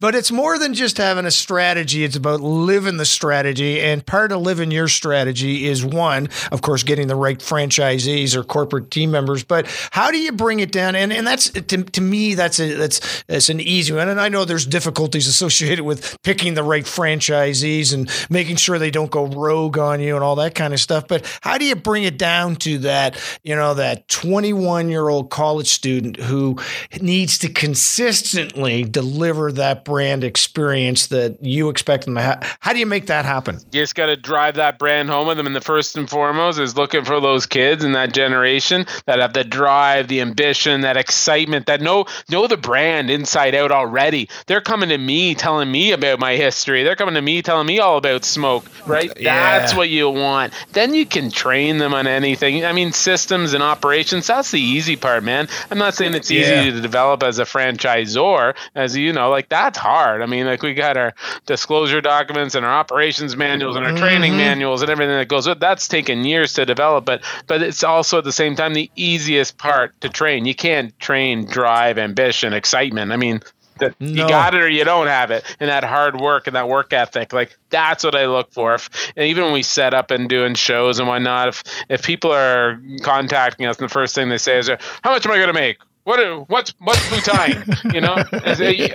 But 0.00 0.14
it's 0.14 0.30
more 0.30 0.58
than 0.58 0.74
just 0.74 0.96
having 0.96 1.26
a 1.26 1.30
strategy. 1.30 2.04
It's 2.04 2.14
about 2.14 2.40
living 2.40 2.98
the 2.98 3.04
strategy. 3.04 3.80
And 3.80 4.04
part 4.04 4.30
of 4.30 4.40
living 4.40 4.70
your 4.70 4.86
strategy 4.86 5.66
is 5.66 5.84
one, 5.84 6.28
of 6.52 6.62
course, 6.62 6.84
getting 6.84 7.08
the 7.08 7.16
right 7.16 7.38
franchisees 7.38 8.36
or 8.36 8.44
corporate 8.44 8.92
team 8.92 9.10
members. 9.10 9.42
But 9.42 9.66
how 9.90 10.12
do 10.12 10.18
you 10.18 10.30
bring 10.30 10.60
it 10.60 10.70
down? 10.70 10.94
And 10.94 11.12
and 11.12 11.26
that's 11.26 11.50
to, 11.50 11.82
to 11.82 12.00
me, 12.00 12.34
that's 12.34 12.60
a 12.60 12.74
that's 12.74 13.24
that's 13.24 13.48
an 13.48 13.60
easy 13.60 13.92
one. 13.92 14.08
And 14.08 14.20
I 14.20 14.28
know 14.28 14.44
there's 14.44 14.66
difficulties 14.66 15.26
associated 15.26 15.84
with 15.84 16.16
picking 16.22 16.54
the 16.54 16.62
right 16.62 16.84
franchisees 16.84 17.92
and 17.92 18.08
making 18.30 18.56
sure 18.56 18.78
they 18.78 18.92
don't 18.92 19.10
go 19.10 19.26
rogue 19.26 19.78
on 19.78 20.00
you 20.00 20.14
and 20.14 20.22
all 20.22 20.36
that 20.36 20.54
kind 20.54 20.72
of 20.72 20.78
stuff. 20.78 21.08
But 21.08 21.26
how 21.40 21.58
do 21.58 21.64
you 21.64 21.74
bring 21.74 22.04
it 22.04 22.18
down 22.18 22.56
to 22.56 22.78
that, 22.78 23.20
you 23.42 23.56
know, 23.56 23.74
that 23.74 24.06
21 24.08 24.90
year 24.90 25.08
old 25.08 25.30
college 25.30 25.68
student 25.68 26.16
who 26.18 26.56
needs 27.00 27.38
to 27.38 27.48
consistently 27.48 28.84
deliver 28.84 29.27
that 29.32 29.84
brand 29.84 30.24
experience 30.24 31.08
that 31.08 31.42
you 31.42 31.68
expect 31.68 32.04
them 32.04 32.14
to 32.14 32.20
have? 32.20 32.56
How 32.60 32.72
do 32.72 32.78
you 32.78 32.86
make 32.86 33.06
that 33.06 33.24
happen? 33.24 33.56
You 33.72 33.80
just 33.82 33.94
got 33.94 34.06
to 34.06 34.16
drive 34.16 34.54
that 34.56 34.78
brand 34.78 35.08
home 35.08 35.26
with 35.28 35.36
them. 35.36 35.46
And 35.46 35.54
the 35.56 35.60
first 35.60 35.96
and 35.96 36.08
foremost 36.08 36.58
is 36.58 36.76
looking 36.76 37.04
for 37.04 37.20
those 37.20 37.46
kids 37.46 37.84
in 37.84 37.92
that 37.92 38.12
generation 38.14 38.86
that 39.06 39.18
have 39.18 39.32
the 39.32 39.44
drive, 39.44 40.08
the 40.08 40.20
ambition, 40.20 40.82
that 40.82 40.96
excitement, 40.96 41.66
that 41.66 41.80
know 41.80 42.06
know 42.28 42.46
the 42.46 42.56
brand 42.56 43.10
inside 43.10 43.54
out 43.54 43.72
already. 43.72 44.28
They're 44.46 44.60
coming 44.60 44.88
to 44.90 44.98
me, 44.98 45.34
telling 45.34 45.70
me 45.70 45.92
about 45.92 46.18
my 46.18 46.36
history. 46.36 46.82
They're 46.82 46.96
coming 46.96 47.14
to 47.14 47.22
me, 47.22 47.42
telling 47.42 47.66
me 47.66 47.78
all 47.78 47.96
about 47.96 48.24
smoke. 48.24 48.64
Right? 48.86 49.12
Yeah. 49.18 49.58
That's 49.58 49.74
what 49.74 49.88
you 49.88 50.08
want. 50.10 50.52
Then 50.72 50.94
you 50.94 51.06
can 51.06 51.30
train 51.30 51.78
them 51.78 51.94
on 51.94 52.06
anything. 52.06 52.64
I 52.64 52.72
mean, 52.72 52.92
systems 52.92 53.52
and 53.54 53.62
operations. 53.62 54.26
That's 54.26 54.50
the 54.50 54.60
easy 54.60 54.96
part, 54.96 55.24
man. 55.24 55.48
I'm 55.70 55.78
not 55.78 55.94
saying 55.94 56.14
it's 56.14 56.30
easy 56.30 56.50
Yeah. 56.50 56.64
to 56.70 56.80
develop 56.80 57.22
as 57.22 57.38
a 57.38 57.44
franchisor, 57.44 58.54
as 58.74 58.96
you 58.96 59.12
know, 59.12 59.17
like 59.26 59.48
that's 59.48 59.78
hard. 59.78 60.22
I 60.22 60.26
mean, 60.26 60.46
like 60.46 60.62
we 60.62 60.74
got 60.74 60.96
our 60.96 61.14
disclosure 61.46 62.00
documents 62.00 62.54
and 62.54 62.64
our 62.64 62.72
operations 62.72 63.36
manuals 63.36 63.76
and 63.76 63.84
our 63.84 63.96
training 63.96 64.32
mm-hmm. 64.32 64.40
manuals 64.40 64.82
and 64.82 64.90
everything 64.90 65.16
that 65.16 65.28
goes 65.28 65.46
with. 65.46 65.60
That's 65.60 65.88
taken 65.88 66.24
years 66.24 66.52
to 66.54 66.64
develop, 66.64 67.04
but 67.04 67.22
but 67.46 67.62
it's 67.62 67.82
also 67.82 68.18
at 68.18 68.24
the 68.24 68.32
same 68.32 68.54
time 68.54 68.74
the 68.74 68.90
easiest 68.96 69.58
part 69.58 70.00
to 70.00 70.08
train. 70.08 70.46
You 70.46 70.54
can't 70.54 70.98
train 70.98 71.46
drive, 71.46 71.98
ambition, 71.98 72.52
excitement. 72.52 73.12
I 73.12 73.16
mean. 73.16 73.42
That 73.78 73.94
you 74.00 74.26
got 74.26 74.54
it 74.54 74.60
or 74.60 74.68
you 74.68 74.82
don't 74.82 75.06
have 75.06 75.30
it, 75.30 75.44
and 75.60 75.70
that 75.70 75.84
hard 75.84 76.20
work 76.20 76.48
and 76.48 76.56
that 76.56 76.68
work 76.68 76.92
ethic, 76.92 77.32
like 77.32 77.56
that's 77.70 78.02
what 78.02 78.16
I 78.16 78.26
look 78.26 78.52
for. 78.52 78.74
If, 78.74 79.12
and 79.16 79.24
even 79.26 79.44
when 79.44 79.52
we 79.52 79.62
set 79.62 79.94
up 79.94 80.10
and 80.10 80.28
doing 80.28 80.54
shows 80.56 80.98
and 80.98 81.06
whatnot, 81.06 81.46
if 81.46 81.62
if 81.88 82.02
people 82.02 82.32
are 82.32 82.80
contacting 83.02 83.66
us, 83.66 83.78
and 83.78 83.88
the 83.88 83.92
first 83.92 84.16
thing 84.16 84.30
they 84.30 84.38
say 84.38 84.58
is, 84.58 84.68
"How 84.68 85.12
much 85.12 85.24
am 85.24 85.30
I 85.30 85.36
going 85.36 85.46
to 85.46 85.52
make?" 85.52 85.78
What 86.08 86.48
what's 86.48 86.72
what's 86.78 87.06
poutine? 87.08 87.92
You 87.92 88.00
know, 88.00 88.14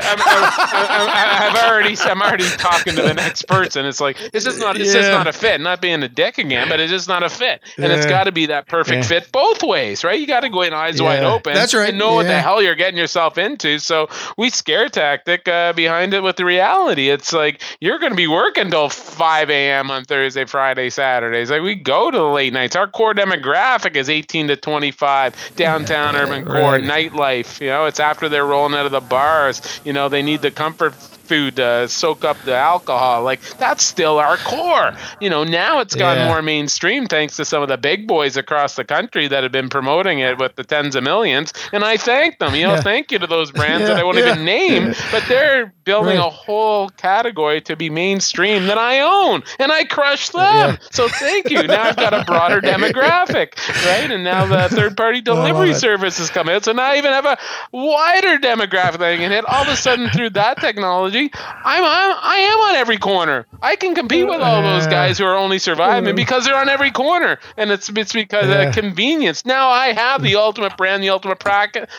I'm, 0.02 0.19
I'm, 0.19 1.56
I'm, 1.56 1.69
already 1.69 1.95
I'm 1.99 2.21
already 2.21 2.47
talking 2.58 2.95
to 2.95 3.02
the 3.04 3.13
next 3.13 3.47
person. 3.47 3.86
It's 3.86 4.02
like 4.02 4.17
it's 4.34 4.43
just 4.43 4.60
not 4.60 4.78
it's 4.78 4.93
yeah. 4.93 5.02
just 5.02 5.12
not 5.12 5.28
a 5.28 5.34
fit. 5.34 5.62
Not 5.62 5.80
being 5.80 6.02
a 6.02 6.10
dick 6.10 6.39
again, 6.39 6.69
but 6.69 6.80
it's 6.80 6.91
just 6.91 7.08
not 7.08 7.21
a 7.21 7.30
fit. 7.30 7.62
And 7.78 7.88
yeah. 7.88 7.97
it's 7.97 8.08
got 8.08 8.23
to 8.23 8.32
be 8.32 8.47
that 8.47 8.67
perfect 8.67 9.04
yeah. 9.04 9.19
fit 9.19 9.32
both 9.32 9.62
ways, 9.62 10.04
right? 10.04 10.19
You 10.19 10.26
got 10.26 10.39
to 10.39 10.49
go 10.49 10.63
in 10.63 10.73
eyes 10.73 10.99
wide 11.02 11.23
open. 11.23 11.54
That's 11.54 11.76
right. 11.76 11.89
And 11.89 11.99
know 11.99 12.15
what 12.15 12.23
the 12.23 12.39
hell 12.39 12.62
you're 12.62 12.73
getting 12.73 12.97
yourself 12.97 13.38
into. 13.38 13.78
So 13.78 14.10
we 14.36 14.49
scare 14.49 14.89
tactic 14.89 15.47
uh, 15.47 15.73
behind 15.73 16.15
it 16.15 16.23
with 16.23 16.38
the 16.38 16.45
reality. 16.45 17.10
It's 17.10 17.32
like 17.32 17.62
you're 17.80 17.99
going 17.99 18.12
to 18.12 18.17
be 18.17 18.28
working 18.28 18.71
till 18.71 18.89
5 18.89 19.49
a.m. 19.52 19.91
on 19.91 20.04
Thursday, 20.06 20.45
Friday, 20.45 20.89
Saturdays. 20.89 21.52
Like 21.52 21.62
we 21.62 21.76
go 21.76 22.10
to 22.10 22.17
the 22.17 22.23
late 22.23 22.54
nights. 22.54 22.76
Our 22.76 22.88
core 22.88 23.13
demographic 23.13 23.95
is 23.95 24.10
18 24.10 24.47
to 24.47 24.56
25, 24.56 25.54
downtown 25.56 26.15
urban 26.15 26.45
core, 26.45 26.56
right. 26.56 26.84
Nightlife. 27.10 27.62
You 27.62 27.68
know, 27.68 27.86
it's 27.86 28.00
after 28.00 28.30
they're 28.30 28.46
rolling 28.46 28.74
out 28.74 28.86
of 28.86 28.92
the 28.92 29.02
bars. 29.02 29.62
You 29.84 29.94
know, 29.94 30.10
they 30.10 30.22
need 30.22 30.42
the 30.42 30.52
comfort 30.52 30.94
food 31.34 31.56
to 31.56 31.65
uh, 31.65 31.88
soak 31.88 32.24
up 32.24 32.39
the 32.43 32.56
alcohol. 32.56 33.24
Like 33.24 33.41
that's 33.58 33.84
still 33.84 34.19
our 34.19 34.38
core. 34.38 34.93
You 35.19 35.32
know, 35.32 35.43
now 35.43 35.80
it's 35.80 35.96
gone 35.96 36.17
yeah. 36.17 36.28
more 36.28 36.43
mainstream 36.43 37.08
thanks 37.08 37.38
to 37.38 37.46
some 37.46 37.63
of 37.63 37.69
the 37.69 37.78
big 37.78 38.08
boys 38.08 38.38
across 38.38 38.76
the 38.76 38.84
country 38.84 39.28
that 39.28 39.41
have 39.41 39.51
been 39.51 39.70
promoting 39.70 40.20
it 40.20 40.38
with 40.38 40.55
the 40.55 40.64
tens 40.64 40.95
of 40.95 41.03
millions. 41.03 41.51
And 41.72 41.84
I 41.84 41.97
thank 41.97 42.38
them. 42.38 42.53
You 42.53 42.68
know, 42.68 42.76
yeah. 42.76 42.82
thank 42.82 43.12
you 43.12 43.18
to 43.18 43.26
those 43.26 43.51
brands 43.51 43.82
yeah, 43.82 43.88
that 43.88 43.97
I 43.97 44.03
won't 44.03 44.20
even 44.20 44.45
name, 44.45 44.93
but 45.12 45.24
they're 45.28 45.74
building 45.86 46.18
right. 46.18 46.28
a 46.28 46.30
whole 46.30 46.89
category 46.89 47.62
to 47.62 47.76
be 47.76 47.89
mainstream 47.89 48.68
that 48.68 48.78
I 48.78 48.99
own, 48.99 49.43
and 49.60 49.72
I 49.72 49.86
crush 49.86 50.30
them. 50.30 50.78
So 50.91 51.07
thank 51.07 51.49
you. 51.49 51.64
Now 51.64 51.84
I've 51.84 51.95
got 51.95 52.14
a 52.14 52.24
broader 52.26 52.62
demographic, 52.74 53.57
right? 53.86 54.10
And 54.12 54.24
now 54.24 54.45
the 54.45 54.74
third-party 54.74 55.22
delivery 55.32 55.74
service 55.74 56.20
is 56.20 56.30
coming 56.30 56.55
out, 56.55 56.66
so 56.66 56.74
now 56.74 56.91
I 56.91 56.97
even 56.97 57.12
have 57.12 57.26
a 57.26 57.38
wider 57.72 58.38
demographic 58.38 58.99
that 58.99 59.14
I 59.14 59.18
can 59.18 59.32
hit. 59.32 59.45
All 59.45 59.64
of 59.64 59.68
a 59.68 59.76
sudden, 59.76 60.10
through 60.10 60.32
that 60.32 60.60
technology 60.60 61.22
I'm, 61.34 61.84
I'm 61.84 62.17
I 62.21 62.36
am 62.38 62.59
on 62.59 62.76
every 62.76 62.97
corner. 62.97 63.45
I 63.61 63.76
can 63.76 63.95
compete 63.95 64.28
with 64.28 64.41
all 64.41 64.61
those 64.61 64.88
guys 64.88 65.17
who 65.17 65.26
are 65.26 65.36
only 65.36 65.59
surviving 65.59 66.15
because 66.15 66.45
they're 66.45 66.55
on 66.55 66.69
every 66.69 66.91
corner, 66.91 67.39
and 67.57 67.71
it's 67.71 67.89
it's 67.89 68.13
because 68.13 68.47
yeah. 68.47 68.63
of 68.63 68.76
convenience. 68.76 69.45
Now 69.45 69.69
I 69.69 69.93
have 69.93 70.21
the 70.21 70.36
ultimate 70.36 70.78
brand, 70.78 71.03
the 71.03 71.09
ultimate 71.09 71.43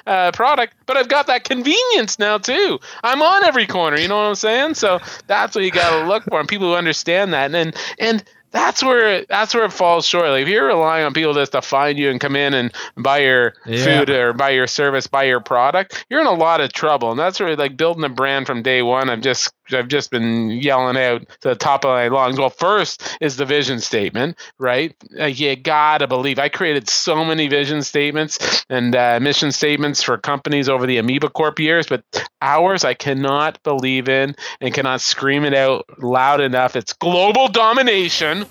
uh, 0.07 0.33
product, 0.33 0.75
but 0.87 0.97
I've 0.97 1.09
got 1.09 1.27
that 1.29 1.45
convenience 1.45 2.19
now 2.19 2.39
too. 2.39 2.79
I'm 3.03 3.23
on 3.23 3.45
every 3.45 3.67
corner. 3.67 3.99
You 3.99 4.09
know 4.09 4.17
what 4.17 4.29
I'm 4.29 4.35
saying? 4.35 4.75
So 4.75 5.01
that's 5.27 5.55
what 5.55 5.65
you 5.65 5.71
got 5.71 6.01
to 6.01 6.07
look 6.07 6.25
for, 6.25 6.41
and 6.41 6.49
people 6.49 6.69
who 6.69 6.75
understand 6.75 7.33
that, 7.33 7.55
and 7.55 7.75
and 7.99 8.25
that's 8.55 8.85
where 8.85 9.25
that's 9.27 9.53
where 9.53 9.65
it 9.65 9.73
falls 9.73 10.07
short. 10.07 10.29
Like 10.29 10.43
if 10.43 10.49
you're 10.49 10.69
relying 10.69 11.05
on 11.05 11.13
people 11.13 11.35
just 11.35 11.53
to 11.53 11.61
find 11.61 11.99
you 11.99 12.11
and 12.11 12.21
come 12.21 12.37
in 12.37 12.55
and 12.55 12.73
buy 12.97 13.19
your 13.19 13.55
yeah. 13.67 13.85
food 13.85 14.11
or 14.11 14.33
buy 14.33 14.51
your 14.51 14.69
service, 14.69 15.09
buy 15.09 15.25
your 15.25 15.41
product, 15.41 16.07
you're 16.09 16.21
in 16.21 16.29
a 16.29 16.33
lot 16.33 16.61
of 16.61 16.73
trouble. 16.73 17.11
And 17.11 17.19
that's 17.19 17.41
where 17.41 17.57
like 17.57 17.77
building 17.77 18.05
a 18.05 18.09
brand 18.09 18.47
from 18.47 18.63
day 18.63 18.81
one. 18.81 19.11
I've 19.11 19.23
just 19.23 19.53
I've 19.73 19.89
just 19.89 20.11
been 20.11 20.51
yelling 20.51 20.97
out 20.97 21.23
to 21.41 21.49
the 21.49 21.55
top 21.55 21.85
of 21.85 21.91
my 21.91 22.09
lungs. 22.09 22.39
Well, 22.39 22.51
first 22.51 23.17
is 23.21 23.37
the 23.37 23.45
vision 23.45 23.81
statement, 23.81 24.39
right? 24.59 24.95
Uh, 25.19 25.27
you 25.27 25.57
gotta 25.57 26.07
believe. 26.07 26.39
I 26.39 26.49
created 26.49 26.89
so 26.89 27.25
many 27.25 27.49
vision 27.49 27.83
statements 27.83 28.65
and 28.69 28.95
uh, 28.95 29.19
mission 29.21 29.53
statements 29.53 30.03
for 30.03 30.19
companies 30.19 30.69
over 30.69 30.87
the 30.87 30.99
Amoeba 30.99 31.31
Corp 31.31 31.59
years, 31.59 31.87
but 31.87 32.05
ours 32.43 32.85
I 32.85 32.95
cannot 32.95 33.63
believe 33.63 34.09
in 34.09 34.35
and 34.61 34.75
cannot 34.75 35.01
scream 35.01 35.45
it 35.45 35.55
out 35.55 35.87
loud 36.03 36.41
enough. 36.41 36.77
It's 36.77 36.93
global 36.93 37.49
domination 37.49 38.47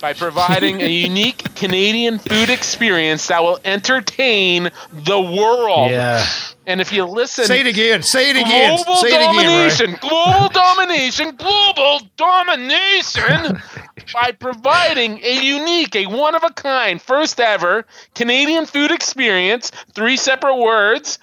by 0.00 0.12
providing 0.12 0.80
a 0.80 0.88
unique 0.88 1.54
Canadian 1.54 2.18
food 2.18 2.50
experience 2.50 3.28
that 3.28 3.42
will 3.42 3.58
entertain 3.64 4.70
the 4.92 5.20
world. 5.20 5.90
Yeah. 5.90 6.24
And 6.70 6.80
if 6.80 6.92
you 6.92 7.04
listen, 7.04 7.46
say 7.46 7.60
it 7.60 7.66
again. 7.66 8.02
Say 8.02 8.30
it 8.30 8.36
again. 8.36 8.76
Global 8.76 8.96
say 8.96 9.10
domination. 9.10 9.94
Again, 9.94 9.98
global 10.08 10.48
domination. 10.48 11.36
Global 11.36 12.00
domination. 12.16 13.60
by 14.12 14.32
providing 14.32 15.20
a 15.22 15.40
unique, 15.42 15.94
a 15.96 16.06
one 16.06 16.34
of 16.34 16.42
a 16.44 16.50
kind, 16.50 17.00
first 17.00 17.40
ever 17.40 17.84
Canadian 18.14 18.66
food 18.66 18.90
experience. 18.90 19.70
Three 19.94 20.16
separate 20.16 20.56
words. 20.56 21.18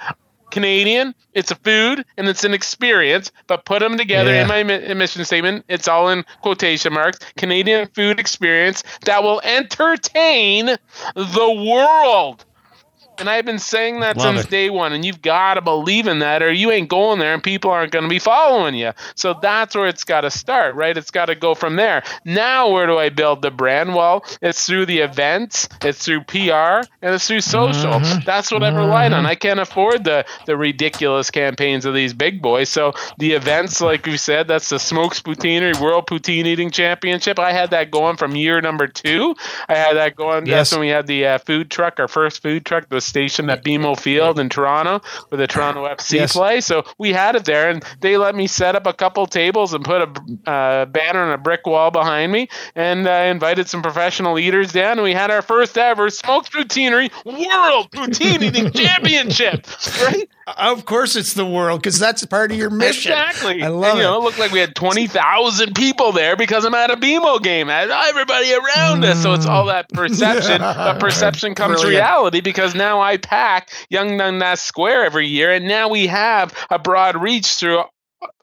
Canadian, 0.49 1.13
it's 1.33 1.51
a 1.51 1.55
food 1.55 2.05
and 2.17 2.27
it's 2.27 2.43
an 2.43 2.53
experience, 2.53 3.31
but 3.47 3.65
put 3.65 3.79
them 3.79 3.97
together 3.97 4.31
yeah. 4.31 4.41
in 4.41 4.47
my 4.47 4.93
mission 4.93 5.25
statement. 5.25 5.65
It's 5.67 5.87
all 5.87 6.09
in 6.09 6.23
quotation 6.41 6.93
marks. 6.93 7.19
Canadian 7.35 7.89
food 7.89 8.19
experience 8.19 8.83
that 9.05 9.23
will 9.23 9.41
entertain 9.43 10.77
the 11.15 11.65
world. 11.69 12.45
And 13.19 13.29
I've 13.29 13.45
been 13.45 13.59
saying 13.59 14.01
that 14.01 14.17
Love 14.17 14.35
since 14.35 14.45
it. 14.45 14.49
day 14.49 14.69
one, 14.69 14.93
and 14.93 15.03
you've 15.03 15.21
got 15.21 15.55
to 15.55 15.61
believe 15.61 16.07
in 16.07 16.19
that, 16.19 16.43
or 16.43 16.51
you 16.51 16.71
ain't 16.71 16.89
going 16.89 17.19
there, 17.19 17.33
and 17.33 17.43
people 17.43 17.71
aren't 17.71 17.91
going 17.91 18.03
to 18.03 18.09
be 18.09 18.19
following 18.19 18.75
you. 18.75 18.91
So 19.15 19.33
that's 19.41 19.75
where 19.75 19.87
it's 19.87 20.03
got 20.03 20.21
to 20.21 20.31
start, 20.31 20.75
right? 20.75 20.95
It's 20.95 21.11
got 21.11 21.25
to 21.25 21.35
go 21.35 21.55
from 21.55 21.75
there. 21.75 22.03
Now, 22.25 22.69
where 22.71 22.85
do 22.85 22.97
I 22.97 23.09
build 23.09 23.41
the 23.41 23.51
brand? 23.51 23.95
Well, 23.95 24.23
it's 24.41 24.65
through 24.65 24.85
the 24.85 24.99
events, 24.99 25.67
it's 25.81 26.03
through 26.03 26.23
PR, 26.25 26.87
and 27.01 27.15
it's 27.15 27.27
through 27.27 27.41
social. 27.41 27.93
Mm-hmm. 27.93 28.25
That's 28.25 28.51
what 28.51 28.63
I've 28.63 28.75
relied 28.75 29.13
on. 29.13 29.19
Mm-hmm. 29.19 29.27
I 29.27 29.35
can't 29.35 29.59
afford 29.59 30.03
the 30.03 30.25
the 30.45 30.57
ridiculous 30.57 31.31
campaigns 31.31 31.85
of 31.85 31.93
these 31.93 32.13
big 32.13 32.41
boys. 32.41 32.69
So 32.69 32.93
the 33.17 33.33
events, 33.33 33.81
like 33.81 34.05
we 34.05 34.17
said, 34.17 34.47
that's 34.47 34.69
the 34.69 34.79
Smokes 34.79 35.21
Poutinerie 35.21 35.79
World 35.79 36.07
Poutine 36.07 36.45
Eating 36.45 36.71
Championship. 36.71 37.39
I 37.39 37.51
had 37.51 37.71
that 37.71 37.91
going 37.91 38.17
from 38.17 38.35
year 38.35 38.61
number 38.61 38.87
two. 38.87 39.35
I 39.67 39.75
had 39.75 39.97
that 39.97 40.15
going. 40.15 40.45
Yes. 40.45 40.55
That's 40.55 40.71
when 40.73 40.81
we 40.81 40.89
had 40.89 41.07
the 41.07 41.25
uh, 41.25 41.37
food 41.39 41.71
truck, 41.71 41.99
our 41.99 42.07
first 42.07 42.41
food 42.41 42.65
truck, 42.65 42.89
the 42.89 43.01
station 43.07 43.49
at 43.49 43.63
BMO 43.63 43.99
Field 43.99 44.39
in 44.39 44.49
Toronto 44.49 45.01
where 45.29 45.37
the 45.37 45.47
Toronto 45.47 45.85
FC 45.85 46.13
yes. 46.13 46.33
play. 46.33 46.61
So 46.61 46.83
we 46.97 47.13
had 47.13 47.35
it 47.35 47.45
there, 47.45 47.69
and 47.69 47.83
they 48.01 48.17
let 48.17 48.35
me 48.35 48.47
set 48.47 48.75
up 48.75 48.85
a 48.85 48.93
couple 48.93 49.25
tables 49.27 49.73
and 49.73 49.83
put 49.83 50.01
a 50.01 50.49
uh, 50.49 50.85
banner 50.85 51.23
and 51.23 51.33
a 51.33 51.37
brick 51.37 51.65
wall 51.65 51.91
behind 51.91 52.31
me, 52.31 52.47
and 52.75 53.07
I 53.07 53.27
uh, 53.27 53.31
invited 53.31 53.67
some 53.67 53.81
professional 53.81 54.37
eaters 54.39 54.71
down, 54.71 54.93
and 54.93 55.03
we 55.03 55.13
had 55.13 55.31
our 55.31 55.41
first 55.41 55.77
ever 55.77 56.09
smoked 56.09 56.51
Poutinerie 56.51 57.11
world 57.25 57.91
poutine 57.91 58.41
eating 58.41 58.71
championship. 58.73 59.67
Right? 60.01 60.29
Of 60.55 60.85
course, 60.85 61.17
it's 61.17 61.33
the 61.33 61.45
world 61.45 61.81
because 61.81 61.99
that's 61.99 62.25
part 62.25 62.53
of 62.53 62.57
your 62.57 62.69
mission. 62.69 63.11
Exactly. 63.11 63.61
I 63.61 63.67
love 63.67 63.91
and, 63.91 63.99
you 63.99 64.05
it. 64.05 64.07
know, 64.07 64.17
it 64.17 64.23
looked 64.23 64.39
like 64.39 64.51
we 64.51 64.59
had 64.59 64.75
twenty 64.75 65.05
thousand 65.05 65.75
people 65.75 66.13
there 66.13 66.37
because 66.37 66.63
I'm 66.63 66.73
at 66.73 66.89
a 66.89 66.95
BMO 66.95 67.43
game. 67.43 67.69
Everybody 67.69 68.53
around 68.53 69.01
mm. 69.01 69.09
us, 69.09 69.21
so 69.21 69.33
it's 69.33 69.45
all 69.45 69.65
that 69.65 69.89
perception. 69.93 70.59
but 70.59 71.01
perception 71.01 71.53
comes 71.53 71.81
Brilliant. 71.81 72.01
reality 72.01 72.39
because 72.39 72.75
now 72.75 73.01
I 73.01 73.17
pack 73.17 73.71
Yonge 73.89 74.17
Dundas 74.17 74.61
Square 74.61 75.03
every 75.03 75.27
year, 75.27 75.51
and 75.51 75.67
now 75.67 75.89
we 75.89 76.07
have 76.07 76.53
a 76.69 76.79
broad 76.79 77.21
reach 77.21 77.55
through 77.55 77.83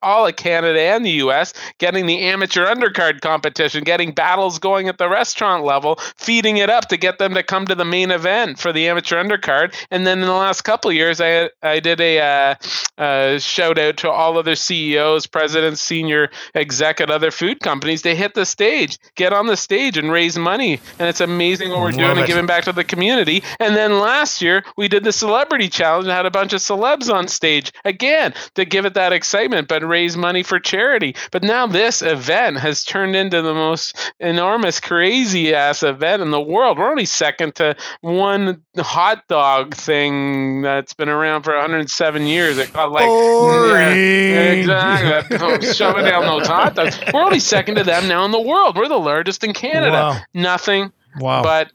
all 0.04 0.26
of 0.26 0.36
Canada 0.36 0.80
and 0.80 1.04
the 1.04 1.10
US, 1.24 1.52
getting 1.78 2.06
the 2.06 2.20
amateur 2.20 2.66
undercard 2.66 3.20
competition, 3.20 3.84
getting 3.84 4.12
battles 4.12 4.58
going 4.58 4.88
at 4.88 4.98
the 4.98 5.08
restaurant 5.08 5.64
level, 5.64 5.98
feeding 6.16 6.58
it 6.58 6.70
up 6.70 6.88
to 6.88 6.96
get 6.96 7.18
them 7.18 7.34
to 7.34 7.42
come 7.42 7.66
to 7.66 7.74
the 7.74 7.84
main 7.84 8.10
event 8.10 8.58
for 8.58 8.72
the 8.72 8.88
amateur 8.88 9.22
undercard. 9.22 9.74
And 9.90 10.06
then 10.06 10.20
in 10.20 10.26
the 10.26 10.32
last 10.32 10.62
couple 10.62 10.92
years, 10.92 11.20
I 11.20 11.50
I 11.62 11.80
did 11.80 12.00
a 12.00 12.20
uh, 12.20 12.54
uh, 13.02 13.38
shout 13.38 13.78
out 13.78 13.96
to 13.98 14.10
all 14.10 14.38
other 14.38 14.54
CEOs, 14.54 15.26
presidents, 15.26 15.80
senior 15.80 16.30
exec 16.54 17.00
at 17.00 17.10
other 17.10 17.30
food 17.30 17.60
companies. 17.60 18.02
They 18.02 18.14
hit 18.14 18.34
the 18.34 18.46
stage, 18.46 18.98
get 19.14 19.32
on 19.32 19.46
the 19.46 19.56
stage, 19.56 19.96
and 19.96 20.10
raise 20.10 20.38
money. 20.38 20.80
And 20.98 21.08
it's 21.08 21.20
amazing 21.20 21.70
what 21.70 21.80
we're 21.80 21.86
Love 21.86 21.96
doing 21.96 22.10
it. 22.10 22.18
and 22.18 22.26
giving 22.26 22.46
back 22.46 22.64
to 22.64 22.72
the 22.72 22.84
community. 22.84 23.42
And 23.58 23.74
then 23.74 23.98
last 24.00 24.42
year, 24.42 24.64
we 24.76 24.88
did 24.88 25.04
the 25.04 25.12
celebrity 25.12 25.68
challenge 25.68 26.04
and 26.06 26.12
had 26.12 26.26
a 26.26 26.30
bunch 26.30 26.52
of 26.52 26.60
celebs 26.60 27.12
on 27.12 27.28
stage 27.28 27.72
again 27.84 28.34
to 28.54 28.64
give 28.64 28.84
it 28.84 28.94
that 28.94 29.12
excitement, 29.12 29.68
but 29.68 29.82
raise 29.94 30.16
money 30.16 30.42
for 30.42 30.58
charity. 30.58 31.14
But 31.30 31.44
now 31.44 31.68
this 31.68 32.02
event 32.02 32.58
has 32.58 32.82
turned 32.82 33.14
into 33.14 33.42
the 33.42 33.54
most 33.54 34.12
enormous, 34.18 34.80
crazy 34.80 35.54
ass 35.54 35.84
event 35.84 36.20
in 36.20 36.32
the 36.32 36.40
world. 36.40 36.78
We're 36.78 36.90
only 36.90 37.04
second 37.04 37.54
to 37.56 37.76
one 38.00 38.60
hot 38.76 39.22
dog 39.28 39.76
thing 39.76 40.62
that's 40.62 40.94
been 40.94 41.08
around 41.08 41.44
for 41.44 41.52
107 41.52 42.26
years. 42.26 42.58
It 42.58 42.72
got 42.72 42.90
like 42.90 43.06
exactly 44.58 45.72
shoving 45.72 46.06
down 46.06 46.24
those 46.24 46.48
hot 46.48 46.74
dogs. 46.74 46.98
We're 47.12 47.22
only 47.22 47.38
second 47.38 47.76
to 47.76 47.84
them 47.84 48.08
now 48.08 48.24
in 48.24 48.32
the 48.32 48.40
world. 48.40 48.76
We're 48.76 48.88
the 48.88 48.98
largest 48.98 49.44
in 49.44 49.52
Canada. 49.52 49.92
Wow. 49.92 50.20
Nothing. 50.34 50.92
Wow. 51.20 51.44
But 51.44 51.70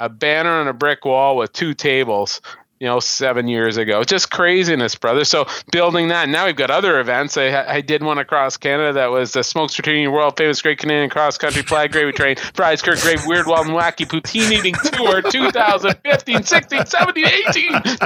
a 0.00 0.08
banner 0.08 0.52
on 0.52 0.68
a 0.68 0.72
brick 0.72 1.04
wall 1.04 1.36
with 1.36 1.52
two 1.52 1.74
tables 1.74 2.40
you 2.80 2.86
know, 2.86 3.00
seven 3.00 3.48
years 3.48 3.76
ago. 3.76 4.04
Just 4.04 4.30
craziness, 4.30 4.94
brother. 4.94 5.24
So 5.24 5.46
building 5.72 6.08
that. 6.08 6.28
Now 6.28 6.46
we've 6.46 6.56
got 6.56 6.70
other 6.70 7.00
events. 7.00 7.36
I, 7.36 7.64
I 7.66 7.80
did 7.80 8.02
one 8.02 8.18
across 8.18 8.56
Canada 8.56 8.92
that 8.94 9.10
was 9.10 9.32
the 9.32 9.42
Smokes 9.42 9.76
Poutine 9.76 10.12
World 10.12 10.36
Famous 10.36 10.62
Great 10.62 10.78
Canadian 10.78 11.10
Cross 11.10 11.38
Country 11.38 11.62
Flag 11.62 11.92
Gravy 11.92 12.12
Train 12.12 12.36
Fries 12.54 12.82
Great 12.82 12.98
Weird 13.26 13.46
Wild 13.46 13.66
and 13.66 13.76
Wacky 13.76 14.06
Poutine 14.06 14.52
Eating 14.52 14.74
Tour 14.74 15.22
2015, 15.30 16.42
16, 16.42 16.86
17, 16.86 17.26
18, 17.26 17.72
19. 17.72 17.98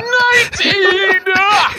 Ah! 1.36 1.74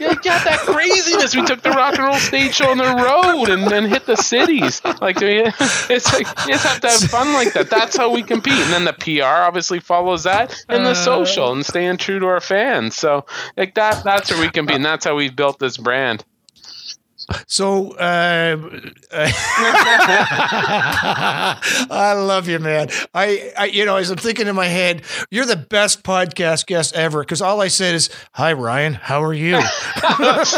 You 0.00 0.08
got 0.08 0.44
that 0.44 0.60
craziness. 0.64 1.34
We 1.34 1.44
took 1.44 1.62
the 1.62 1.70
rock 1.70 1.94
and 1.96 2.04
roll 2.04 2.14
stage 2.16 2.54
show 2.54 2.70
on 2.70 2.78
the 2.78 2.84
road 2.84 3.50
and 3.50 3.66
then 3.66 3.84
hit 3.84 4.06
the 4.06 4.16
cities. 4.16 4.82
Like 5.00 5.18
it's 5.20 6.12
like 6.12 6.26
you 6.46 6.52
just 6.52 6.66
have 6.66 6.80
to 6.80 6.88
have 6.88 7.10
fun 7.10 7.32
like 7.32 7.52
that. 7.52 7.70
That's 7.70 7.96
how 7.96 8.12
we 8.12 8.22
compete. 8.22 8.58
And 8.58 8.72
then 8.72 8.84
the 8.84 8.92
PR 8.92 9.24
obviously 9.24 9.80
follows 9.80 10.24
that 10.24 10.64
and 10.68 10.84
the 10.84 10.90
uh. 10.90 10.94
social 10.94 11.52
and 11.52 11.64
staying 11.64 11.98
true 11.98 12.18
to 12.18 12.26
our 12.26 12.37
hardcore 12.38 12.42
fans. 12.42 12.96
So 12.96 13.24
like 13.56 13.74
that 13.74 14.02
that's 14.04 14.30
where 14.30 14.40
we 14.40 14.50
can 14.50 14.66
be, 14.66 14.74
and 14.74 14.84
that's 14.84 15.04
how 15.04 15.16
we've 15.16 15.34
built 15.34 15.58
this 15.58 15.76
brand. 15.76 16.24
So 17.46 17.92
uh, 17.92 18.56
I 21.90 22.14
love 22.14 22.48
you, 22.48 22.58
man. 22.58 22.88
I, 23.14 23.52
I, 23.58 23.66
you 23.66 23.84
know, 23.84 23.96
as 23.96 24.10
I'm 24.10 24.16
thinking 24.16 24.46
in 24.46 24.54
my 24.56 24.66
head, 24.66 25.02
you're 25.30 25.44
the 25.44 25.56
best 25.56 26.02
podcast 26.02 26.66
guest 26.66 26.94
ever 26.94 27.20
because 27.22 27.42
all 27.42 27.60
I 27.60 27.68
said 27.68 27.94
is, 27.94 28.08
"Hi, 28.32 28.52
Ryan. 28.52 28.94
How 28.94 29.22
are 29.22 29.34
you?" 29.34 29.56
I, 29.56 29.62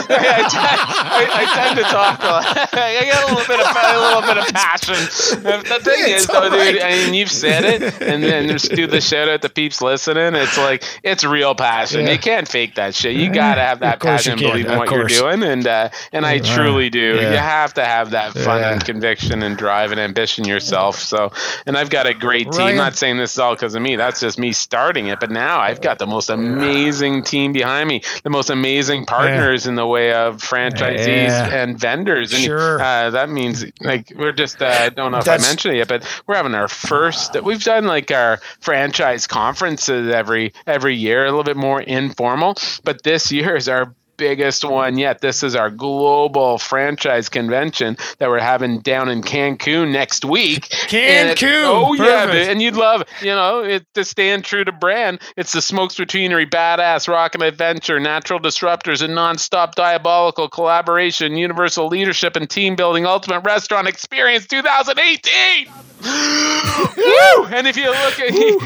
I, 0.08 1.28
I, 1.32 1.44
tend 1.56 1.76
to 1.78 1.82
talk. 1.84 2.20
A 2.22 2.26
lot. 2.26 2.44
I 2.74 3.04
got 3.10 3.30
a 3.30 3.34
little 3.34 3.46
bit 3.56 3.60
of 3.60 3.76
a 3.76 3.98
little 3.98 4.22
bit 4.22 4.38
of 4.38 4.54
passion. 4.54 4.94
The 5.42 5.80
thing 5.82 5.94
It's 6.04 6.22
is, 6.22 6.26
though, 6.28 6.42
all 6.42 6.50
dude, 6.50 6.58
right. 6.58 6.82
I 6.82 6.90
mean, 6.90 7.14
you've 7.14 7.30
said 7.30 7.64
it, 7.64 8.00
and 8.00 8.22
then 8.22 8.48
just 8.48 8.70
do 8.72 8.86
the 8.86 9.00
shout 9.00 9.28
out 9.28 9.42
to 9.42 9.48
peeps 9.48 9.82
listening. 9.82 10.34
It's 10.34 10.56
like 10.58 10.84
it's 11.02 11.24
real 11.24 11.54
passion. 11.54 12.06
Yeah. 12.06 12.12
You 12.12 12.18
can't 12.18 12.46
fake 12.48 12.76
that 12.76 12.94
shit. 12.94 13.16
You 13.16 13.32
gotta 13.32 13.60
have 13.60 13.80
that 13.80 13.94
Of 13.94 14.00
course 14.00 14.26
you 14.26 14.32
passion, 14.32 14.48
believe 14.48 14.66
in 14.66 14.78
what 14.78 14.88
course. 14.88 15.12
you're 15.18 15.32
doing, 15.32 15.42
and 15.48 15.66
uh, 15.66 15.88
and 16.12 16.24
I 16.26 16.38
truly 16.62 16.90
do. 16.90 17.16
yeah. 17.16 17.30
You 17.32 17.36
have 17.38 17.74
to 17.74 17.84
have 17.84 18.10
that 18.10 18.32
fun 18.34 18.60
Yeah. 18.60 18.72
and 18.72 18.84
conviction 18.84 19.42
and 19.42 19.56
drive 19.56 19.90
and 19.92 20.00
ambition 20.00 20.44
yourself. 20.44 20.98
So, 20.98 21.32
and 21.66 21.76
I've 21.76 21.90
got 21.90 22.06
a 22.06 22.14
great 22.14 22.50
team. 22.52 22.60
Ryan- 22.60 22.76
Not 22.76 22.94
saying 22.96 23.16
this 23.18 23.32
is 23.32 23.38
all 23.38 23.54
because 23.54 23.74
of 23.74 23.82
me. 23.82 23.96
That's 23.96 24.20
just 24.20 24.38
me 24.38 24.52
starting 24.52 25.08
it. 25.08 25.20
But 25.20 25.30
now 25.30 25.60
I've 25.60 25.80
got 25.80 25.98
the 25.98 26.06
most 26.06 26.30
amazing 26.30 27.22
team 27.24 27.52
behind 27.52 27.88
me, 27.88 28.02
the 28.22 28.30
most 28.30 28.50
amazing 28.50 29.06
partners 29.06 29.66
in 29.66 29.74
the 29.74 29.86
way 29.86 30.12
of 30.12 30.36
franchisees 30.38 31.30
and 31.30 31.78
vendors. 31.78 32.32
And 32.32 32.42
Sure. 32.42 32.80
uh, 32.80 33.10
that 33.10 33.28
means 33.30 33.64
like 33.80 34.12
we're 34.16 34.32
just 34.32 34.60
uh, 34.62 34.66
I 34.66 34.88
don't 34.90 35.12
know 35.12 35.18
if 35.18 35.24
That's- 35.24 35.44
I 35.44 35.48
mentioned 35.48 35.74
it 35.74 35.78
yet, 35.78 35.88
but 35.88 36.22
we're 36.26 36.36
having 36.36 36.54
our 36.54 36.68
first. 36.68 37.40
We've 37.42 37.62
done 37.62 37.86
like 37.86 38.10
our 38.10 38.38
franchise 38.60 39.26
conferences 39.26 40.12
every 40.12 40.52
every 40.66 40.94
year, 40.94 41.22
a 41.24 41.30
little 41.30 41.44
bit 41.44 41.56
more 41.56 41.80
informal. 41.80 42.56
But 42.84 43.02
this 43.02 43.30
year 43.32 43.56
is 43.56 43.68
our 43.68 43.94
biggest 44.20 44.64
one 44.64 44.98
yet. 44.98 45.22
This 45.22 45.42
is 45.42 45.56
our 45.56 45.70
global 45.70 46.58
franchise 46.58 47.30
convention 47.30 47.96
that 48.18 48.28
we're 48.28 48.38
having 48.38 48.80
down 48.80 49.08
in 49.08 49.22
Cancun 49.22 49.92
next 49.92 50.24
week. 50.26 50.68
And 50.92 51.30
it- 51.30 51.38
Cancun, 51.38 51.62
oh 51.64 51.94
yeah, 51.94 52.26
perfect. 52.26 52.32
dude. 52.32 52.48
and 52.50 52.60
you'd 52.62 52.74
love, 52.76 53.04
you 53.22 53.28
know, 53.34 53.60
it, 53.64 53.86
to 53.94 54.04
stand 54.04 54.44
true 54.44 54.62
to 54.64 54.72
brand. 54.72 55.20
It's 55.36 55.52
the 55.52 55.62
Smokes 55.62 55.94
Poutinerie, 55.94 56.50
badass 56.50 57.08
rock 57.08 57.34
and 57.34 57.42
adventure, 57.42 57.98
natural 57.98 58.38
disruptors, 58.40 59.00
and 59.02 59.14
nonstop 59.16 59.74
diabolical 59.74 60.48
collaboration, 60.48 61.36
universal 61.36 61.86
leadership 61.86 62.36
and 62.36 62.50
team 62.50 62.76
building, 62.76 63.06
ultimate 63.06 63.40
restaurant 63.40 63.88
experience 63.88 64.46
2018. 64.48 65.66
Woo! 66.02 67.44
And 67.46 67.66
if 67.66 67.76
you 67.76 67.90
look 67.90 68.18
at 68.20 68.30
you, 68.34 68.60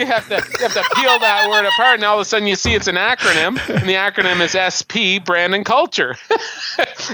you 0.00 0.06
have 0.06 0.28
to 0.28 0.34
you 0.36 0.68
have 0.68 0.74
to 0.74 0.84
peel 0.94 1.18
that 1.18 1.48
word 1.50 1.64
apart, 1.66 1.94
and 1.96 2.04
all 2.04 2.16
of 2.16 2.20
a 2.20 2.24
sudden 2.24 2.46
you 2.46 2.56
see 2.56 2.74
it's 2.74 2.86
an 2.88 2.96
acronym, 2.96 3.58
and 3.74 3.88
the 3.88 3.94
acronym 3.94 4.40
is 4.40 4.54
SP, 4.78 5.18
brand 5.24 5.54
and 5.54 5.64
culture. 5.64 6.16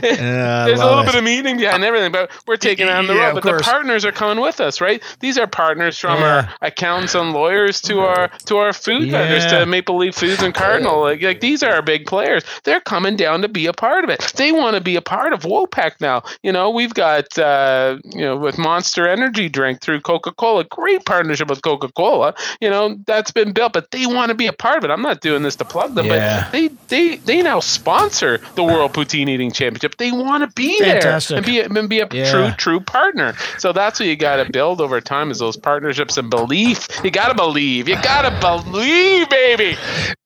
Yeah, 0.03 0.65
There's 0.67 0.81
a 0.81 0.85
little 0.85 1.03
it. 1.03 1.07
bit 1.07 1.15
of 1.15 1.25
meaning 1.25 1.57
behind 1.57 1.85
everything, 1.85 2.11
but 2.11 2.31
we're 2.47 2.57
taking 2.57 2.87
it 2.89 2.93
on 2.93 3.07
the 3.07 3.15
Yeah, 3.15 3.27
road. 3.31 3.35
But 3.43 3.57
the 3.59 3.63
partners 3.63 4.05
are 4.05 4.13
coming 4.13 4.43
with 4.43 4.61
us, 4.61 4.81
right? 4.81 5.01
These 5.21 5.39
are 5.39 5.47
partners 5.47 5.99
from 5.99 6.21
Yeah. 6.21 6.27
our 6.27 6.49
accountants 6.63 7.15
and 7.15 7.33
lawyers 7.33 7.81
to 7.83 8.01
our 8.01 8.29
to 8.47 8.57
our 8.57 8.73
food 8.73 9.11
vendors 9.11 9.47
to 9.47 9.67
Maple 9.67 9.97
Leaf 9.97 10.15
Foods 10.17 10.43
and 10.43 10.53
Cardinal. 10.55 11.01
Like, 11.03 11.23
like 11.23 11.41
these 11.41 11.63
are 11.63 11.73
our 11.73 11.83
big 11.83 12.07
players. 12.07 12.43
They're 12.65 12.81
coming 12.81 13.17
down 13.17 13.43
to 13.43 13.49
be 13.49 13.67
a 13.67 13.73
part 13.73 14.05
of 14.05 14.11
it. 14.11 14.21
They 14.37 14.53
want 14.53 14.75
to 14.75 14.81
be 14.81 14.97
a 14.97 15.03
part 15.03 15.33
of 15.33 15.43
WOPEC 15.43 16.01
now. 16.01 16.23
You 16.43 16.51
know, 16.53 16.71
we've 16.71 16.95
got 16.95 17.39
uh, 17.39 17.99
you 18.05 18.23
know 18.23 18.37
with 18.37 18.59
Monster 18.59 19.07
Energy 19.09 19.49
drink 19.49 19.81
through 19.81 20.01
Coca 20.01 20.33
Cola, 20.33 20.65
great 20.65 21.05
partnership 21.05 21.49
with 21.49 21.63
Coca 21.63 21.91
Cola. 21.93 22.35
You 22.61 22.69
know 22.71 22.97
that's 23.07 23.31
been 23.31 23.53
built, 23.53 23.73
but 23.73 23.91
they 23.93 24.07
want 24.07 24.31
to 24.31 24.35
be 24.35 24.47
a 24.47 24.53
part 24.53 24.79
of 24.79 24.85
it. 24.85 24.91
I'm 24.91 25.03
not 25.03 25.21
doing 25.21 25.43
this 25.43 25.57
to 25.57 25.65
plug 25.65 25.95
them, 25.95 26.09
but 26.09 26.51
they 26.53 26.69
they 26.89 27.17
they 27.17 27.43
now 27.43 27.54
sponsor 27.61 28.39
the 28.55 28.63
World 28.65 28.93
Poutine 28.93 29.29
Eating 29.29 29.53
Championship. 29.53 29.97
They 29.97 30.13
want 30.13 30.43
to 30.49 30.55
be 30.55 30.79
Fantastic. 30.81 31.29
there 31.31 31.37
and 31.39 31.47
be 31.47 31.59
a, 31.61 31.81
and 31.81 31.89
be 31.89 32.01
a 32.01 32.09
Yeah. 32.11 32.31
true 32.31 32.51
true 32.57 32.81
partner. 32.81 33.35
So 33.59 33.73
that's 33.73 33.99
what 34.01 34.09
you 34.09 34.17
got 34.17 34.37
to 34.45 34.51
build 34.51 34.81
over 34.81 35.01
time 35.01 35.31
is 35.31 35.39
those 35.39 35.57
partnerships 35.57 36.17
and 36.17 36.31
belief. 36.31 36.89
You 37.05 37.11
got 37.11 37.29
to 37.29 37.35
believe. 37.35 37.89
You 37.89 37.97
got 38.03 38.23
to 38.23 38.31
believe, 38.41 39.29
baby. 39.29 39.77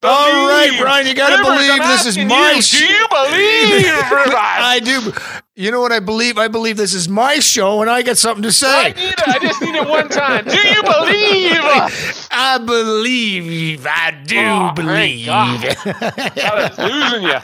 All 0.03 0.47
right, 0.49 0.77
Brian, 0.81 1.07
you 1.09 1.15
gotta 1.15 1.43
believe 1.43 1.71
I'm 1.73 1.79
this 1.89 2.07
is 2.07 2.17
my 2.19 2.53
you, 2.53 2.63
Do 2.63 2.87
you 2.87 3.07
believe? 3.11 3.85
I 4.37 4.81
do. 4.83 5.13
You 5.59 5.73
know 5.73 5.81
what 5.81 5.91
I 5.91 5.99
believe? 5.99 6.39
I 6.39 6.47
believe 6.47 6.77
this 6.77 6.95
is 6.95 7.09
my 7.09 7.41
show, 7.41 7.81
and 7.81 7.91
I 7.91 8.03
got 8.03 8.17
something 8.17 8.45
to 8.45 8.53
say. 8.53 8.69
I 8.69 8.89
need 8.93 9.09
it. 9.09 9.27
I 9.29 9.39
just 9.41 9.61
need 9.61 9.75
it 9.75 9.89
one 9.89 10.09
time. 10.09 10.45
Do 10.45 10.57
you 10.57 10.83
believe? 10.85 12.29
I 12.31 12.59
believe. 12.65 13.85
I 13.85 14.13
do 14.25 14.39
Oh, 14.39 14.71
believe. 14.73 15.27
God. 15.27 15.61
God, 15.75 15.75
it's 15.99 16.79
losing 16.79 17.23
you. 17.25 17.39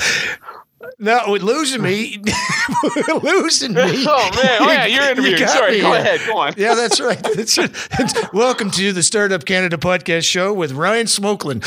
No, 1.01 1.23
with 1.29 1.43
losing 1.43 1.83
me, 1.83 2.23
losing 3.23 3.73
me. 3.75 3.81
Oh 4.07 4.31
man. 4.37 4.59
Oh 4.61 4.71
yeah, 4.71 4.87
you're 4.87 5.03
You 5.03 5.11
interviewing. 5.11 5.41
got 5.41 5.49
Sorry. 5.51 5.81
Go 5.81 5.95
ahead. 5.95 6.21
Go 6.27 6.37
on. 6.39 6.55
Yeah, 6.57 6.75
that's 6.75 7.01
right. 7.01 7.21
That's 7.35 7.59
right. 7.59 8.33
Welcome 8.33 8.71
to 8.73 8.93
the 8.93 9.03
Startup 9.03 9.45
Canada 9.45 9.77
podcast 9.77 10.25
show 10.25 10.53
with 10.53 10.71
Ryan 10.73 11.07
Smolkin. 11.07 11.65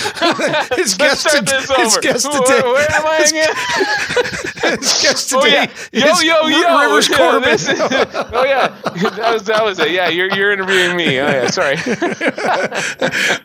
his 0.78 0.98
Let's 0.98 1.24
guest, 1.24 1.28
start 1.28 1.45
to- 1.48 1.52
this 1.52 1.76
his 1.78 1.98
guest 1.98 2.30
Where, 2.32 2.41
today. 2.41 2.62
where 2.62 2.91
am 2.91 3.06
I 3.06 3.18
again? 3.28 4.54
Guest 4.62 5.34
Oh 5.36 5.45
yeah, 5.45 5.70
yo 5.91 6.05
yo 6.22 6.47
yo. 6.47 6.80
Rivers 6.82 7.10
Yeah, 7.10 7.18
Corbin. 7.18 7.49
is- 7.49 7.70
oh 7.70 8.43
yeah, 8.45 8.68
that 9.10 9.34
was 9.34 9.43
that 9.43 9.64
was 9.64 9.80
it. 9.80 9.91
Yeah, 9.91 10.10
you're 10.10 10.34
you're 10.36 10.51
interviewing 10.51 10.95
me. 10.97 11.20
Oh 11.20 11.28
yeah, 11.28 11.47
sorry. 11.47 11.76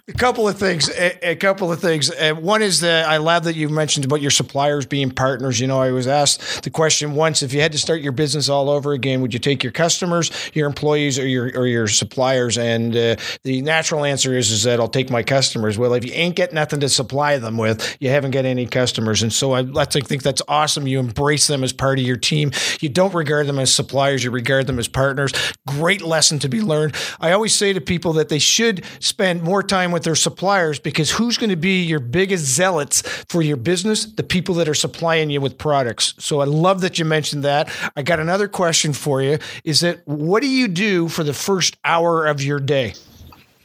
a 0.08 0.12
couple 0.16 0.48
of 0.48 0.58
things. 0.58 0.88
A, 0.90 1.30
a 1.32 1.36
couple 1.36 1.72
of 1.72 1.80
things. 1.80 2.10
Uh, 2.10 2.34
one 2.34 2.62
is 2.62 2.80
that 2.80 3.08
I 3.08 3.18
love 3.18 3.44
that 3.44 3.56
you 3.56 3.68
mentioned 3.68 4.04
about 4.04 4.20
your 4.20 4.30
suppliers 4.30 4.86
being 4.86 5.10
partners. 5.10 5.60
You 5.60 5.66
know, 5.66 5.80
I 5.80 5.90
was 5.92 6.06
asked 6.06 6.62
the 6.64 6.70
question 6.70 7.14
once: 7.14 7.42
if 7.42 7.52
you 7.52 7.60
had 7.60 7.72
to 7.72 7.78
start 7.78 8.00
your 8.00 8.12
business 8.12 8.48
all 8.48 8.70
over 8.70 8.92
again, 8.92 9.20
would 9.20 9.32
you 9.34 9.40
take 9.40 9.62
your 9.62 9.72
customers, 9.72 10.30
your 10.54 10.66
employees, 10.66 11.18
or 11.18 11.26
your 11.26 11.46
or 11.58 11.66
your 11.66 11.88
suppliers? 11.88 12.58
And 12.58 12.96
uh, 12.96 13.16
the 13.44 13.62
natural 13.62 14.04
answer 14.04 14.36
is 14.36 14.50
is 14.50 14.62
that 14.64 14.80
I'll 14.80 14.88
take 14.88 15.10
my 15.10 15.22
customers. 15.22 15.78
Well, 15.78 15.94
if 15.94 16.04
you 16.04 16.12
ain't 16.12 16.36
got 16.36 16.52
nothing 16.52 16.80
to 16.80 16.88
supply 16.88 17.38
them 17.38 17.56
with, 17.56 17.96
you 18.00 18.08
haven't 18.10 18.30
got 18.32 18.44
any 18.44 18.66
customers. 18.66 19.22
And 19.22 19.32
so 19.32 19.52
I, 19.52 19.60
I 19.76 19.84
think 19.84 20.06
think 20.06 20.22
that's 20.22 20.42
awesome. 20.48 20.86
You 20.86 21.01
embrace 21.02 21.46
them 21.46 21.64
as 21.64 21.72
part 21.72 21.98
of 21.98 22.04
your 22.04 22.16
team. 22.16 22.52
You 22.80 22.88
don't 22.88 23.14
regard 23.14 23.46
them 23.46 23.58
as 23.58 23.72
suppliers. 23.74 24.24
You 24.24 24.30
regard 24.30 24.66
them 24.66 24.78
as 24.78 24.88
partners. 24.88 25.32
Great 25.66 26.02
lesson 26.02 26.38
to 26.40 26.48
be 26.48 26.60
learned. 26.60 26.94
I 27.20 27.32
always 27.32 27.54
say 27.54 27.72
to 27.72 27.80
people 27.80 28.14
that 28.14 28.28
they 28.28 28.38
should 28.38 28.84
spend 29.00 29.42
more 29.42 29.62
time 29.62 29.92
with 29.92 30.04
their 30.04 30.14
suppliers 30.14 30.78
because 30.78 31.10
who's 31.10 31.36
going 31.38 31.50
to 31.50 31.56
be 31.56 31.82
your 31.82 32.00
biggest 32.00 32.44
zealots 32.44 33.02
for 33.28 33.42
your 33.42 33.56
business? 33.56 34.06
The 34.06 34.22
people 34.22 34.54
that 34.56 34.68
are 34.68 34.74
supplying 34.74 35.30
you 35.30 35.40
with 35.40 35.58
products. 35.58 36.14
So 36.18 36.40
I 36.40 36.44
love 36.44 36.80
that 36.82 36.98
you 36.98 37.04
mentioned 37.04 37.44
that. 37.44 37.70
I 37.96 38.02
got 38.02 38.20
another 38.20 38.48
question 38.48 38.92
for 38.92 39.22
you. 39.22 39.38
Is 39.64 39.80
that 39.80 40.06
what 40.06 40.42
do 40.42 40.48
you 40.48 40.68
do 40.68 41.08
for 41.08 41.24
the 41.24 41.34
first 41.34 41.76
hour 41.84 42.26
of 42.26 42.42
your 42.42 42.60
day? 42.60 42.94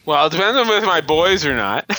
Well, 0.08 0.26
it 0.28 0.32
depends 0.32 0.58
on 0.58 0.70
if 0.72 0.86
my 0.86 1.02
boys 1.02 1.46
or 1.46 1.54
not. 1.54 1.86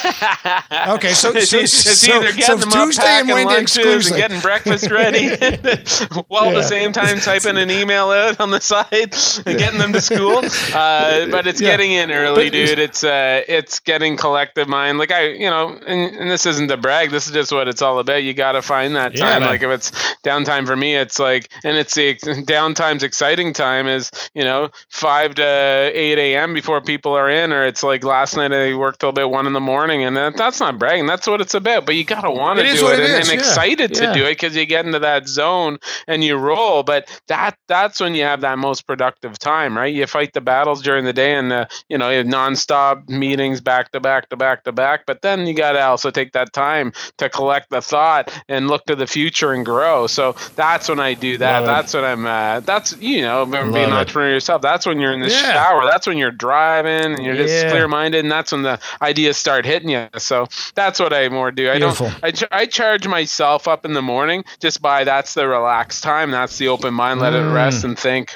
Okay, 0.89 1.13
so- 1.13 1.31
it's, 1.35 1.51
so- 1.51 1.59
it's 1.59 1.73
so- 1.73 2.15
either 2.15 2.29
getting 2.33 2.43
so 2.43 2.57
them 2.57 2.71
Tuesday 2.71 3.03
up, 3.03 3.21
and 3.29 3.29
Wednesday 3.29 3.61
exclusive. 3.61 4.13
and 4.13 4.21
getting 4.21 4.41
breakfast 4.41 4.91
ready, 4.91 5.29
while 6.29 6.49
at 6.49 6.55
the 6.55 6.63
same 6.63 6.93
time 6.93 7.21
typing 7.21 7.59
an 7.59 7.71
email 7.71 8.11
out 8.11 8.41
on 8.41 8.51
the 8.51 8.61
side 8.61 9.15
and 9.47 9.59
getting 9.59 9.79
them 9.79 9.93
to 9.93 10.01
school. 10.01 10.39
Uh, 10.75 11.27
but 11.27 11.47
it's 11.47 11.61
Yeah. 11.61 11.71
getting 11.73 11.93
in 11.93 12.11
early, 12.11 12.47
But- 12.47 12.53
dude. 12.53 12.79
It's 12.79 13.05
uh, 13.05 13.43
it's 13.47 13.79
getting 13.81 14.17
collective 14.17 14.69
mind. 14.69 14.99
Like 14.99 15.11
I, 15.13 15.29
you 15.29 15.51
know, 15.51 15.79
and, 15.87 16.17
and 16.17 16.31
this 16.31 16.47
isn't 16.47 16.69
to 16.69 16.77
brag. 16.79 17.11
This 17.11 17.27
is 17.27 17.33
just 17.33 17.53
what 17.53 17.69
it's 17.69 17.83
all 17.83 17.99
about. 17.99 18.23
You 18.23 18.33
got 18.33 18.53
to 18.53 18.63
find 18.63 18.97
that 18.97 19.15
Yeah, 19.17 19.39
time. 19.39 19.43
like 19.43 19.63
if 19.63 19.71
it's 19.71 19.91
downtime 20.25 20.67
for 20.67 20.77
me, 20.77 20.97
it's 20.97 21.19
like, 21.19 21.51
and 21.65 21.77
it's 21.77 21.95
the 21.95 22.15
downtime's 22.15 23.03
exciting 23.03 23.53
time 23.53 23.87
is 23.87 24.11
you 24.35 24.45
know 24.45 24.71
five 24.89 25.35
to 25.35 25.45
eight 25.45 26.19
a.m. 26.19 26.55
before 26.55 26.81
people 26.81 27.13
are 27.13 27.29
in, 27.29 27.53
or 27.53 27.67
it's 27.67 27.83
like 27.83 27.98
last 28.05 28.37
night 28.37 28.53
I 28.53 28.75
worked 28.75 29.01
till 29.01 29.09
about 29.11 29.31
one 29.31 29.47
in 29.47 29.53
the 29.53 29.61
morning, 29.61 30.03
and 30.05 30.17
that, 30.17 30.37
that's 30.37 30.61
not 30.61 30.79
bragging. 30.79 31.07
That's 31.07 31.27
what 31.27 31.41
it's 31.41 31.55
about. 31.55 31.87
But 31.87 31.95
you 31.97 32.05
got 32.05 32.23
to 32.23 32.31
want 32.31 32.59
to 32.59 32.65
do 32.65 32.89
it, 32.89 33.01
it 33.01 33.11
and, 33.11 33.13
is, 33.23 33.29
and 33.29 33.29
yeah. 33.29 33.35
excited 33.35 33.91
Yeah. 33.97 34.07
to 34.07 34.15
do 34.15 34.25
it 34.27 34.31
because 34.33 34.57
you 34.57 34.67
get 34.67 34.85
into 34.87 34.99
that 35.01 35.29
zone 35.29 35.79
and 36.07 36.23
you 36.25 36.37
roll. 36.37 36.83
But 36.83 37.09
that 37.29 37.57
that's 37.69 38.01
when 38.01 38.15
you 38.15 38.25
have 38.25 38.41
that 38.43 38.59
most 38.59 38.87
productive 38.87 39.39
time, 39.39 39.77
right? 39.77 39.93
You 39.95 40.07
fight 40.07 40.33
the 40.33 40.41
battles 40.41 40.83
during 40.83 41.05
the 41.05 41.13
day, 41.13 41.35
and 41.35 41.53
uh, 41.53 41.67
you 41.89 41.99
know 41.99 42.11
you 42.11 42.19
have 42.19 42.27
nonstop 42.27 43.09
meetings 43.09 43.61
back 43.61 43.93
to 43.93 44.01
back 44.01 44.29
to 44.31 44.37
back 44.37 44.65
to 44.65 44.73
back. 44.73 45.07
But 45.07 45.23
then 45.23 45.47
you 45.47 45.55
got 45.55 45.73
to 45.73 45.81
also 45.81 46.11
take 46.11 46.33
that 46.33 46.53
time 46.53 46.93
to 47.19 47.29
collect 47.29 47.71
the 47.71 47.81
thought 47.83 48.33
and 48.49 48.69
look 48.69 48.85
to 48.87 48.97
the 48.97 49.07
future 49.07 49.53
and 49.53 49.65
grow. 49.65 50.07
So 50.07 50.35
that's 50.57 50.89
when 50.89 51.01
I 51.01 51.15
do 51.15 51.39
that. 51.39 51.61
Love 51.61 51.65
it. 51.65 51.67
That's 51.67 51.95
when 51.95 52.05
I'm. 52.05 52.27
Uh, 52.27 52.61
that's 52.61 52.97
you 53.01 53.23
know 53.23 53.47
being 53.47 53.75
an 53.77 53.93
entrepreneur 53.93 54.31
yourself. 54.31 54.63
That's 54.63 54.87
when 54.87 55.01
you're 55.01 55.13
in 55.13 55.21
the 55.21 55.29
Yeah. 55.29 55.53
shower. 55.53 55.85
That's 55.85 56.07
when 56.07 56.19
you're 56.19 56.31
driving 56.31 57.15
and 57.15 57.25
you're 57.25 57.37
just 57.37 57.53
Yeah. 57.53 57.71
Clear 57.89 58.01
minded, 58.01 58.25
and 58.25 58.33
that's 58.33 58.53
when 58.53 58.63
the 58.63 58.81
ideas 59.03 59.37
start 59.37 59.65
hitting 59.65 59.89
you. 59.89 60.09
So 60.19 60.47
that's 60.75 61.01
what 61.01 61.13
I 61.13 61.29
more 61.29 61.51
do. 61.51 61.71
I 61.71 61.79
Beautiful. 61.79 62.11
don't. 62.11 62.25
I, 62.25 62.31
ch- 62.31 62.45
I 62.51 62.67
charge 62.67 63.07
myself 63.07 63.69
up 63.69 63.85
in 63.85 63.93
the 63.93 64.03
morning 64.03 64.45
just 64.61 64.81
by 64.83 65.05
that's 65.05 65.35
the 65.35 65.49
relaxed 65.49 66.03
time. 66.03 66.31
That's 66.31 66.59
the 66.59 66.69
open 66.69 66.95
mind. 66.95 67.21
Let 67.21 67.35
it 67.35 67.43
mm. 67.43 67.55
rest 67.55 67.85
and 67.85 67.99
think. 67.99 68.35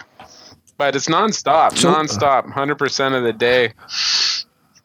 But 0.78 0.96
it's 0.96 1.08
nonstop, 1.08 1.76
So- 1.76 1.92
nonstop, 1.92 2.50
hundred 2.50 2.76
percent 2.76 3.14
of 3.14 3.22
the 3.22 3.32
day. 3.32 3.72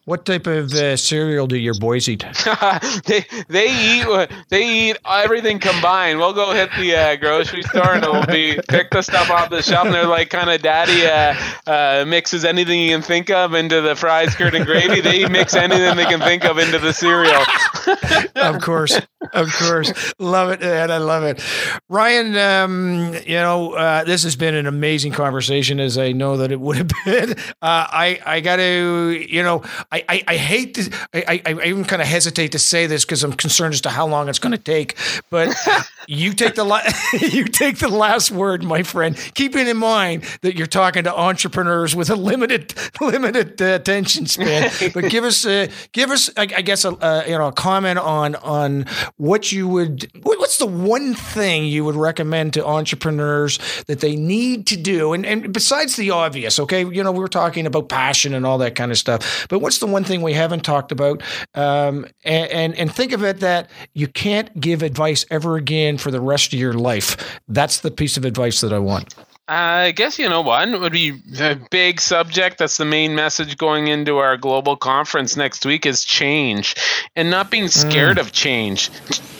What 0.08 0.24
type 0.24 0.48
of 0.48 0.72
uh, 0.74 0.96
cereal 0.96 1.48
do 1.48 1.58
your 1.58 1.74
boys 1.74 2.08
eat? 2.08 2.24
they 3.04 3.26
they 3.50 3.68
eat 3.68 4.30
they 4.48 4.66
eat 4.66 4.98
everything 5.06 5.60
combined. 5.60 6.18
We'll 6.18 6.32
go 6.32 6.54
hit 6.54 6.70
the 6.80 6.96
uh, 6.96 7.16
grocery 7.18 7.62
store 7.64 7.96
and 7.96 8.06
it'll 8.06 8.26
be 8.26 8.58
pick 8.70 8.90
the 8.92 9.02
stuff 9.02 9.30
off 9.30 9.50
the 9.50 9.62
shelf. 9.62 9.88
And 9.88 9.94
they're 9.94 10.08
like 10.08 10.30
kind 10.30 10.50
of 10.50 10.62
daddy 10.62 11.06
uh, 11.06 11.36
uh, 11.70 12.06
mixes 12.06 12.46
anything 12.46 12.80
you 12.80 12.92
can 12.92 13.02
think 13.02 13.30
of 13.30 13.54
into 13.54 13.82
the 13.82 13.98
fries, 13.98 14.34
curd, 14.34 14.56
and 14.56 14.66
gravy. 14.66 15.02
They 15.02 15.28
mix 15.28 15.56
anything 15.56 15.98
they 15.98 16.06
can 16.06 16.22
think 16.22 16.46
of 16.46 16.58
into 16.58 16.80
the 16.80 16.94
cereal. 16.94 17.44
of 18.38 18.62
course, 18.62 18.98
of 19.34 19.52
course, 19.52 19.92
love 20.20 20.52
it, 20.52 20.62
and 20.62 20.90
I 20.90 21.00
love 21.00 21.24
it. 21.24 21.44
Ryan, 21.90 22.38
um, 22.38 23.14
you 23.26 23.36
know 23.36 23.74
uh, 23.74 24.06
this 24.06 24.24
has 24.24 24.38
been 24.38 24.56
an 24.56 24.68
amazing 24.68 25.12
conversation, 25.12 25.82
as 25.82 25.98
I 25.98 26.14
know 26.14 26.38
that 26.38 26.54
it 26.54 26.62
would 26.62 26.78
have 26.78 26.92
been. 27.06 27.36
I 27.62 28.22
I 28.26 28.40
got 28.40 28.56
to 28.56 29.26
you 29.28 29.44
know. 29.44 29.64
I 29.92 29.97
I, 29.98 30.18
I, 30.18 30.24
I 30.28 30.38
hate 30.38 30.76
to, 30.76 30.92
I, 31.14 31.42
I 31.46 31.66
even 31.66 31.86
kind 31.86 32.02
of 32.02 32.08
hesitate 32.08 32.52
to 32.54 32.60
say 32.60 32.88
this 32.88 33.06
because 33.06 33.24
I'm 33.24 33.34
concerned 33.34 33.74
as 33.74 33.82
to 33.82 33.90
how 33.90 34.08
long 34.08 34.30
it's 34.30 34.40
going 34.40 34.52
to 34.52 34.58
take. 34.58 34.96
But 35.30 35.56
you 36.08 36.34
take 36.34 36.56
the 36.56 36.64
la- 36.64 36.82
you 37.14 37.46
take 37.46 37.80
the 37.80 37.90
last 37.90 38.32
word, 38.32 38.64
my 38.64 38.84
friend. 38.84 39.16
Keeping 39.34 39.68
in 39.68 39.78
mind 39.78 40.24
that 40.42 40.56
you're 40.56 40.68
talking 40.68 41.04
to 41.04 41.16
entrepreneurs 41.16 41.96
with 41.96 42.10
a 42.10 42.16
limited 42.16 42.74
limited 43.02 43.62
uh, 43.62 43.66
attention 43.66 44.26
span. 44.26 44.72
But 44.94 45.10
give 45.10 45.24
us 45.24 45.46
uh, 45.46 45.68
give 45.92 46.12
us 46.12 46.30
I, 46.38 46.44
I 46.44 46.62
guess 46.62 46.86
a, 46.86 46.90
uh, 46.90 47.24
you 47.28 47.38
know 47.38 47.48
a 47.48 47.54
comment 47.54 48.00
on 48.00 48.36
on 48.36 48.86
what 49.18 49.52
you 49.52 49.68
would 49.68 50.10
what's 50.24 50.58
the 50.58 50.66
one 50.66 51.14
thing 51.16 51.66
you 51.66 51.84
would 51.86 51.96
recommend 51.96 52.54
to 52.54 52.66
entrepreneurs 52.66 53.60
that 53.88 54.00
they 54.00 54.16
need 54.16 54.68
to 54.68 54.78
do 54.78 55.14
and 55.14 55.26
and 55.26 55.54
besides 55.54 55.96
the 55.96 56.12
obvious, 56.12 56.60
okay, 56.60 56.86
you 56.86 57.04
know 57.04 57.12
we're 57.12 57.28
talking 57.28 57.66
about 57.66 57.90
passion 57.90 58.34
and 58.34 58.46
all 58.46 58.58
that 58.60 58.76
kind 58.76 58.92
of 58.92 58.98
stuff. 58.98 59.48
But 59.50 59.60
what's 59.60 59.80
the 59.80 59.87
one 59.92 60.04
thing 60.04 60.22
we 60.22 60.34
haven't 60.34 60.64
talked 60.64 60.92
about? 60.92 61.22
Um, 61.54 62.06
and, 62.24 62.52
and 62.52 62.76
and 62.76 62.94
think 62.94 63.12
of 63.12 63.24
it 63.24 63.40
that 63.40 63.70
you 63.94 64.08
can't 64.08 64.60
give 64.60 64.82
advice 64.84 65.26
ever 65.30 65.56
again 65.56 65.98
for 65.98 66.12
the 66.12 66.22
rest 66.22 66.54
of 66.54 66.60
your 66.60 66.74
life. 66.74 67.40
That's 67.48 67.80
the 67.80 67.92
piece 67.92 68.18
of 68.18 68.26
advice 68.26 68.62
that 68.62 68.74
I 68.74 68.80
want. 68.80 69.16
I 69.48 69.92
guess 69.92 70.20
you 70.20 70.28
know 70.28 70.42
one 70.42 70.82
would 70.82 70.92
be 70.92 71.22
a 71.40 71.56
big 71.56 72.02
subject. 72.02 72.58
That's 72.58 72.78
the 72.78 72.86
main 72.86 73.16
message 73.16 73.58
going 73.58 73.88
into 73.88 74.18
our 74.18 74.36
global 74.36 74.76
conference 74.76 75.38
next 75.38 75.66
week 75.66 75.86
is 75.86 76.04
change 76.04 76.76
and 77.16 77.30
not 77.30 77.50
being 77.50 77.70
scared 77.70 78.18
mm. 78.18 78.22
of 78.22 78.34
change 78.34 78.90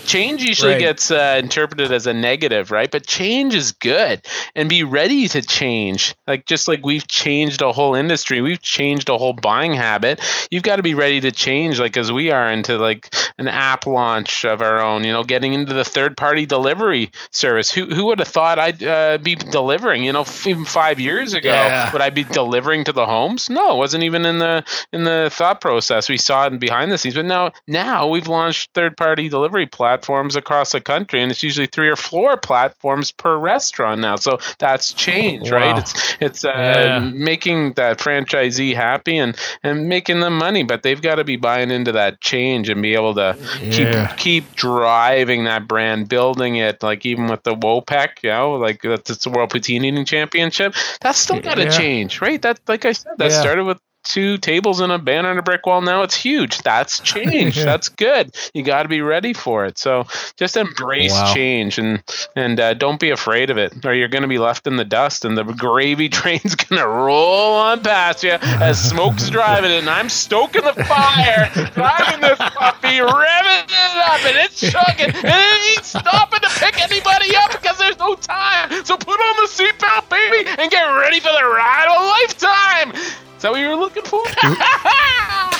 change 0.08 0.42
usually 0.42 0.74
right. 0.74 0.80
gets 0.80 1.12
uh, 1.12 1.36
interpreted 1.38 1.92
as 1.92 2.08
a 2.08 2.14
negative, 2.14 2.72
right? 2.72 2.90
But 2.90 3.06
change 3.06 3.54
is 3.54 3.74
good, 3.74 4.26
and 4.56 4.70
be 4.70 4.84
ready 4.84 5.28
to 5.28 5.42
change. 5.42 6.16
Like 6.26 6.46
just 6.46 6.68
like 6.68 6.86
we've 6.86 7.08
changed 7.08 7.62
a 7.62 7.72
whole 7.72 7.94
industry, 7.94 8.42
we've 8.42 8.62
changed 8.62 9.10
a 9.10 9.18
whole 9.18 9.34
buying 9.34 9.74
habit. 9.74 10.22
You've 10.50 10.64
got 10.64 10.78
to 10.78 10.84
be 10.84 10.96
ready 10.96 11.20
to 11.22 11.32
change, 11.32 11.80
like 11.80 11.98
as 11.98 12.12
we 12.12 12.32
are 12.32 12.50
into 12.52 12.78
like 12.78 13.14
an 13.38 13.48
app 13.48 13.86
launch 13.86 14.46
of 14.46 14.62
our 14.62 14.82
own. 14.82 15.04
You 15.04 15.12
know, 15.12 15.24
getting 15.24 15.54
into 15.54 15.74
the 15.74 15.86
third 15.86 16.18
party 16.18 16.46
delivery 16.46 17.12
service. 17.32 17.70
Who 17.72 17.86
who 17.86 18.06
would 18.06 18.20
have 18.20 18.28
thought 18.28 18.58
I'd 18.58 18.84
uh, 18.84 19.18
be 19.20 19.36
delivering? 19.36 19.97
You 20.04 20.14
know, 20.14 20.26
even 20.46 20.66
five 20.66 21.00
years 21.00 21.34
ago, 21.34 21.50
yeah. 21.50 21.92
would 21.92 22.02
I 22.02 22.10
be 22.10 22.24
delivering 22.24 22.84
to 22.86 22.94
the 22.94 23.06
homes? 23.06 23.50
No, 23.50 23.76
it 23.76 23.78
wasn't 23.78 24.04
even 24.04 24.26
in 24.26 24.40
the 24.40 24.64
in 24.94 25.04
the 25.04 25.30
thought 25.32 25.62
process. 25.62 26.10
We 26.10 26.18
saw 26.18 26.48
it 26.48 26.60
behind 26.60 26.92
the 26.92 26.98
scenes, 26.98 27.16
but 27.16 27.26
now 27.26 27.52
now 27.68 28.08
we've 28.08 28.28
launched 28.28 28.72
third 28.74 28.98
party 28.98 29.30
delivery 29.30 29.66
platforms 29.66 29.98
platforms 29.98 30.36
across 30.36 30.72
the 30.72 30.82
country, 30.82 31.22
and 31.22 31.32
it's 31.32 31.44
usually 31.44 31.68
three 31.68 31.90
or 31.90 31.96
four 31.96 32.38
platforms 32.38 33.12
per 33.12 33.38
restaurant 33.38 34.02
now. 34.02 34.16
So 34.16 34.40
that's 34.60 34.94
change, 34.94 35.52
wow. 35.52 35.58
right? 35.58 35.78
It's 35.78 36.16
it's 36.20 36.46
uh, 36.46 36.52
yeah. 36.56 37.00
making 37.00 37.74
that 37.74 38.00
franchisee 38.00 38.76
happy 38.76 39.18
and 39.18 39.38
and 39.64 39.88
making 39.88 40.20
them 40.20 40.38
money, 40.38 40.64
but 40.64 40.84
they've 40.84 41.02
got 41.02 41.16
to 41.16 41.24
be 41.24 41.38
buying 41.38 41.72
into 41.72 41.92
that 41.94 42.22
change 42.22 42.70
and 42.70 42.82
be 42.82 42.94
able 42.96 43.16
to 43.16 43.38
yeah. 43.62 44.08
keep 44.08 44.18
keep 44.18 44.56
driving 44.56 45.46
that 45.46 45.68
brand, 45.68 46.10
building 46.10 46.58
it. 46.58 46.84
Like 46.84 47.06
even 47.06 47.28
with 47.28 47.44
the 47.44 47.56
WOPEC, 47.56 48.24
you 48.24 48.30
know, 48.30 48.56
like 48.56 48.82
that's 48.82 49.24
the 49.24 49.30
World 49.30 49.52
Poutine 49.52 49.87
Eating 49.88 50.06
Championship. 50.06 50.76
That's 51.02 51.20
still 51.20 51.40
got 51.40 51.56
to 51.56 51.64
yeah. 51.64 51.70
change, 51.70 52.22
right? 52.22 52.42
That 52.42 52.60
like 52.68 52.86
I 52.86 52.94
said, 52.94 53.14
that 53.18 53.32
started 53.32 53.66
with 53.66 53.80
two 54.08 54.38
tables 54.38 54.80
and 54.80 54.92
a 54.92 54.98
banner 54.98 55.30
on 55.30 55.38
a 55.38 55.42
brick 55.42 55.66
wall. 55.66 55.82
Now 55.82 56.04
it's 56.04 56.16
huge. 56.16 56.60
That's 56.60 57.00
change. 57.02 57.58
yeah. 57.58 57.66
That's 57.66 57.90
good. 57.90 58.36
You 58.54 58.64
got 58.64 58.84
to 58.84 58.90
be 58.90 59.02
ready 59.02 59.34
for 59.34 59.66
it. 59.66 59.78
So 59.78 60.08
just 60.36 60.58
embrace 60.58 61.12
wow. 61.12 61.34
change 61.34 61.78
and 61.78 62.02
and 62.36 62.60
uh, 62.60 62.74
don't 62.74 63.00
be 63.00 63.10
afraid 63.10 63.50
of 63.50 63.58
it, 63.58 63.86
or 63.86 63.94
you're 63.94 64.08
going 64.08 64.22
to 64.22 64.28
be 64.28 64.40
left 64.40 64.68
in 64.68 64.78
the 64.78 64.86
dust, 64.86 65.26
and 65.26 65.38
the 65.38 65.44
gravy 65.44 66.10
train's 66.18 66.56
going 66.56 66.82
to 66.82 66.88
roll 66.88 67.56
on 67.56 67.82
past 67.82 68.24
you 68.24 68.38
as 68.42 68.82
smoke's 68.82 69.30
driving 69.38 69.72
it, 69.72 69.80
and 69.80 69.90
I'm 69.90 70.10
stoking 70.10 70.64
the 70.64 70.74
fire, 70.74 71.50
driving 71.74 72.22
this 72.22 72.38
puppy, 72.38 72.98
revving 72.98 73.66
it 73.66 73.98
up, 74.08 74.26
and 74.26 74.38
it's 74.38 74.60
chugging, 74.60 75.14
and 75.14 75.26
it 75.26 75.78
ain't 75.78 75.86
stopping 75.86 76.40
to 76.40 76.50
pick 76.60 76.82
anybody 76.82 77.36
up 77.36 77.52
because 77.52 77.78
there's 77.78 77.98
no 77.98 78.16
time. 78.16 78.86
So 78.86 78.98
put 78.98 79.20
on 79.20 79.36
the 79.38 79.50
seatbelt, 79.50 80.10
baby, 80.10 80.50
and 80.50 80.72
get 80.72 80.84
ready 80.84 81.20
for 81.20 81.32
the 81.32 81.44
ride 81.44 81.88
of 81.90 82.04
a 82.04 82.08
lifetime. 82.08 83.27
Is 83.38 83.44
that 83.44 83.52
what 83.52 83.62
you 83.62 83.68
were 83.70 83.76
looking 83.76 84.02
for? 84.02 84.24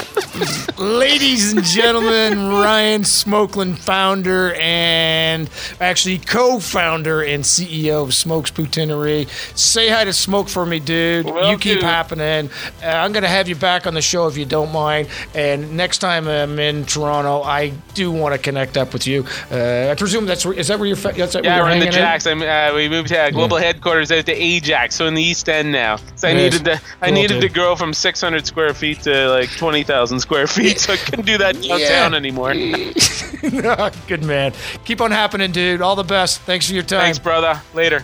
Ladies 0.78 1.54
and 1.54 1.64
gentlemen, 1.64 2.50
Ryan 2.50 3.04
Smolkin, 3.04 3.78
founder 3.78 4.54
and 4.56 5.50
actually 5.80 6.18
co-founder 6.18 7.24
and 7.24 7.44
CEO 7.44 8.04
of 8.04 8.14
Smokes 8.14 8.52
Poutinerie. 8.52 9.28
Say 9.58 9.90
hi 9.90 10.04
to 10.04 10.14
Smoke 10.14 10.50
for 10.50 10.66
me, 10.66 10.80
dude. 10.80 11.26
Will 11.26 11.52
you 11.52 11.58
keep 11.58 11.82
do. 11.82 11.86
happening. 11.86 12.50
Uh, 12.84 12.88
I'm 12.88 13.12
going 13.12 13.24
to 13.24 13.30
have 13.30 13.48
you 13.48 13.56
back 13.56 13.86
on 13.86 13.94
the 13.94 14.02
show 14.02 14.28
if 14.28 14.38
you 14.38 14.46
don't 14.46 14.72
mind. 14.72 15.10
And 15.36 15.78
next 15.78 16.00
time 16.00 16.28
I'm 16.28 16.58
in 16.58 16.86
Toronto, 16.86 17.44
I 17.44 17.70
do 17.94 18.12
want 18.12 18.34
to 18.34 18.40
connect 18.40 18.78
up 18.78 18.94
with 18.94 19.06
you. 19.06 19.26
Uh, 19.52 19.90
I 19.92 19.96
presume 19.96 20.26
that's 20.26 20.46
where, 20.46 20.54
is 20.54 20.68
that 20.70 20.80
where 20.80 20.88
you're? 20.88 20.96
That's 20.98 21.34
that 21.34 21.44
yeah, 21.44 21.62
we're 21.62 21.72
in 21.72 21.80
the 21.80 21.90
Jacks. 21.90 22.26
Uh, 22.26 22.72
we 22.74 22.90
moved 22.90 23.10
to 23.10 23.30
global 23.32 23.60
yeah. 23.60 23.66
headquarters 23.66 24.12
out 24.12 24.26
to 24.26 24.34
Ajax, 24.34 24.96
so 24.96 25.06
in 25.06 25.14
the 25.14 25.24
East 25.24 25.48
End 25.48 25.72
now. 25.72 25.98
So 26.16 26.28
I 26.28 26.32
yes. 26.32 26.54
needed 26.54 26.66
to. 26.66 26.82
I 27.02 27.12
needed 27.12 27.42
to 27.42 27.50
grow 27.50 27.68
grow 27.68 27.76
from 27.76 27.94
600 27.94 28.48
square 28.48 28.74
feet 28.74 29.02
to 29.02 29.30
like 29.30 29.50
20,000 29.58 30.20
square 30.20 30.27
feet, 30.48 30.80
so 30.80 30.94
I 30.94 30.98
couldn't 30.98 31.26
do 31.26 31.38
that 31.38 31.56
downtown 31.56 32.12
yeah. 32.12 32.18
anymore. 32.18 32.54
Good 34.08 34.24
man. 34.24 34.54
Keep 34.86 35.02
on 35.02 35.12
happening, 35.12 35.52
dude. 35.52 35.82
All 35.82 35.96
the 35.96 36.04
best. 36.04 36.42
Thanks 36.42 36.68
for 36.68 36.74
your 36.74 36.84
time. 36.84 37.02
Thanks, 37.02 37.20
brother. 37.20 37.62
Later. 37.74 38.04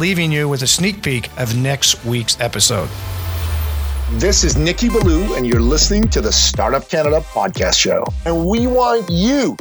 leaving 0.00 0.32
you 0.32 0.48
with 0.48 0.62
a 0.62 0.66
sneak 0.66 1.02
peek 1.02 1.28
of 1.38 1.54
next 1.54 2.02
week's 2.06 2.40
episode. 2.40 2.88
This 4.12 4.44
is 4.44 4.56
Nikki 4.56 4.88
Billou, 4.88 5.34
and 5.34 5.46
you're 5.46 5.60
listening 5.60 6.08
to 6.08 6.22
the 6.22 6.32
Startup 6.32 6.88
Canada 6.88 7.20
podcast 7.20 7.78
show. 7.78 8.06
And 8.24 8.46
we 8.46 8.66
want 8.66 9.10
you 9.10 9.58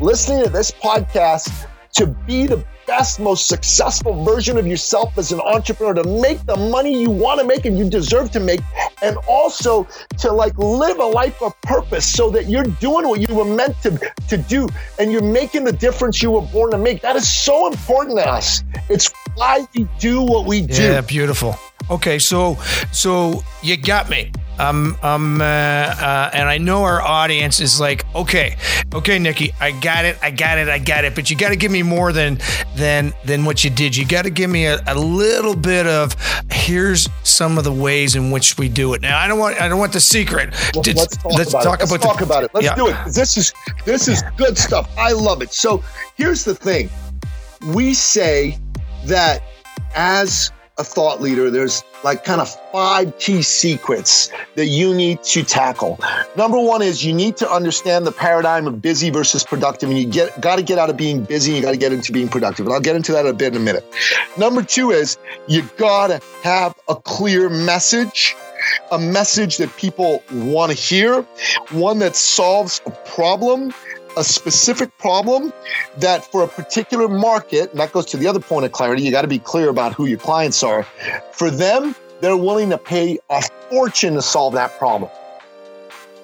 listening 0.00 0.42
to 0.42 0.48
this 0.48 0.70
podcast 0.70 1.66
to 1.92 2.06
be 2.06 2.46
the 2.46 2.64
best, 2.96 3.18
most 3.18 3.48
successful 3.48 4.22
version 4.22 4.56
of 4.56 4.66
yourself 4.68 5.18
as 5.18 5.32
an 5.32 5.40
entrepreneur, 5.40 5.94
to 5.94 6.08
make 6.20 6.40
the 6.46 6.56
money 6.56 6.92
you 7.02 7.10
want 7.10 7.40
to 7.40 7.46
make 7.46 7.64
and 7.64 7.76
you 7.76 7.90
deserve 7.90 8.30
to 8.30 8.38
make, 8.38 8.60
and 9.02 9.16
also 9.26 9.86
to 10.16 10.30
like 10.30 10.56
live 10.58 10.98
a 11.00 11.04
life 11.04 11.42
of 11.42 11.60
purpose 11.62 12.06
so 12.06 12.30
that 12.30 12.46
you're 12.46 12.70
doing 12.86 13.08
what 13.08 13.18
you 13.28 13.34
were 13.34 13.44
meant 13.44 13.74
to, 13.82 13.90
to 14.28 14.36
do 14.36 14.68
and 15.00 15.10
you're 15.10 15.30
making 15.40 15.64
the 15.64 15.72
difference 15.72 16.22
you 16.22 16.30
were 16.30 16.46
born 16.56 16.70
to 16.70 16.78
make. 16.78 17.02
That 17.02 17.16
is 17.16 17.28
so 17.28 17.66
important 17.66 18.18
to 18.18 18.28
us. 18.28 18.62
It's 18.88 19.10
why 19.34 19.66
we 19.74 19.88
do 19.98 20.22
what 20.22 20.46
we 20.46 20.62
do. 20.62 20.80
Yeah, 20.80 21.00
beautiful. 21.00 21.56
Okay, 21.90 22.20
so 22.20 22.56
so 22.92 23.42
you 23.62 23.76
got 23.76 24.08
me. 24.08 24.30
Um, 24.58 24.96
um, 25.02 25.40
uh, 25.40 25.44
uh, 25.44 26.30
and 26.32 26.48
I 26.48 26.58
know 26.58 26.84
our 26.84 27.02
audience 27.02 27.60
is 27.60 27.80
like, 27.80 28.04
okay, 28.14 28.56
okay, 28.94 29.18
Nikki, 29.18 29.52
I 29.60 29.72
got 29.72 30.04
it, 30.04 30.16
I 30.22 30.30
got 30.30 30.58
it, 30.58 30.68
I 30.68 30.78
got 30.78 31.04
it. 31.04 31.14
But 31.14 31.30
you 31.30 31.36
got 31.36 31.48
to 31.48 31.56
give 31.56 31.72
me 31.72 31.82
more 31.82 32.12
than 32.12 32.38
than 32.76 33.12
than 33.24 33.44
what 33.44 33.64
you 33.64 33.70
did. 33.70 33.96
You 33.96 34.06
got 34.06 34.22
to 34.22 34.30
give 34.30 34.50
me 34.50 34.66
a, 34.66 34.80
a, 34.86 34.94
little 34.94 35.56
bit 35.56 35.86
of 35.86 36.14
here's 36.50 37.08
some 37.24 37.58
of 37.58 37.64
the 37.64 37.72
ways 37.72 38.14
in 38.14 38.30
which 38.30 38.56
we 38.56 38.68
do 38.68 38.94
it. 38.94 39.02
Now, 39.02 39.18
I 39.18 39.26
don't 39.26 39.38
want 39.38 39.60
I 39.60 39.68
don't 39.68 39.78
want 39.78 39.92
the 39.92 40.00
secret. 40.00 40.54
Well, 40.74 40.84
let's 40.86 41.16
talk 41.16 41.32
let's 41.32 41.50
about 41.50 41.64
talk 41.64 41.80
it. 41.80 41.90
Let's 41.90 42.04
about 42.04 42.12
talk 42.12 42.20
about 42.20 42.44
it. 42.44 42.50
Let's 42.54 42.66
yeah. 42.66 42.74
do 42.76 42.88
it. 42.88 42.96
This 43.06 43.36
is 43.36 43.52
this 43.84 44.08
is 44.08 44.22
good 44.36 44.56
stuff. 44.56 44.88
I 44.96 45.12
love 45.12 45.42
it. 45.42 45.52
So 45.52 45.82
here's 46.16 46.44
the 46.44 46.54
thing: 46.54 46.88
we 47.74 47.94
say 47.94 48.58
that 49.06 49.42
as 49.96 50.52
a 50.76 50.84
thought 50.84 51.20
leader, 51.20 51.50
there's 51.50 51.84
like 52.02 52.24
kind 52.24 52.40
of 52.40 52.48
five 52.72 53.16
key 53.18 53.42
secrets 53.42 54.30
that 54.56 54.66
you 54.66 54.92
need 54.94 55.22
to 55.22 55.44
tackle. 55.44 56.00
Number 56.36 56.58
one 56.58 56.82
is 56.82 57.04
you 57.04 57.12
need 57.12 57.36
to 57.36 57.50
understand 57.50 58.06
the 58.06 58.12
paradigm 58.12 58.66
of 58.66 58.82
busy 58.82 59.10
versus 59.10 59.44
productive, 59.44 59.88
and 59.88 59.98
you 59.98 60.06
get 60.06 60.40
got 60.40 60.56
to 60.56 60.62
get 60.62 60.78
out 60.78 60.90
of 60.90 60.96
being 60.96 61.22
busy. 61.22 61.52
You 61.52 61.62
got 61.62 61.72
to 61.72 61.76
get 61.76 61.92
into 61.92 62.12
being 62.12 62.28
productive, 62.28 62.66
and 62.66 62.74
I'll 62.74 62.80
get 62.80 62.96
into 62.96 63.12
that 63.12 63.26
a 63.26 63.32
bit 63.32 63.54
in 63.54 63.60
a 63.60 63.64
minute. 63.64 63.84
Number 64.36 64.62
two 64.62 64.90
is 64.90 65.16
you 65.46 65.62
got 65.76 66.08
to 66.08 66.20
have 66.42 66.74
a 66.88 66.96
clear 66.96 67.48
message 67.48 68.34
a 68.92 68.98
message 68.98 69.58
that 69.58 69.74
people 69.76 70.22
want 70.32 70.72
to 70.72 70.78
hear, 70.78 71.22
one 71.70 71.98
that 71.98 72.16
solves 72.16 72.80
a 72.86 72.90
problem 72.90 73.74
a 74.16 74.24
specific 74.24 74.96
problem 74.98 75.52
that 75.98 76.24
for 76.24 76.42
a 76.42 76.48
particular 76.48 77.08
market, 77.08 77.70
and 77.70 77.80
that 77.80 77.92
goes 77.92 78.06
to 78.06 78.16
the 78.16 78.26
other 78.26 78.40
point 78.40 78.64
of 78.64 78.72
clarity, 78.72 79.02
you 79.02 79.10
got 79.10 79.22
to 79.22 79.28
be 79.28 79.38
clear 79.38 79.68
about 79.68 79.92
who 79.92 80.06
your 80.06 80.18
clients 80.18 80.62
are. 80.62 80.84
For 81.32 81.50
them, 81.50 81.94
they're 82.20 82.36
willing 82.36 82.70
to 82.70 82.78
pay 82.78 83.18
a 83.30 83.42
fortune 83.70 84.14
to 84.14 84.22
solve 84.22 84.54
that 84.54 84.78
problem. 84.78 85.10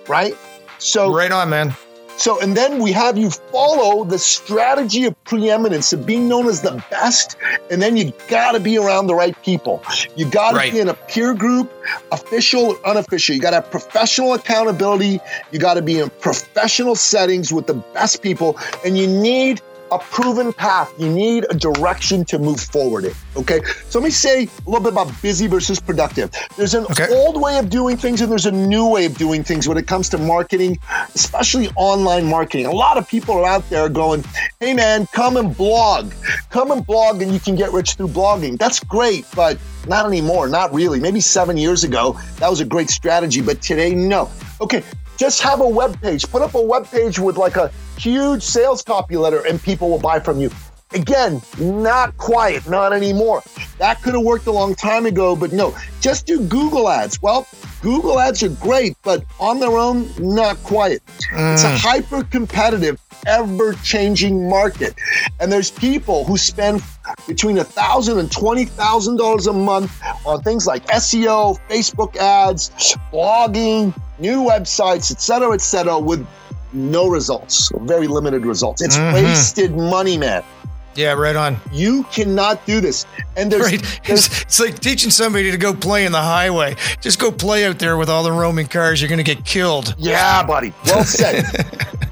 Right? 0.09 0.35
So, 0.79 1.15
right 1.15 1.31
on, 1.31 1.51
man. 1.51 1.75
So, 2.21 2.39
and 2.39 2.55
then 2.55 2.83
we 2.83 2.93
have 2.93 3.17
you 3.17 3.31
follow 3.31 4.05
the 4.05 4.19
strategy 4.19 5.07
of 5.07 5.25
preeminence 5.25 5.95
of 5.95 6.05
being 6.05 6.29
known 6.29 6.49
as 6.49 6.61
the 6.61 6.85
best. 6.91 7.37
And 7.71 7.81
then 7.81 7.97
you 7.97 8.13
got 8.29 8.53
to 8.53 8.61
be 8.61 8.77
around 8.77 9.07
the 9.07 9.15
right 9.15 9.35
people. 9.43 9.83
You 10.17 10.27
got 10.27 10.51
to 10.51 10.59
right. 10.59 10.71
be 10.71 10.81
in 10.81 10.91
a 10.91 10.95
peer 10.95 11.33
group, 11.33 11.73
official 12.13 12.77
or 12.77 12.87
unofficial. 12.87 13.35
You 13.35 13.41
got 13.41 13.51
to 13.51 13.57
have 13.57 13.71
professional 13.71 14.35
accountability. 14.35 15.19
You 15.51 15.59
got 15.59 15.75
to 15.75 15.83
be 15.83 15.99
in 15.99 16.11
professional 16.21 16.95
settings 16.95 17.55
with 17.55 17.67
the 17.67 17.75
best 17.95 18.21
people. 18.21 18.59
And 18.85 18.99
you 18.99 19.07
need 19.07 19.63
a 19.93 19.99
proven 19.99 20.53
path. 20.53 20.93
You 20.99 21.09
need 21.09 21.47
a 21.51 21.55
direction 21.55 22.25
to 22.27 22.39
move 22.39 22.61
forward 22.61 23.05
in. 23.05 23.13
Okay. 23.37 23.61
So 23.89 23.99
let 23.99 24.05
me 24.05 24.11
say 24.11 24.45
a 24.45 24.71
little 24.71 24.81
bit 24.81 24.93
about 24.93 25.11
busy 25.23 25.47
versus 25.47 25.81
productive. 25.81 26.31
There's 26.57 26.75
an 26.75 26.85
okay. 26.91 27.09
old 27.11 27.41
way 27.41 27.59
of 27.59 27.71
doing 27.71 27.97
things 27.97 28.21
and 28.21 28.31
there's 28.31 28.47
a 28.47 28.53
new 28.53 28.89
way 28.89 29.07
of 29.07 29.17
doing 29.17 29.45
things 29.45 29.69
when 29.69 29.79
it 29.79 29.87
comes 29.87 30.09
to 30.11 30.19
marketing, 30.19 30.79
especially 31.15 31.69
online 31.77 32.27
marketing. 32.27 32.67
A 32.67 32.73
lot 32.73 32.97
of 32.97 33.09
people 33.09 33.35
are 33.35 33.47
out 33.47 33.69
there 33.71 33.89
going, 33.89 34.25
hey 34.61 34.75
man, 34.75 35.07
come 35.13 35.37
and 35.37 35.57
blog. 35.57 36.13
Come 36.51 36.71
and 36.71 36.85
blog 36.87 37.23
and 37.23 37.33
you 37.33 37.41
can 37.41 37.57
get 37.57 37.73
rich 37.73 37.95
through 37.95 38.09
blogging. 38.09 38.59
That's 38.59 38.81
great, 38.81 39.27
but 39.35 39.59
not 39.87 40.07
anymore. 40.07 40.49
Not 40.49 40.73
really. 40.73 41.01
Maybe 41.01 41.21
seven 41.21 41.57
years 41.57 41.85
ago, 41.85 42.19
that 42.37 42.49
was 42.51 42.61
a 42.61 42.65
great 42.65 42.91
strategy, 42.91 43.41
but 43.41 43.63
today, 43.63 43.95
no. 43.95 44.31
Okay, 44.61 44.83
just 45.21 45.43
have 45.43 45.61
a 45.61 45.69
web 45.69 46.01
page. 46.01 46.27
Put 46.31 46.41
up 46.41 46.55
a 46.55 46.61
web 46.61 46.87
page 46.87 47.19
with 47.19 47.37
like 47.37 47.57
a 47.57 47.71
huge 47.99 48.43
sales 48.43 48.83
copy 48.83 49.19
letter 49.19 49.45
and 49.47 49.63
people 49.63 49.91
will 49.91 49.99
buy 49.99 50.19
from 50.19 50.41
you. 50.41 50.51
Again, 50.93 51.41
not 51.59 52.17
quiet, 52.17 52.69
not 52.69 52.93
anymore. 52.93 53.43
That 53.79 54.03
could 54.03 54.15
have 54.15 54.25
worked 54.25 54.47
a 54.49 54.53
long 54.53 54.75
time 54.75 55.07
ago, 55.07 55.37
but 55.37 55.53
no, 55.53 55.77
just 56.01 56.27
do 56.27 56.41
Google 56.41 56.89
ads. 56.89 57.23
Well, 57.23 57.47
Google 57.81 58.19
ads 58.19 58.43
are 58.43 58.49
great, 58.49 58.97
but 59.03 59.25
on 59.39 59.61
their 59.61 59.77
own, 59.77 60.11
not 60.19 60.57
quiet. 60.65 61.03
Mm. 61.33 61.55
It's 61.55 61.63
a 61.63 61.69
mm. 61.69 61.77
hyper 61.77 62.25
competitive, 62.25 63.01
ever 63.27 63.75
changing 63.85 64.49
market. 64.49 64.95
And 65.39 65.53
there's 65.53 65.71
people 65.71 66.25
who 66.25 66.37
spend 66.37 66.83
between 67.29 67.59
a 67.59 67.65
thousand 67.65 68.19
and 68.19 68.31
twenty 68.31 68.65
thousand 68.65 69.17
dollars 69.17 69.47
a 69.47 69.53
month 69.53 69.97
on 70.27 70.43
things 70.43 70.67
like 70.67 70.85
SEO, 70.89 71.57
Facebook 71.69 72.17
ads, 72.17 72.71
blogging, 73.13 73.97
new 74.19 74.43
websites, 74.43 75.11
etc., 75.13 75.53
etc., 75.53 75.99
with 75.99 76.27
no 76.73 77.09
results, 77.09 77.71
very 77.83 78.07
limited 78.07 78.45
results. 78.45 78.83
It's 78.83 78.97
mm-hmm. 78.97 79.15
wasted 79.15 79.77
money, 79.77 80.19
man. 80.19 80.45
Yeah, 80.95 81.13
right 81.13 81.37
on. 81.37 81.59
You 81.73 82.05
cannot 82.05 82.65
do 82.67 82.81
this. 82.81 83.07
And 83.37 83.51
there's, 83.51 83.63
right. 83.63 84.01
there's 84.05 84.27
it's, 84.27 84.43
it's, 84.43 84.61
like 84.61 84.79
teaching 84.81 85.11
somebody 85.11 85.51
to 85.51 85.57
go 85.57 85.73
play 85.73 86.05
in 86.05 86.13
the 86.13 86.21
highway. 86.21 86.77
Just 87.01 87.19
go 87.19 87.31
play 87.31 87.65
out 87.65 87.79
there 87.79 87.97
with 87.97 88.11
all 88.11 88.23
the 88.23 88.33
roaming 88.33 88.67
cars. 88.67 89.01
You're 89.01 89.09
going 89.09 89.25
to 89.25 89.35
get 89.35 89.45
killed. 89.45 89.95
Yeah, 89.99 90.45
buddy. 90.45 90.73
Well 90.87 91.05
said. 91.05 91.45